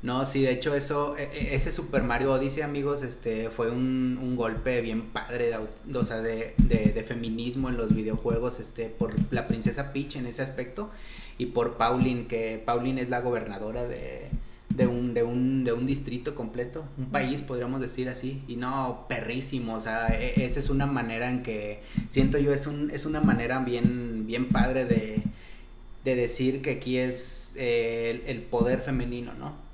No, 0.03 0.27
sí, 0.27 0.43
de 0.43 0.51
hecho 0.51 0.75
eso, 0.75 1.17
e, 1.17 1.23
e, 1.33 1.55
ese 1.55 1.71
Super 1.71 2.03
Mario 2.03 2.33
Odyssey, 2.33 2.63
amigos, 2.63 3.03
este, 3.03 3.51
fue 3.51 3.71
un, 3.71 4.19
un 4.21 4.35
golpe 4.35 4.81
bien 4.81 5.11
padre, 5.13 5.51
de, 5.51 5.97
o 5.99 6.05
sea, 6.05 6.21
de, 6.21 6.55
de, 6.59 6.93
de, 6.93 7.05
feminismo 7.05 7.69
en 7.69 7.77
los 7.77 7.95
videojuegos, 7.95 8.59
este, 8.59 8.89
por 8.89 9.15
la 9.33 9.47
princesa 9.47 9.93
Peach 9.93 10.17
en 10.17 10.27
ese 10.27 10.43
aspecto, 10.43 10.91
y 11.39 11.47
por 11.47 11.77
Pauline, 11.77 12.27
que 12.27 12.63
Pauline 12.65 13.01
es 13.01 13.09
la 13.09 13.21
gobernadora 13.21 13.87
de, 13.87 14.31
de 14.69 14.87
un, 14.87 15.15
de 15.15 15.23
un, 15.23 15.65
de 15.65 15.73
un 15.73 15.87
distrito 15.87 16.35
completo, 16.35 16.85
un 16.99 17.07
país, 17.07 17.43
podríamos 17.43 17.81
decir 17.81 18.09
así, 18.09 18.43
y 18.49 18.57
no, 18.57 19.07
perrísimo, 19.09 19.75
o 19.75 19.81
sea, 19.81 20.09
e, 20.09 20.45
esa 20.45 20.61
es 20.61 20.71
una 20.71 20.87
manera 20.87 21.29
en 21.29 21.43
que, 21.43 21.83
siento 22.09 22.39
yo, 22.39 22.53
es, 22.53 22.67
un, 22.67 22.91
es 22.91 23.05
una 23.05 23.21
manera 23.21 23.59
bien, 23.61 24.27
bien 24.27 24.49
padre 24.49 24.85
de, 24.85 25.23
de 26.05 26.17
decir 26.17 26.63
que 26.63 26.73
aquí 26.73 26.99
es 26.99 27.55
eh, 27.59 28.11
el, 28.11 28.37
el 28.37 28.43
poder 28.43 28.81
femenino, 28.81 29.33
¿no? 29.35 29.72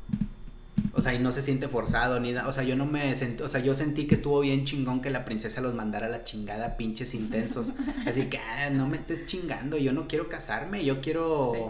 O 0.98 1.00
sea, 1.00 1.14
y 1.14 1.20
no 1.20 1.30
se 1.30 1.42
siente 1.42 1.68
forzado 1.68 2.18
ni 2.18 2.32
nada. 2.32 2.48
O 2.48 2.52
sea, 2.52 2.64
yo 2.64 2.74
no 2.74 2.84
me 2.84 3.14
sentí, 3.14 3.44
o 3.44 3.48
sea, 3.48 3.60
yo 3.60 3.72
sentí 3.76 4.08
que 4.08 4.16
estuvo 4.16 4.40
bien 4.40 4.64
chingón 4.64 5.00
que 5.00 5.10
la 5.10 5.24
princesa 5.24 5.60
los 5.60 5.72
mandara 5.72 6.06
a 6.06 6.08
la 6.10 6.24
chingada, 6.24 6.76
pinches 6.76 7.14
intensos. 7.14 7.72
Así 8.04 8.24
que, 8.26 8.38
ah, 8.38 8.68
no 8.70 8.88
me 8.88 8.96
estés 8.96 9.24
chingando, 9.24 9.76
yo 9.76 9.92
no 9.92 10.08
quiero 10.08 10.28
casarme, 10.28 10.84
yo 10.84 11.00
quiero 11.00 11.52
sí. 11.54 11.60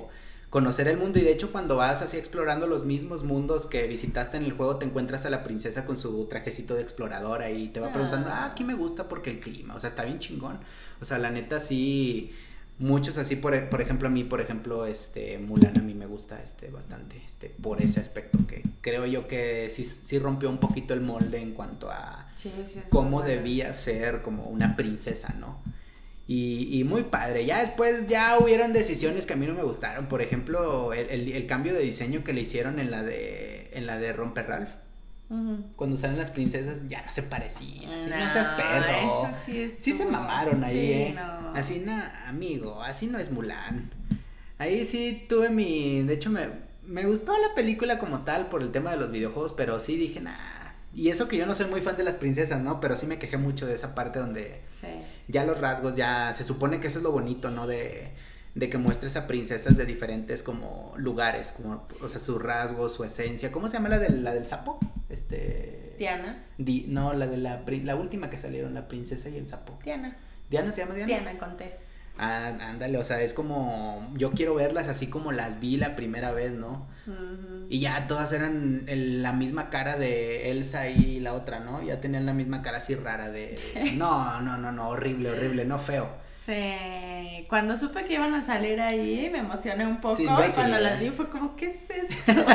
conocer 0.49 0.89
el 0.89 0.97
mundo. 0.97 1.19
Y 1.19 1.23
de 1.23 1.33
hecho, 1.33 1.53
cuando 1.53 1.77
vas 1.77 2.01
así 2.01 2.17
explorando 2.17 2.67
los 2.67 2.87
mismos 2.87 3.23
mundos 3.23 3.67
que 3.67 3.87
visitaste 3.87 4.39
en 4.39 4.45
el 4.45 4.53
juego, 4.53 4.77
te 4.77 4.87
encuentras 4.87 5.27
a 5.27 5.31
la 5.31 5.45
princesa 5.45 5.85
con 5.85 5.99
su 5.99 6.25
trajecito 6.25 6.73
de 6.73 6.81
exploradora 6.81 7.51
y 7.51 7.69
te 7.69 7.81
va 7.81 7.93
preguntando, 7.93 8.31
ah, 8.33 8.47
aquí 8.47 8.65
me 8.65 8.75
gusta 8.75 9.11
porque 9.11 9.29
el 9.29 9.41
clima, 9.41 9.75
o 9.75 9.81
sea, 9.81 9.91
está 9.91 10.05
bien 10.05 10.21
chingón. 10.21 10.59
O 11.03 11.05
sea, 11.05 11.19
la 11.19 11.31
neta 11.31 11.61
sí 11.61 12.33
muchos 12.79 13.19
así 13.19 13.37
por, 13.37 13.69
por 13.69 13.81
ejemplo 13.81 14.09
a 14.09 14.11
mí 14.11 14.25
por 14.25 14.41
ejemplo 14.41 14.87
este 14.87 15.39
Mulan 15.39 15.79
a 15.79 15.83
mí 15.83 15.95
me 15.95 16.07
gusta 16.07 16.41
este 16.43 16.71
bastante 16.71 17.21
este 17.27 17.49
por 17.49 17.83
ese 17.83 18.01
aspecto 18.01 18.47
que 18.47 18.63
creo 18.81 19.05
yo 19.07 19.27
que 19.27 19.69
sí, 19.71 19.85
sí 19.85 20.19
rompió 20.19 20.49
un 20.49 20.59
poquito 20.59 20.95
el 20.95 21.01
molde 21.01 21.41
en 21.41 21.53
cuanto 21.53 21.91
a 21.91 22.29
sí, 22.37 22.53
sí, 22.67 22.81
cómo 22.89 23.23
debía 23.23 23.75
ser 23.75 24.23
como 24.23 24.45
una 24.45 24.77
princesa 24.77 25.35
no 25.39 25.61
y, 26.31 26.79
y, 26.79 26.85
muy 26.85 27.05
padre. 27.05 27.47
Ya 27.47 27.63
después 27.63 28.07
ya 28.07 28.37
hubieron 28.39 28.75
decisiones 28.75 29.25
que 29.25 29.33
a 29.33 29.37
mí 29.37 29.47
no 29.47 29.55
me 29.55 29.63
gustaron. 29.63 30.09
Por 30.09 30.21
ejemplo 30.21 30.93
el, 30.93 31.09
el, 31.09 31.33
el 31.33 31.47
cambio 31.47 31.73
de 31.73 31.81
diseño 31.81 32.23
que 32.23 32.35
le 32.35 32.43
hicieron 32.43 32.79
en 32.79 32.91
la 32.91 33.03
de 33.03 33.71
en 33.73 33.87
la 33.87 33.97
de 33.97 34.13
Romper 34.13 34.47
Ralph 34.47 34.71
Uh 35.31 35.35
-huh. 35.35 35.65
Cuando 35.77 35.97
salen 35.97 36.17
las 36.17 36.31
princesas 36.31 36.89
ya 36.89 37.03
no 37.03 37.11
se 37.11 37.23
parecían. 37.23 37.93
Así, 37.93 38.09
no, 38.09 38.19
no 38.19 38.31
seas 38.31 38.49
perro. 38.49 39.29
Sí, 39.45 39.75
sí, 39.79 39.93
se 39.93 40.07
mamaron 40.07 40.65
ahí, 40.65 40.75
sí, 40.75 40.93
eh. 40.93 41.15
No. 41.15 41.55
Así, 41.55 41.83
no, 41.85 42.03
amigo, 42.27 42.83
así 42.83 43.07
no 43.07 43.19
es 43.19 43.31
Mulan. 43.31 43.91
Ahí 44.59 44.85
sí 44.85 45.27
tuve 45.29 45.51
mi. 45.51 46.03
De 46.03 46.15
hecho, 46.15 46.31
me, 46.31 46.49
me 46.87 47.05
gustó 47.05 47.33
la 47.39 47.55
película 47.55 47.99
como 47.99 48.21
tal 48.21 48.49
por 48.49 48.63
el 48.63 48.73
tema 48.73 48.91
de 48.91 48.97
los 48.97 49.11
videojuegos, 49.11 49.53
pero 49.53 49.79
sí 49.79 49.97
dije, 49.97 50.21
nah. 50.21 50.33
Y 50.95 51.11
eso 51.11 51.29
que 51.29 51.37
yo 51.37 51.47
no 51.47 51.55
soy 51.55 51.67
muy 51.67 51.81
fan 51.83 51.97
de 51.97 52.03
las 52.05 52.17
princesas, 52.17 52.61
¿no? 52.63 52.81
Pero 52.81 52.97
sí 52.97 53.07
me 53.07 53.19
quejé 53.19 53.37
mucho 53.37 53.67
de 53.67 53.75
esa 53.75 53.95
parte 53.95 54.19
donde 54.19 54.63
sí. 54.69 54.89
ya 55.29 55.45
los 55.45 55.61
rasgos, 55.61 55.95
ya 55.95 56.33
se 56.33 56.43
supone 56.43 56.81
que 56.81 56.89
eso 56.89 56.99
es 56.99 57.05
lo 57.05 57.13
bonito, 57.13 57.51
¿no? 57.51 57.67
De 57.67 58.11
de 58.59 58.69
que 58.69 58.77
muestres 58.77 59.15
a 59.15 59.29
princesas 59.29 59.77
de 59.77 59.87
diferentes 59.87 60.43
como 60.43 60.93
lugares, 60.97 61.53
como, 61.53 61.87
o 62.03 62.09
sea, 62.09 62.19
su 62.19 62.41
rasgo, 62.41 62.89
su 62.89 63.05
esencia. 63.05 63.53
¿Cómo 63.53 63.69
se 63.69 63.75
llama 63.75 63.89
la, 63.89 64.01
de, 64.01 64.11
la 64.11 64.35
del 64.35 64.47
sapo? 64.47 64.81
Este... 65.09 65.95
Diana. 65.97 66.45
Di, 66.59 66.87
no, 66.89 67.13
la 67.13 67.29
de 67.29 67.37
la, 67.37 67.63
la 67.65 67.95
última 67.95 68.31
que 68.31 68.37
salieron, 68.37 68.75
la 68.75 68.89
princesa 68.89 69.29
y 69.29 69.37
el 69.37 69.47
sapo. 69.47 69.79
Diana. 69.85 70.17
¿Diana 70.51 70.73
se 70.73 70.81
llama 70.81 70.95
Diana? 70.95 71.07
Diana, 71.07 71.39
conté. 71.39 71.77
Ah, 72.19 72.49
ándale, 72.61 72.99
o 72.99 73.05
sea, 73.05 73.21
es 73.21 73.33
como, 73.33 74.11
yo 74.15 74.33
quiero 74.33 74.55
verlas 74.55 74.89
así 74.89 75.07
como 75.07 75.31
las 75.31 75.61
vi 75.61 75.77
la 75.77 75.95
primera 75.95 76.33
vez, 76.33 76.53
¿no? 76.53 76.89
Uh 77.07 77.11
-huh. 77.11 77.67
Y 77.71 77.81
ya 77.81 78.07
todas 78.09 78.33
eran 78.33 78.85
el, 78.89 79.23
la 79.23 79.33
misma 79.33 79.71
cara 79.71 79.97
de 79.97 80.51
Elsa 80.51 80.89
y 80.89 81.21
la 81.21 81.35
otra, 81.35 81.61
¿no? 81.61 81.81
Ya 81.83 82.01
tenían 82.01 82.27
la 82.27 82.33
misma 82.33 82.61
cara 82.63 82.79
así 82.79 82.95
rara 82.97 83.31
de... 83.31 83.57
Sí. 83.57 83.95
No, 83.97 84.41
no, 84.41 84.59
no, 84.59 84.73
no, 84.73 84.89
horrible, 84.89 85.31
horrible, 85.31 85.65
no 85.65 85.79
feo. 85.79 86.09
Sí, 86.45 87.45
cuando 87.49 87.77
supe 87.77 88.05
que 88.05 88.15
iban 88.15 88.35
a 88.35 88.43
salir 88.43 88.81
ahí 88.81 89.29
me 89.31 89.39
emocioné 89.39 89.87
un 89.87 90.01
poco 90.01 90.17
Sí, 90.17 90.25
y 90.25 90.53
cuando 90.55 90.79
las 90.79 90.99
vi 90.99 91.11
fue 91.11 91.29
como, 91.29 91.55
¿qué 91.57 91.67
es 91.67 91.91
esto? 91.91 92.45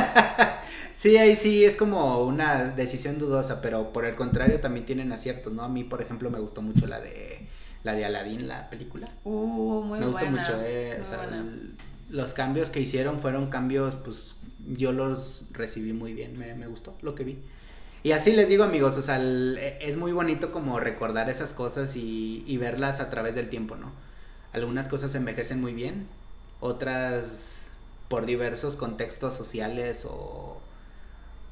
Sí, 0.92 1.16
ahí 1.16 1.34
sí 1.34 1.64
es 1.64 1.76
como 1.76 2.20
una 2.24 2.66
decisión 2.70 3.18
dudosa, 3.18 3.60
pero 3.60 3.92
por 3.92 4.04
el 4.04 4.14
contrario 4.14 4.60
también 4.60 4.86
tienen 4.86 5.10
aciertos, 5.10 5.52
¿no? 5.52 5.64
A 5.64 5.68
mí, 5.68 5.82
por 5.82 6.00
ejemplo, 6.00 6.30
me 6.30 6.38
gustó 6.38 6.62
mucho 6.62 6.86
la 6.86 7.00
de 7.00 7.48
la 7.84 7.94
de 7.94 8.04
Aladdin, 8.04 8.48
la 8.48 8.68
película. 8.70 9.08
Uh, 9.24 9.82
muy 9.82 10.00
me 10.00 10.06
gustó 10.06 10.22
buena, 10.26 10.40
mucho, 10.40 10.60
eh, 10.64 11.00
o 11.02 11.06
sea, 11.06 11.24
el- 11.24 11.76
los 12.10 12.34
cambios 12.34 12.70
que 12.70 12.80
hicieron 12.80 13.18
fueron 13.20 13.48
cambios, 13.48 13.94
pues 13.96 14.34
yo 14.66 14.92
los 14.92 15.44
recibí 15.52 15.92
muy 15.92 16.12
bien, 16.14 16.36
me, 16.38 16.54
me 16.54 16.66
gustó 16.66 16.96
lo 17.02 17.14
que 17.14 17.24
vi. 17.24 17.38
Y 18.02 18.12
así 18.12 18.32
les 18.32 18.48
digo 18.48 18.64
amigos, 18.64 18.96
o 18.96 19.02
sea, 19.02 19.16
el- 19.16 19.56
e- 19.58 19.78
es 19.80 19.96
muy 19.96 20.12
bonito 20.12 20.52
como 20.52 20.80
recordar 20.80 21.30
esas 21.30 21.52
cosas 21.52 21.96
y, 21.96 22.44
y 22.46 22.56
verlas 22.58 23.00
a 23.00 23.10
través 23.10 23.34
del 23.34 23.48
tiempo, 23.48 23.76
¿no? 23.76 23.92
Algunas 24.52 24.88
cosas 24.88 25.14
envejecen 25.14 25.60
muy 25.60 25.72
bien, 25.74 26.06
otras 26.60 27.68
por 28.08 28.26
diversos 28.26 28.76
contextos 28.76 29.34
sociales 29.34 30.04
o, 30.04 30.10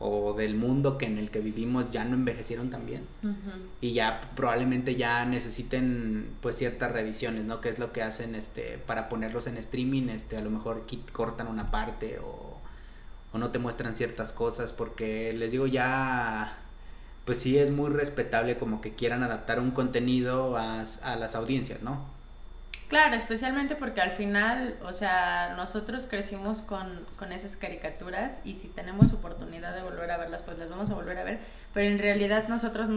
o 0.05 0.33
del 0.33 0.57
mundo 0.57 0.99
que 0.99 1.07
en 1.07 1.17
el 1.17 1.31
que 1.31 1.39
vivimos 1.39 1.93
ya 1.93 2.05
no 2.05 2.15
envejecieron 2.15 2.71
tan 2.71 2.87
bien 2.87 3.05
Ujú. 3.23 3.51
y 3.81 3.93
ya 3.93 4.21
probablemente 4.35 4.97
ya 4.97 5.25
necesiten 5.25 6.35
pues 6.41 6.57
ciertas 6.57 6.91
reediciones, 6.91 7.45
¿no? 7.45 7.61
Que 7.61 7.69
es 7.69 7.79
lo 7.79 7.93
que 7.93 8.03
hacen 8.03 8.35
este 8.35 8.79
para 8.79 9.09
ponerlos 9.09 9.47
en 9.47 9.57
streaming, 9.59 10.09
este 10.09 10.37
a 10.37 10.41
lo 10.41 10.51
mejor 10.51 10.85
cortan 11.13 11.47
una 11.47 11.71
parte 11.71 12.19
o, 12.19 12.59
o 13.33 13.39
no 13.39 13.51
te 13.51 13.61
muestran 13.61 13.95
ciertas 13.95 14.33
cosas 14.33 14.73
porque 14.73 15.33
les 15.35 15.53
digo 15.53 15.69
ya 15.69 16.59
pues 17.25 17.39
sí 17.39 17.57
es 17.57 17.71
muy 17.71 17.89
respetable 17.91 18.59
como 18.59 18.81
que 18.81 18.95
quieran 18.95 19.23
adaptar 19.23 19.61
un 19.61 19.71
contenido 19.71 20.57
a, 20.57 20.81
a 20.81 21.17
las 21.17 21.37
audiencias, 21.37 21.81
¿no? 21.83 22.05
Claro, 22.93 23.17
especialmente 23.17 23.75
porque 23.75 24.03
al 24.03 24.11
final, 24.11 24.77
o 24.85 24.93
sea, 24.93 25.55
nosotros 25.57 26.07
crecimos 26.07 26.61
con, 26.61 27.07
con 27.17 27.33
esas 27.33 27.57
caricaturas 27.57 28.33
y 28.45 28.55
si 28.55 28.69
tenemos 28.69 29.15
oportunidad 29.15 29.75
de 29.75 29.83
volver 29.83 30.11
a 30.11 30.19
verlas, 30.19 30.43
pues 30.43 30.59
las 30.59 30.69
vamos 30.69 30.91
a 30.91 30.95
volver 30.95 31.17
a 31.17 31.25
ver, 31.25 31.41
pero 31.73 31.87
en 31.89 31.99
realidad 31.99 32.49
nosotros 32.49 32.91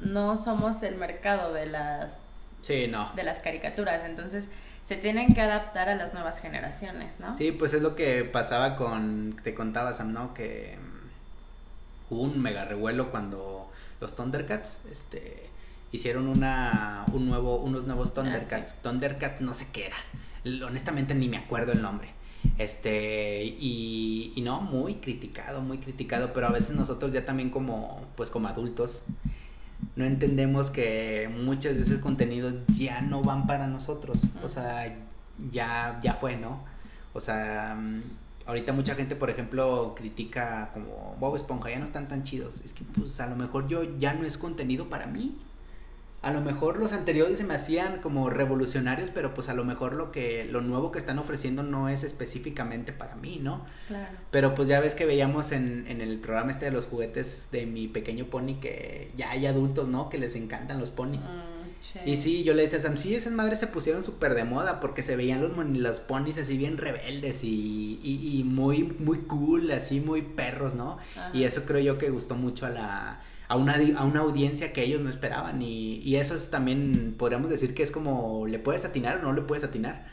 no 0.00 0.38
somos 0.38 0.82
el 0.82 0.96
mercado 0.96 1.52
de 1.52 1.66
las, 1.66 2.20
Sí, 2.62 2.86
no. 2.88 3.12
de 3.16 3.22
las 3.22 3.40
caricaturas, 3.40 4.02
entonces 4.04 4.48
se 4.82 4.96
tienen 4.96 5.34
que 5.34 5.42
adaptar 5.42 5.90
a 5.90 5.94
las 5.94 6.14
nuevas 6.14 6.40
generaciones, 6.40 7.20
¿no? 7.20 7.34
Sí, 7.34 7.52
pues 7.52 7.74
es 7.74 7.82
lo 7.82 7.96
que 7.96 8.24
pasaba 8.24 8.76
con, 8.76 9.38
te 9.44 9.52
contaba 9.54 9.92
Sam, 9.92 10.14
¿no? 10.14 10.32
Que 10.32 10.78
mm, 10.80 12.14
hubo 12.14 12.22
un 12.22 12.40
mega 12.40 12.64
revuelo 12.64 13.10
cuando 13.10 13.70
los 14.00 14.16
Thundercats, 14.16 14.86
este, 14.90 15.47
hicieron 15.92 16.26
una, 16.26 17.04
un 17.12 17.28
nuevo, 17.28 17.56
unos 17.56 17.86
nuevos 17.86 18.14
Thundercats. 18.14 18.82
Thundercat 18.82 19.40
no 19.40 19.54
sé 19.54 19.68
qué 19.72 19.86
era, 19.86 20.66
honestamente 20.66 21.14
ni 21.14 21.28
me 21.28 21.36
acuerdo 21.36 21.72
el 21.72 21.82
nombre. 21.82 22.10
Este, 22.56 23.44
y, 23.44 24.32
y 24.34 24.40
no, 24.42 24.60
muy 24.60 24.96
criticado, 24.96 25.60
muy 25.60 25.78
criticado, 25.78 26.32
pero 26.32 26.46
a 26.46 26.52
veces 26.52 26.74
nosotros 26.74 27.12
ya 27.12 27.24
también 27.24 27.50
como, 27.50 28.06
pues 28.16 28.30
como 28.30 28.48
adultos, 28.48 29.02
no 29.96 30.04
entendemos 30.04 30.70
que 30.70 31.30
muchos 31.34 31.76
de 31.76 31.82
esos 31.82 31.98
contenidos 31.98 32.54
ya 32.68 33.00
no 33.00 33.22
van 33.22 33.46
para 33.46 33.66
nosotros. 33.66 34.22
O 34.42 34.48
sea, 34.48 34.96
ya, 35.50 35.98
ya 36.02 36.14
fue, 36.14 36.36
¿no? 36.36 36.64
O 37.12 37.20
sea, 37.20 37.76
mm, 37.78 38.02
ahorita 38.46 38.72
mucha 38.72 38.94
gente, 38.94 39.16
por 39.16 39.30
ejemplo, 39.30 39.94
critica 39.96 40.70
como 40.72 41.16
Bob 41.18 41.36
Esponja, 41.36 41.70
ya 41.70 41.78
no 41.78 41.84
están 41.84 42.08
tan 42.08 42.22
chidos. 42.22 42.60
Es 42.64 42.72
que, 42.72 42.84
pues, 42.84 43.20
a 43.20 43.26
lo 43.26 43.36
mejor 43.36 43.68
yo 43.68 43.98
ya 43.98 44.14
no 44.14 44.24
es 44.24 44.38
contenido 44.38 44.88
para 44.88 45.06
mí. 45.06 45.36
A 46.20 46.32
lo 46.32 46.40
mejor 46.40 46.78
los 46.78 46.92
anteriores 46.92 47.38
se 47.38 47.44
me 47.44 47.54
hacían 47.54 48.00
como 48.00 48.28
revolucionarios, 48.28 49.10
pero 49.10 49.34
pues 49.34 49.48
a 49.48 49.54
lo 49.54 49.64
mejor 49.64 49.94
lo 49.94 50.10
que 50.10 50.46
lo 50.50 50.60
nuevo 50.60 50.90
que 50.90 50.98
están 50.98 51.18
ofreciendo 51.18 51.62
no 51.62 51.88
es 51.88 52.02
específicamente 52.02 52.92
para 52.92 53.14
mí, 53.14 53.38
¿no? 53.40 53.64
Claro. 53.86 54.16
Pero 54.32 54.54
pues 54.54 54.68
ya 54.68 54.80
ves 54.80 54.94
que 54.96 55.06
veíamos 55.06 55.52
en, 55.52 55.86
en 55.86 56.00
el 56.00 56.18
programa 56.18 56.50
este 56.50 56.64
de 56.66 56.70
los 56.72 56.86
juguetes 56.86 57.50
de 57.52 57.66
mi 57.66 57.86
pequeño 57.86 58.26
pony 58.26 58.58
que 58.60 59.12
ya 59.16 59.30
hay 59.30 59.46
adultos, 59.46 59.88
¿no? 59.88 60.08
Que 60.08 60.18
les 60.18 60.34
encantan 60.34 60.80
los 60.80 60.90
ponis. 60.90 61.24
Mm, 61.24 62.08
Y 62.08 62.16
sí, 62.16 62.42
yo 62.42 62.52
le 62.54 62.62
decía 62.62 62.78
a 62.78 62.82
Sam, 62.82 62.96
sí, 62.96 63.14
esas 63.14 63.32
madres 63.32 63.60
se 63.60 63.68
pusieron 63.68 64.02
súper 64.02 64.34
de 64.34 64.44
moda 64.44 64.80
porque 64.80 65.02
se 65.04 65.14
veían 65.16 65.40
los, 65.40 65.52
los 65.56 66.00
ponis 66.00 66.36
así 66.38 66.58
bien 66.58 66.78
rebeldes 66.78 67.44
y, 67.44 68.00
y, 68.02 68.38
y 68.40 68.44
muy, 68.44 68.82
muy 68.98 69.18
cool, 69.20 69.70
así 69.70 70.00
muy 70.00 70.22
perros, 70.22 70.74
¿no? 70.74 70.98
Ajá. 71.16 71.30
Y 71.32 71.44
eso 71.44 71.64
creo 71.64 71.80
yo 71.80 71.96
que 71.98 72.10
gustó 72.10 72.34
mucho 72.34 72.66
a 72.66 72.70
la 72.70 73.20
a 73.48 73.56
una, 73.56 73.74
a 73.96 74.04
una 74.04 74.20
audiencia 74.20 74.72
que 74.72 74.82
ellos 74.82 75.00
no 75.00 75.10
esperaban. 75.10 75.60
Y, 75.62 75.96
y 76.04 76.16
eso 76.16 76.34
es 76.36 76.50
también 76.50 77.14
podríamos 77.18 77.50
decir 77.50 77.74
que 77.74 77.82
es 77.82 77.90
como 77.90 78.46
le 78.46 78.58
puedes 78.58 78.84
atinar 78.84 79.18
o 79.18 79.22
no 79.22 79.32
le 79.32 79.42
puedes 79.42 79.64
atinar 79.64 80.06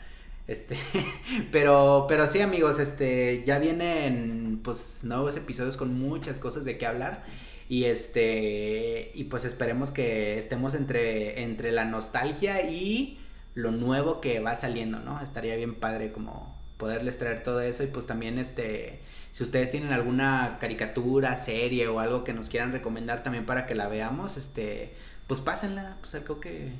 este 0.46 0.76
pero 1.52 2.06
pero 2.08 2.26
sí 2.28 2.40
amigos 2.40 2.78
este 2.78 3.42
ya 3.44 3.58
vienen 3.58 4.60
pues 4.62 5.02
nuevos 5.02 5.36
episodios 5.36 5.76
con 5.76 5.98
muchas 5.98 6.38
cosas 6.38 6.64
de 6.64 6.78
qué 6.78 6.86
hablar. 6.86 7.24
Y 7.68 7.84
este 7.84 9.10
y 9.14 9.24
pues 9.24 9.44
esperemos 9.44 9.90
que 9.90 10.38
estemos 10.38 10.74
entre 10.74 11.42
entre 11.42 11.72
la 11.72 11.84
nostalgia 11.84 12.70
y 12.70 13.18
lo 13.54 13.72
nuevo 13.72 14.20
que 14.20 14.38
va 14.40 14.54
saliendo 14.54 15.00
no 15.00 15.20
estaría 15.20 15.56
bien 15.56 15.74
padre 15.74 16.12
como 16.12 16.56
poderles 16.76 17.18
traer 17.18 17.42
todo 17.42 17.60
eso 17.60 17.82
y 17.82 17.88
pues 17.88 18.06
también 18.06 18.38
este 18.38 19.00
si 19.36 19.42
ustedes 19.44 19.68
tienen 19.70 19.92
alguna 19.92 20.56
caricatura, 20.58 21.36
serie 21.36 21.88
o 21.88 22.00
algo 22.00 22.24
que 22.24 22.32
nos 22.32 22.48
quieran 22.48 22.72
recomendar 22.72 23.22
también 23.22 23.44
para 23.44 23.66
que 23.66 23.74
la 23.74 23.86
veamos, 23.86 24.38
este, 24.38 24.94
pues 25.26 25.42
pásenla, 25.42 25.96
pues 26.00 26.16
creo 26.24 26.40
que 26.40 26.70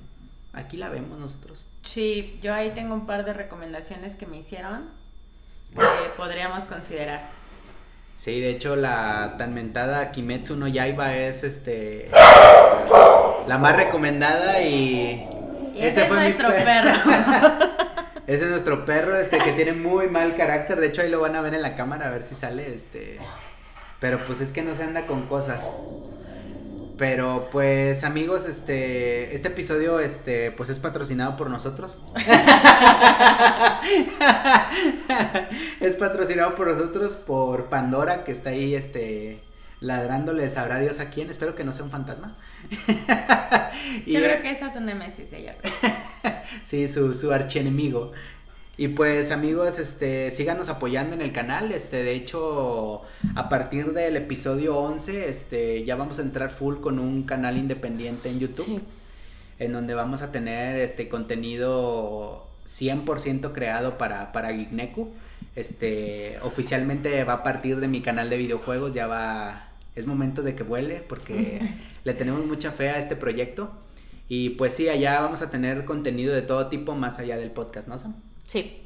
aquí 0.55 0.79
la 0.79 0.89
vemos 0.89 1.19
nosotros. 1.19 1.67
Sí, 1.83 2.41
yo 2.43 2.55
ahí 2.55 2.71
tengo 2.71 2.95
un 2.95 3.05
par 3.07 3.27
de 3.27 3.35
recomendaciones 3.35 4.17
que 4.17 4.25
me 4.25 4.39
hicieron 4.39 4.89
que 5.75 6.09
podríamos 6.17 6.65
considerar. 6.65 7.29
Sí, 8.15 8.41
de 8.41 8.49
hecho 8.53 8.75
la 8.75 9.35
tan 9.37 9.53
mentada 9.53 10.11
Kimetsu 10.11 10.57
no 10.57 10.67
Yaiba 10.67 11.15
es 11.15 11.43
este 11.45 12.09
la 13.49 13.59
más 13.59 13.77
recomendada 13.77 14.63
y 14.63 15.29
Y 15.75 15.79
ese, 15.83 16.01
es 16.05 16.09
fue 16.09 16.17
mi 16.17 16.23
nuestro 16.23 16.49
pe- 16.49 16.63
perro. 16.63 16.91
Ese 18.27 18.45
es 18.45 18.51
nuestro 18.51 18.85
perro, 18.85 19.17
este, 19.17 19.39
que 19.39 19.53
tiene 19.53 19.73
muy 19.73 20.09
mal 20.09 20.35
carácter. 20.35 20.81
De 20.81 20.89
hecho, 20.89 21.03
ahí 21.03 21.11
lo 21.11 21.21
van 21.21 21.37
a 21.37 21.41
ver 21.41 21.55
en 21.55 21.63
la 21.63 21.77
cámara 21.77 22.09
a 22.09 22.11
ver 22.11 22.23
si 22.23 22.35
sale, 22.35 22.75
este. 22.75 23.19
Pero 24.01 24.19
pues 24.27 24.41
es 24.41 24.53
que 24.53 24.63
no 24.63 24.75
se 24.75 24.83
anda 24.83 25.07
con 25.07 25.23
cosas. 25.27 25.71
Pero 26.99 27.49
pues 27.53 28.05
amigos, 28.05 28.47
este, 28.49 29.35
este 29.35 29.49
episodio, 29.49 30.01
este, 30.01 30.51
pues 30.51 30.71
es 30.71 30.79
patrocinado 30.79 31.37
por 31.37 31.51
nosotros. 31.51 32.01
es 35.81 35.95
patrocinado 35.97 36.55
por 36.55 36.69
nosotros, 36.69 37.17
por 37.17 37.67
Pandora, 37.67 38.25
que 38.25 38.33
está 38.33 38.51
ahí, 38.51 38.75
este, 38.75 39.41
ladrándole, 39.81 40.49
sabrá 40.51 40.79
Dios 40.79 41.01
a 41.01 41.11
quién. 41.11 41.31
Espero 41.31 41.55
que 41.55 41.65
no 41.65 41.73
sea 41.73 41.85
un 41.85 41.91
fantasma. 41.91 42.37
Y- 44.05 44.15
Yo 44.15 44.21
creo 44.21 44.43
que 44.43 44.51
esa 44.51 44.67
es 44.67 44.77
un 44.77 44.87
Nemesis 44.87 45.33
ella. 45.33 45.55
Sí, 46.63 46.89
su, 46.89 47.15
su 47.15 47.33
archienemigo. 47.33 48.13
Y 48.79 48.89
pues 48.89 49.31
amigos, 49.31 49.79
este, 49.79 50.31
síganos 50.31 50.69
apoyando 50.69 51.15
en 51.15 51.23
el 51.23 51.33
canal, 51.33 51.73
este, 51.73 52.03
de 52.05 52.13
hecho, 52.15 53.03
a 53.35 53.49
partir 53.49 53.93
del 53.95 54.17
episodio 54.17 54.77
11, 54.77 55.29
este, 55.31 55.85
ya 55.85 55.97
vamos 55.97 56.19
a 56.19 56.23
entrar 56.23 56.51
full 56.51 56.77
con 56.81 56.99
un 56.99 57.23
canal 57.23 57.57
independiente 57.57 58.29
en 58.29 58.39
YouTube, 58.39 58.67
Sí. 58.67 58.81
en 59.59 59.73
donde 59.73 59.95
vamos 59.95 60.21
a 60.21 60.31
tener, 60.31 60.77
este, 60.77 61.09
contenido 61.09 62.47
100% 62.67 63.53
creado 63.55 63.97
para, 63.97 64.33
para 64.33 64.53
Geekneku, 64.53 65.09
este, 65.55 66.39
oficialmente 66.43 67.25
va 67.25 67.35
a 67.35 67.43
partir 67.43 67.81
de 67.81 67.89
mi 67.89 68.03
canal 68.03 68.29
de 68.29 68.37
videojuegos, 68.37 68.93
ya 68.93 69.07
va, 69.07 69.71
es 69.95 70.05
momento 70.07 70.43
de 70.43 70.55
que 70.55 70.65
vuele, 70.65 71.03
porque 71.09 71.61
le 72.05 72.13
tenemos 72.13 72.45
mucha 72.45 72.73
fe 72.73 72.91
a 72.91 72.99
este 72.99 73.17
proyecto, 73.17 73.71
y 74.29 74.51
pues 74.51 74.75
sí, 74.75 74.89
allá 74.89 75.21
vamos 75.21 75.43
a 75.43 75.51
tener 75.51 75.85
contenido 75.85 76.35
de 76.35 76.43
todo 76.43 76.67
tipo 76.69 76.95
más 76.95 77.19
allá 77.19 77.37
del 77.37 77.51
podcast, 77.51 77.89
¿no, 77.89 77.99
Sam? 77.99 78.15
Sí. 78.47 78.83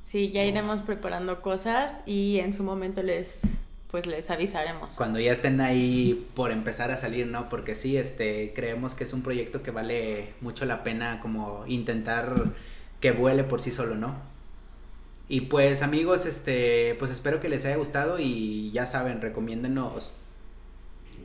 Sí, 0.00 0.30
ya 0.30 0.44
iremos 0.44 0.82
preparando 0.82 1.42
cosas 1.42 2.02
y 2.06 2.38
en 2.38 2.52
su 2.52 2.62
momento 2.62 3.02
les 3.02 3.60
pues 3.90 4.06
les 4.06 4.30
avisaremos. 4.30 4.94
Cuando 4.94 5.20
ya 5.20 5.32
estén 5.32 5.60
ahí 5.60 6.28
por 6.34 6.50
empezar 6.50 6.90
a 6.90 6.96
salir, 6.96 7.26
¿no? 7.26 7.48
Porque 7.48 7.74
sí, 7.74 7.96
este, 7.96 8.52
creemos 8.54 8.94
que 8.94 9.04
es 9.04 9.12
un 9.12 9.22
proyecto 9.22 9.62
que 9.62 9.70
vale 9.70 10.34
mucho 10.40 10.64
la 10.66 10.82
pena 10.82 11.20
como 11.20 11.64
intentar 11.66 12.52
que 13.00 13.12
vuele 13.12 13.44
por 13.44 13.60
sí 13.60 13.70
solo, 13.70 13.94
¿no? 13.94 14.16
Y 15.28 15.42
pues 15.42 15.82
amigos, 15.82 16.26
este, 16.26 16.94
pues 16.98 17.10
espero 17.10 17.40
que 17.40 17.48
les 17.48 17.64
haya 17.64 17.76
gustado 17.76 18.18
y 18.18 18.70
ya 18.72 18.86
saben, 18.86 19.20
recomiéndenos 19.20 20.12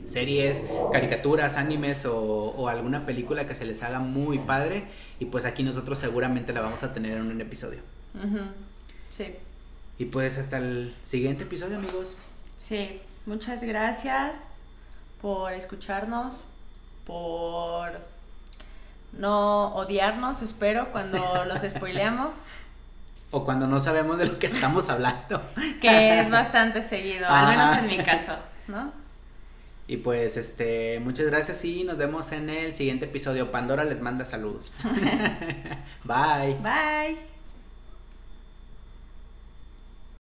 series, 0.04 0.62
caricaturas, 0.92 1.56
animes 1.56 2.04
o, 2.06 2.16
o 2.16 2.68
alguna 2.68 3.06
película 3.06 3.46
que 3.46 3.54
se 3.54 3.64
les 3.64 3.82
haga 3.82 3.98
muy 3.98 4.38
padre 4.38 4.84
y 5.20 5.26
pues 5.26 5.44
aquí 5.44 5.62
nosotros 5.62 5.98
seguramente 5.98 6.52
la 6.52 6.60
vamos 6.60 6.82
a 6.82 6.92
tener 6.92 7.12
en 7.18 7.26
un 7.30 7.40
episodio. 7.40 7.80
Ujú. 8.14 8.38
Sí. 9.10 9.34
Y 9.98 10.06
pues 10.06 10.38
hasta 10.38 10.58
el 10.58 10.94
siguiente 11.02 11.44
episodio, 11.44 11.76
amigos. 11.78 12.18
Sí, 12.56 13.00
muchas 13.26 13.62
gracias 13.62 14.36
por 15.20 15.52
escucharnos, 15.52 16.42
por 17.06 17.92
no 19.12 19.74
odiarnos, 19.74 20.42
espero, 20.42 20.90
cuando 20.90 21.44
los 21.46 21.60
spoileamos, 21.60 22.30
O 23.30 23.44
cuando 23.44 23.66
no 23.66 23.80
sabemos 23.80 24.18
de 24.18 24.26
lo 24.26 24.38
que 24.38 24.46
estamos 24.46 24.88
hablando. 24.88 25.42
que 25.80 26.20
es 26.20 26.30
bastante 26.30 26.82
seguido, 26.82 27.26
al 27.28 27.48
menos 27.56 27.78
en 27.78 27.86
mi 27.86 27.98
caso, 28.04 28.32
¿no? 28.68 28.92
Y 29.86 29.98
pues, 29.98 30.36
este, 30.36 31.00
muchas 31.00 31.26
gracias 31.26 31.64
y 31.64 31.84
nos 31.84 31.98
vemos 31.98 32.32
en 32.32 32.50
el 32.50 32.72
siguiente 32.72 33.06
episodio. 33.06 33.50
Pandora 33.50 33.84
les 33.84 34.00
manda 34.00 34.24
saludos. 34.24 34.72
Bye. 36.04 36.54
Bye. 36.62 37.31